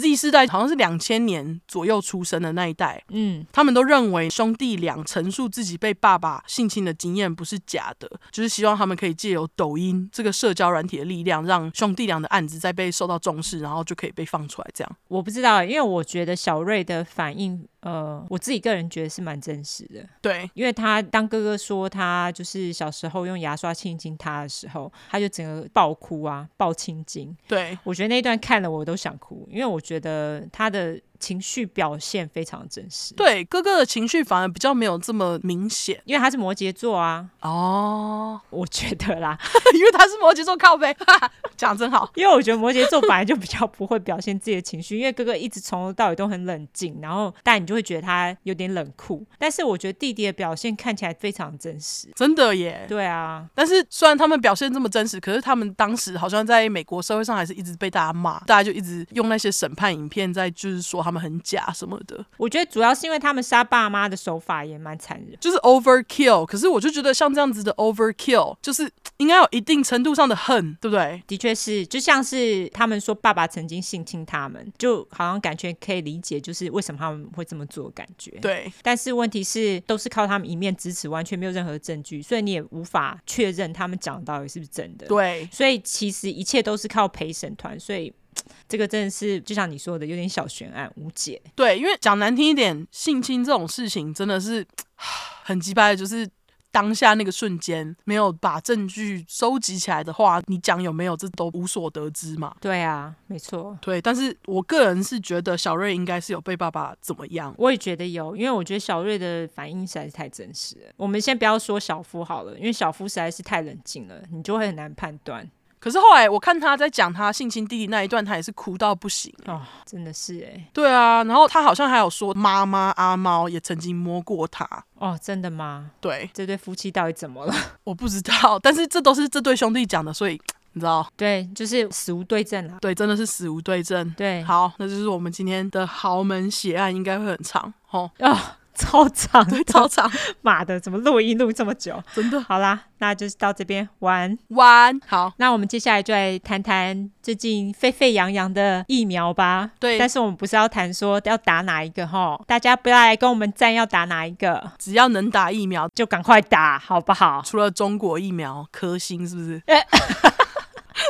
[0.00, 14.68] Z 世代好像是两千年左右出生的那一代，嗯，他们都认为兄弟俩陈述自己被爸爸性侵的经验不是假的，就是希望他们可以借由抖音这个社交软体的力量，让兄弟俩的案子再被受到重视，然后就可以被放出来。
[14.74, 17.66] 这样我不知道，因为我觉得小瑞的反应。
[17.80, 27.34] 呃，我自己个人觉得是蛮真实的，对，因为他当哥哥说他就是小时候用牙刷亲亲他的时候，他就整个爆哭啊，爆青筋。
[27.48, 31.00] 对，我觉得那一段看了我都想哭，因为我觉得他的。
[31.20, 37.28] 情绪表现非常真实，对，哥哥的情绪反而比较没有这么明显，因为他是摩羯座啊。
[37.42, 39.38] 哦，我觉得啦，
[39.74, 40.96] 因为他是摩羯座靠背，
[41.56, 42.10] 讲真好。
[42.14, 49.24] 因为我觉得摩羯座本来就比较不会表现自己的情绪，因为哥哥一直从头到尾都很冷静，然后但你就会觉得他有点冷酷。
[49.38, 52.86] 但是我觉得弟弟的表现看起来非常真实，真的耶。
[52.88, 61.09] 对啊，但是虽然他们表现这么真实，可是他们当时好像在美国社会上还是一直被大家骂，大家就一直用那些审判影片在就是说他。
[61.10, 66.46] 他们很假什么的，我觉得主要是因为他们杀爸妈的手法也蛮残忍，就是 overkill。
[66.46, 71.20] 可是我就觉得像这样子的 overkill，就是应该有一定程度上的恨，对不对？
[71.26, 78.72] 的确是，就像是他们说爸爸曾经性侵他们，就好像感觉可以理解，就是为什么他们会这么做，感觉对。
[78.82, 85.08] 但是问题是，都是靠他们一面之词，完全没有任何证据，所以你也无法确认他们讲的到底是不是真的。
[85.08, 88.12] 对，所以其实一切都是靠陪审团，所以。
[88.68, 91.40] 这个真的是就像你说的，有点小悬案，无解。
[91.54, 94.66] 对，因为讲难听一点，性侵这种事情真的是
[95.44, 96.28] 很鸡掰的，就是
[96.72, 102.54] 当下那个瞬间没有把证据收集起来的话，你讲有没有，这都无所得知嘛。
[102.60, 103.76] 对啊，没错。
[103.82, 107.52] 对，但是我个人是觉得小瑞应该是有被爸爸怎么样。
[107.58, 110.92] 我也觉得有，因为我觉得小瑞的反应实在是太真实了。
[110.96, 115.50] 我们先不要说小夫好了，因为小夫实在是太冷静了，你就会很难判断。
[115.80, 124.68] 可是后来我看他在讲他性侵弟弟那一段，他也是哭到不行哦，真的是哎，对啊，然后他好像还有说妈妈阿猫也曾经摸过他
[124.98, 125.90] 哦，真的吗？
[126.00, 127.54] 对，这对夫妻到底怎么了？
[127.84, 130.40] 我不知道，但是这都是这对兄弟讲的，所以
[130.74, 131.04] 你知道？
[131.16, 132.78] 对，就是死无对证了。
[132.80, 134.08] 对，真的是死无对证。
[134.16, 138.08] 对，好，那就是我们今天的豪门血案，应该会很长哦。
[138.20, 138.38] 哦
[138.80, 140.10] 超长，对，超长，
[140.40, 142.02] 妈的，怎么录音录这么久？
[142.14, 144.98] 真的，好啦，那就是到这边玩玩。
[145.06, 149.70] 好，那我们接下来就来谈谈最近沸沸扬扬的疫苗吧。
[149.78, 157.42] 对，但是我们不是要谈说要打哪一个哈，大家不要来跟我们战要打哪一个，只要能打疫苗就赶快打，好不好？
[157.44, 159.62] 除了中国疫苗，科兴是不是？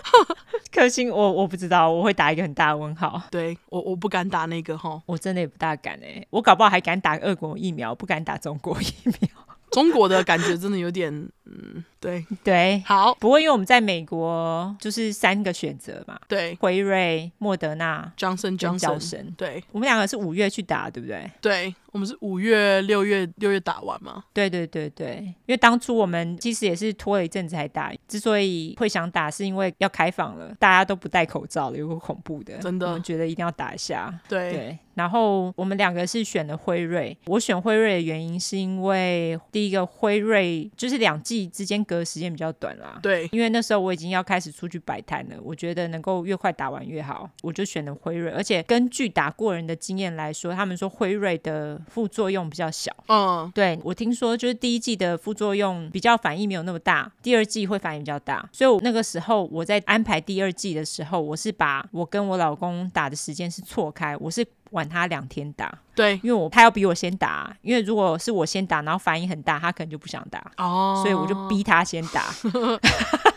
[0.73, 3.21] 科兴，我我不知道，我会打一个很大的问号。
[3.31, 9.29] 对我，我不敢打那个哈，我真的也不大敢哎，我搞不好还敢打俄国疫苗，不敢打中国疫苗。
[9.71, 13.15] 中国的感觉真的有点，嗯，对对，好。
[13.15, 21.31] 不过因为我们在美国，就是三个选择嘛，对，辉瑞、莫德纳、Johnson Johnson，对，我们两个是五月去打，对不对？
[21.41, 21.75] 对。
[21.93, 24.23] 我们是五月、六月、六月打完嘛？
[24.33, 27.93] 对对对对，因为当初我们其实也是拖了一阵子才打。
[28.07, 34.17] 之所以会想打，是因为要开放了，大家都不戴口罩了，有个恐怖的，真的，我们觉得一定要打一下。
[34.29, 37.19] 对对，然后我们两个是选的辉瑞。
[37.27, 42.99] 我选辉瑞的原因是因为第一个辉瑞就是两剂之间隔的时间比较短啦。
[43.03, 48.31] 对，因为那时候我已经要开始出去摆摊了，我觉得能够越快打完越好，我就选了辉瑞。
[48.31, 72.25] 而且根据打过人的经验来说，他们说辉瑞的副作用比较小，嗯，对，我听说就是第一季的副作用比较反应没有那么大，第二季会反应比较大，所以我那个时候我在安排第二季的时候，我是把我跟我老公打的时间是错开，我是晚他两天打，对，因为我他要比我先打，因为如果是我先打，然后反应很大，他可能就不想打，哦，所以我就逼他先打。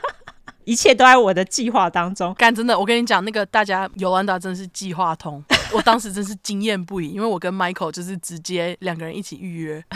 [0.65, 5.43] 一切都在我的计划当中，干真的，我跟你讲，那个大家尤兰达真的是计划通，
[5.73, 9.83] 我当时真是惊艳不已，因为我跟 Michael 就是直接两个人一起预约。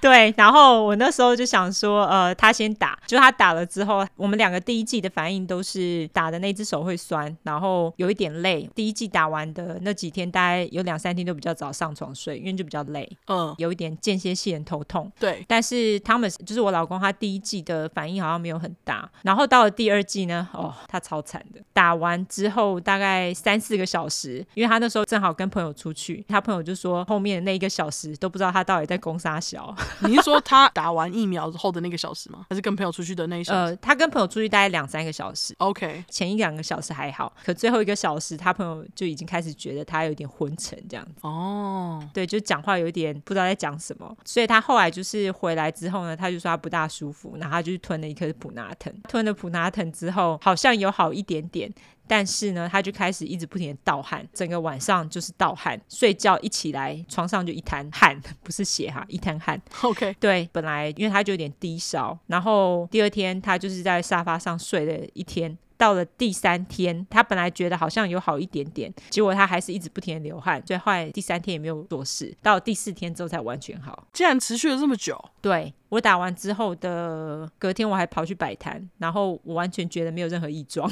[0.00, 8.66] 对，然后我那时候就想说，呃，他先打，就他打了之后，我们两个第一季的反应都是打的那只手会酸，然后有一点累。
[8.74, 15.12] 第一季打完的那几天，大概有两三天都比较早上床睡，因为就比较累，嗯，有一点间歇性头痛。
[15.20, 29.74] 对，但是 Thomas 就是我老公，他第一季的反应好像没有很大，然后到了第二季呢，哦，他超惨的，打完之后大概三四个小时，因为他那时候正好跟朋友出去，他朋友就说后面的那一个小时都不知道他到底在攻杀小。
[30.06, 32.46] 你是说他打完疫苗后的那个小时吗？
[32.48, 33.58] 还是跟朋友出去的那一小时？
[33.58, 35.52] 呃，他跟朋友出去大概两三个小时。
[35.58, 41.14] OK，前一两个小时还好，可最后一个小时，他朋友就已经开始觉得他有点昏沉这样子。
[41.22, 44.16] 哦，对，就讲话有点不知道在讲什么。
[44.24, 48.94] 所以他后来就是回来之后呢，他就说他不大舒服，然后他就吞了一颗普拿疼。
[49.08, 51.72] 吞了普拿疼之后，好像有好一点点。
[52.06, 59.60] 但是呢，他就开始一直不停的盗汗，整个晚上就是盗汗，睡觉一起来床上就一滩汗， 不是血哈，一滩汗。
[59.82, 74.06] OK，对，本来因为他就有点低烧，然后第二天他就是在沙发上睡了一天，到了第三天，他本来觉得好像有好一点点，结果他还是一直不停的流汗，所以后来第三天也没有做事，到了第四天之后才完全好。
[74.12, 75.18] 竟然持续了这么久？
[75.40, 80.86] 对，我打完之后的隔天我还跑去摆摊，然后我完全觉得没有任何异状。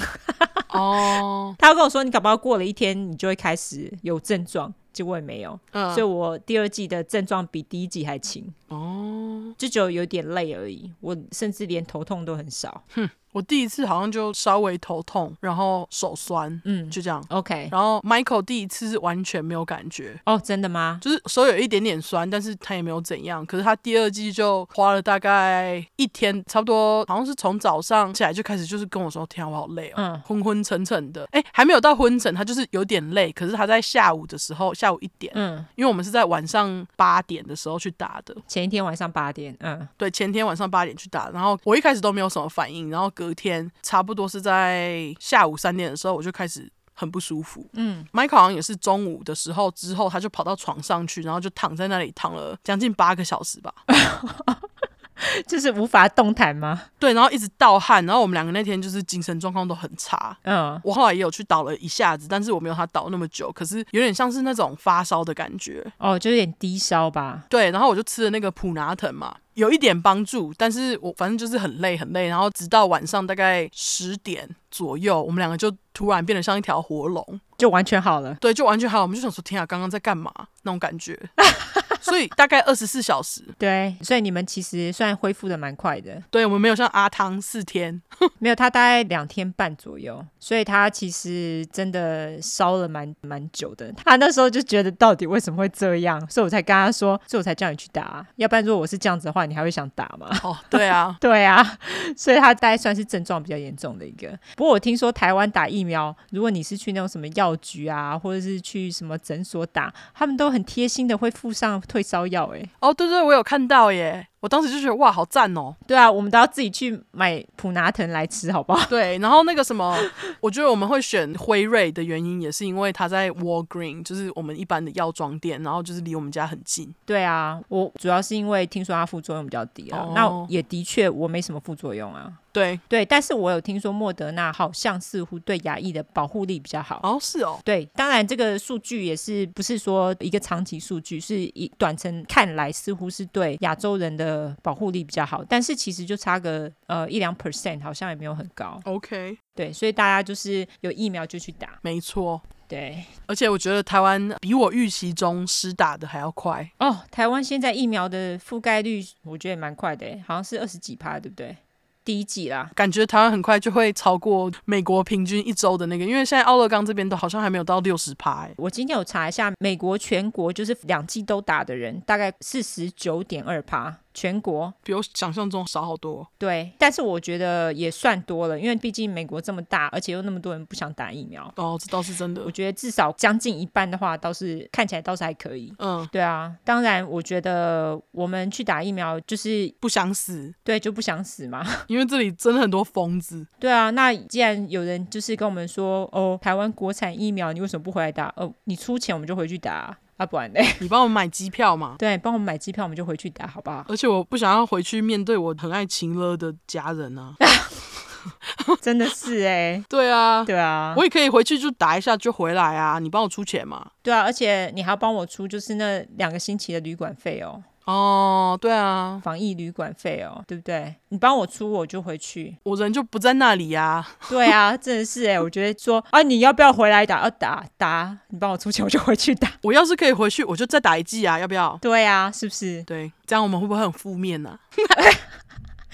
[0.70, 1.56] 哦， oh.
[1.58, 5.60] 他跟我说，你搞不好过了一天，你就会开始有症状，结果也没有。
[5.72, 8.50] 嗯，所以我第二季的症状比第一季还轻。
[8.68, 9.54] 哦，oh.
[9.58, 12.84] 就只有有点累而已，我甚至连头痛都很少。
[12.94, 13.08] 哼。
[13.32, 17.22] 我第一次好像就稍微头痛，然后手酸，嗯，就这样。
[17.28, 20.18] OK，然后 Michael 第一次是完全没有感觉。
[20.24, 20.98] 哦，真的吗？
[21.02, 23.44] 就是手有一点点酸，但是他也没有怎样。
[23.44, 33.30] 可是他第二季就花了大概一天，差不多好像是从早上起来就开始，就是跟我说：“天啊，我好累哦，嗯，昏昏沉沉的。”哎，还没有到昏沉，他就是有点累。
[33.32, 41.30] 可是他在下午的时候，下午一点，嗯，因为我们是在晚上八点的时候去打的，前一天晚上八点，嗯，对，前天晚上八点去打。
[41.30, 47.64] 然后我一开始都没有什么反应，然后隔天差不多是在下午三点的时候，我就开始很不舒服。
[47.74, 53.72] 嗯，Michael 好像也是中午的时候之后，他就跑到床上去，然后就躺在那里躺了将近八个小时吧。
[55.46, 56.82] 就是无法动弹吗？
[56.98, 60.36] 对，然后一直盗汗，然后我们两个那天就是精神状况都很差。
[60.42, 65.84] 嗯，我后来也有去倒了一下子，但是我没有他倒那么久，可是有点像是那种发烧的感觉。
[65.98, 67.44] 哦，就有点低烧吧。
[67.48, 78.32] 对，然后我就吃了那个普拿疼嘛，有一点帮助，但是我反正就是很累很累，然后直到晚上大概十点左右，我们两个就突然变得像一条活龙，就完全好了。
[78.40, 79.02] 对，就完全好了。
[79.02, 80.32] 我们就想说，天啊，刚刚在干嘛？
[80.62, 81.18] 那种感觉。
[82.00, 86.22] 所以大概二十四小时，对，所以你们其实算恢复的蛮快的。
[86.30, 88.00] 对，我们没有像阿汤四天，
[88.38, 93.92] 没有他大概两天半左右，所以他其实真的烧了蛮蛮久的。
[93.92, 98.24] 他那时候就觉得到底为什么会这样，所以我才跟他说，所以我才叫你去打。
[98.36, 100.28] 要不然如果我是这样子的话，你还会想打吗？
[100.44, 101.78] 哦，对啊，对啊，
[102.16, 104.28] 所以他大概算是症状比较严重的一个。
[104.56, 105.87] 不过我听说台湾打疫苗，
[106.30, 111.80] 如果你是去那种什么药局啊，或者是去什么诊所打，他们都很贴心的会附上。
[111.88, 114.26] 退烧药哎，哦，对对，我有看到耶。
[114.40, 115.74] 我当时就觉得哇，好赞哦！
[115.86, 118.86] 对啊，我们都要自己去买普拿藤来吃，好不好？
[118.88, 119.98] 对，然后那个什么，
[120.40, 126.94] 我觉得我们会选辉瑞的原因，也是因为它在 Walgreen，就是我们一般的药妆店，然后就是离我们家很近。
[127.04, 132.32] 对啊，我主要是因为听说它副作用比较低啊，哦、那也的确我没什么副作用啊。
[132.50, 136.98] 对对，但是我有听说莫德纳好像似乎对牙医的保护力比较好。
[137.02, 137.60] 哦，是哦。
[137.64, 144.27] 对，当然这个数据也是不是说一个长期数据，是以短程看来似乎是对亚洲人的。
[144.28, 148.78] 呃，保护力比较好，但是其实就差个呃一两 percent，好像也没有很高。
[148.84, 152.38] OK，对，所以大家就是有疫苗就去打，没错。
[152.68, 157.00] 对，而且我觉得台湾比我预期中施打的还要快哦。
[157.10, 161.56] 台湾现在疫苗的覆盖率，我觉得也蛮快的，好像是二十几趴，对不对？
[162.04, 168.48] 第一季啦，感觉台湾很快就会超过美国平均一周的那个，因为现在奥勒冈这边都好像还没有到六十趴。
[168.56, 173.94] 我今天有查一下，美国全国就是两季都打的人，大概四十九点二趴。
[174.18, 181.44] 全国比我想象中少好多，对，但是我觉得也算多了，因为毕竟美国这么大，而且又那么多人不想打疫苗。
[181.54, 182.42] 哦，这倒是真的。
[182.44, 185.72] 我觉得至少将近一半的话，倒是看起来倒是还可以。
[185.78, 191.64] 嗯，对啊，当然，我觉得我们去打疫苗就是不想死，对，就不想死嘛。
[191.86, 193.46] 因为这里真的很多疯子。
[193.60, 198.34] 对啊，那既然有人就是跟我们说，哦，台湾国产疫苗，你为什么不回来打？
[198.36, 199.96] 哦，你出钱，我们就回去打。
[200.18, 201.96] 啊，不然嘞， 你帮我们买机票嘛？
[201.98, 203.84] 对，帮我们买机票，我们就回去打，好不好？
[203.88, 207.34] 而且我不想要回去面对我很爱情了的家人啊。
[208.82, 213.92] 真的是哎，对啊，对啊，我也可以回去就打一下就回来啊，你帮我出钱嘛？
[214.02, 217.62] 对啊，而且你还要帮我出，就是那两个星期的旅馆费哦。
[217.90, 220.94] 哦，对啊，防疫旅馆费哦，对不对？
[221.08, 224.06] 你帮我出，我就回去，我人就不在那里呀。
[224.28, 227.22] 对啊， 真的是哎，我觉得说啊，你要不要回来打？
[227.22, 229.50] 要打打，你帮我出钱，我就回去打。
[229.62, 231.78] 我要是可以回去，我就再打一季啊，要不要？
[231.80, 232.82] 对啊，是不是？
[232.82, 234.58] 对，这样我们会不会很负面呢？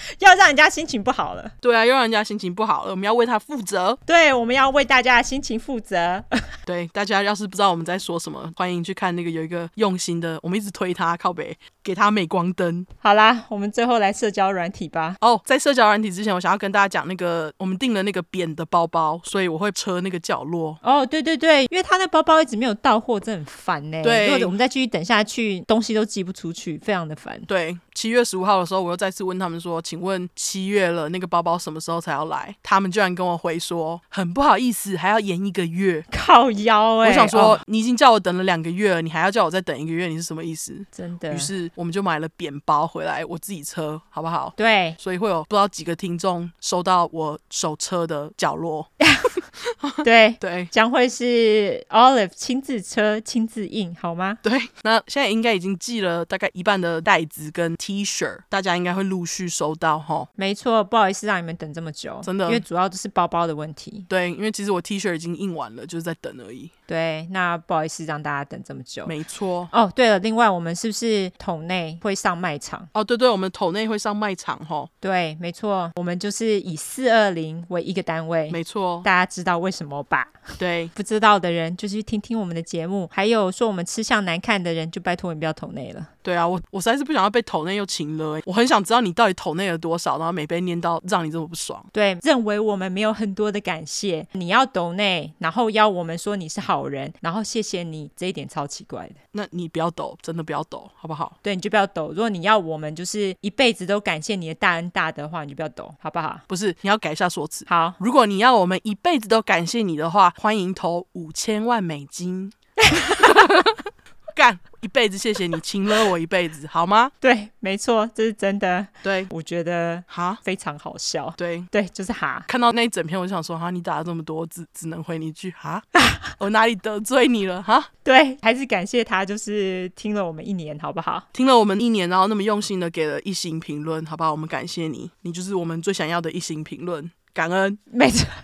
[0.21, 1.51] 要让人家心情不好了。
[1.61, 2.91] 对啊，又让人家心情不好了。
[2.91, 3.97] 我们要为他负责。
[4.07, 6.23] 对，我们要为大家的心情负责。
[6.67, 12.87] 对，大家要是不知道我们在说什么，欢迎去看那个有一个用心的，我们一直推他靠北，给他镁光灯。
[12.99, 15.17] 好啦，我们最后来社交软体吧。
[15.21, 20.77] 哦，在社交软体之前，我想要跟大家讲那个，我们订了那个扁的包包，所以我会车那个角落。
[20.83, 24.03] 哦，对对对，因为他那包包一直没有到货，真的很烦呢。
[24.03, 27.41] 对，如果我们再继续等下去，东西都寄不出去，非常的烦。
[27.47, 32.55] 对，七月十五号的时候，我又再次问他们说，请问七月了，那个包包什么时候才要来？
[32.63, 36.05] 他们居然跟我回说，很不好意思，还要延一个月。
[36.11, 37.11] 靠腰哎、欸！
[37.11, 40.85] 我想说，哦、你已经叫我等了两个月了，你还要叫我再等一个月，你是什么意思？
[40.91, 41.35] 真的。
[41.35, 44.53] 于是我们就买了扁包回来，我自己车，好不好？
[44.57, 44.95] 对。
[44.99, 48.89] 所以会有不知道几个听众收到我手车的角落。
[50.05, 54.39] 对对，将会是 Olive 亲自车亲自印，好吗？
[54.43, 54.53] 对。
[54.83, 60.29] 那现在应该已经寄了大概一半的袋子跟 T 恤，大家应该会陆续收到哈。
[60.35, 64.05] 没错，不好意思让你们等这么久，真的，因为主要就是包包的问题。
[64.09, 66.71] 对，因为其实我 T 恤已经印完了，就是在等而已。
[66.87, 69.07] 对，那不好意思让大家等这么久。
[69.07, 69.69] 没错。
[69.73, 72.87] 哦，对了，另外我们是不是桶内会上卖场？
[72.93, 74.87] 哦，对对，我们桶内会上卖场哈。
[75.01, 78.51] 对，没错，我们就是以四二零为一个单位。
[78.51, 80.29] 没错，大家知道为什么吧？
[80.59, 83.09] 对，不知道的人就去听听我们的节目。
[83.13, 86.11] 还有说我们吃相难看的人，就拜托你不要桶内了。
[86.25, 91.85] 对啊，我我实在是不想要被投内又情了，我很想知道你到底投内了多少，然后没被念到，让你这么不爽。
[91.93, 99.15] 对，认为我们没有很多的感谢，你要抖内，然后要我们说你是好人，然后谢谢你，这一点超奇怪的。
[99.33, 101.37] 那你不要抖，真的不要抖，好不好？
[101.43, 102.09] 对，你就不要抖。
[102.09, 106.41] 如果你要我们就是一辈子都感谢你的大恩大德的话，你就不要抖，好不好？
[106.47, 107.67] 不是，你要改一下说辞。
[107.69, 112.51] 好，如果你要我们一辈子都感谢你的话，欢迎投五千万美金。
[114.35, 117.11] 干一辈子，谢谢你，亲了我一辈子，好吗？
[117.21, 118.87] 对，没错，这是真的。
[119.03, 121.33] 对，我觉得哈非常好笑。
[121.37, 122.45] 对对，就是哈。
[122.49, 125.83] 看到那一整篇，我就想说哈，你打了这么多字，只能回你一句哈。
[126.39, 127.91] 我哪里得罪你了哈？
[128.03, 131.23] 对，还是感谢他，就是听了我们一年，好不好？
[131.33, 134.33] 听了我们一年，然后那么用心的给了一星评论，好不好？
[134.33, 137.79] 我们感谢你，你就是我们最想要的一星评论，感恩。
[137.85, 138.27] 没错。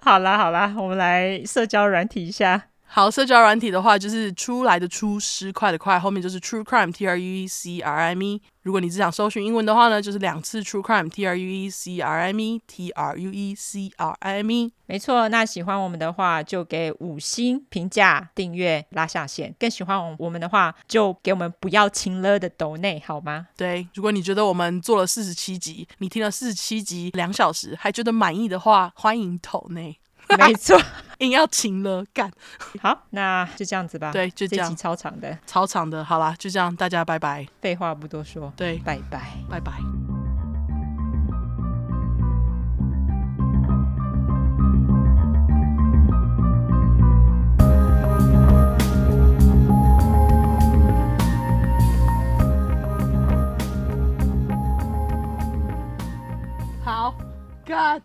[0.00, 2.68] 好啦好啦，我们来社交软体一下。
[2.94, 8.42] 好，社交软体的话，就是出来的出，失快的快，后面就是 True Crime T R U E C R I M E。
[8.60, 13.54] 如果你只想搜寻英文的话呢，就是两次 True Crime T R U E C R I M E T R U E
[13.54, 14.72] C R I M E。
[14.84, 19.54] 没错，那喜欢我们的话，就给五星评价、订阅、拉下线。
[19.58, 23.46] 更喜欢我们的话，就给我们不要轻了的抖内，好吗？
[23.56, 29.98] 对，如果你觉得我们做了四十七集，你听了四十七集两小时，还觉得满意的话，欢迎抖内。
[30.38, 30.80] 没错，
[31.22, 32.30] 硬要请了干。
[32.80, 34.10] 好，那就这样子吧。
[34.12, 34.68] 对，就这样。
[34.68, 36.04] 这集超长的，超长的。
[36.04, 37.46] 好啦，就这样，大家拜拜。
[37.60, 39.72] 废话不多说，对，拜拜，拜拜。
[56.84, 57.14] 好，
[57.64, 58.00] 干。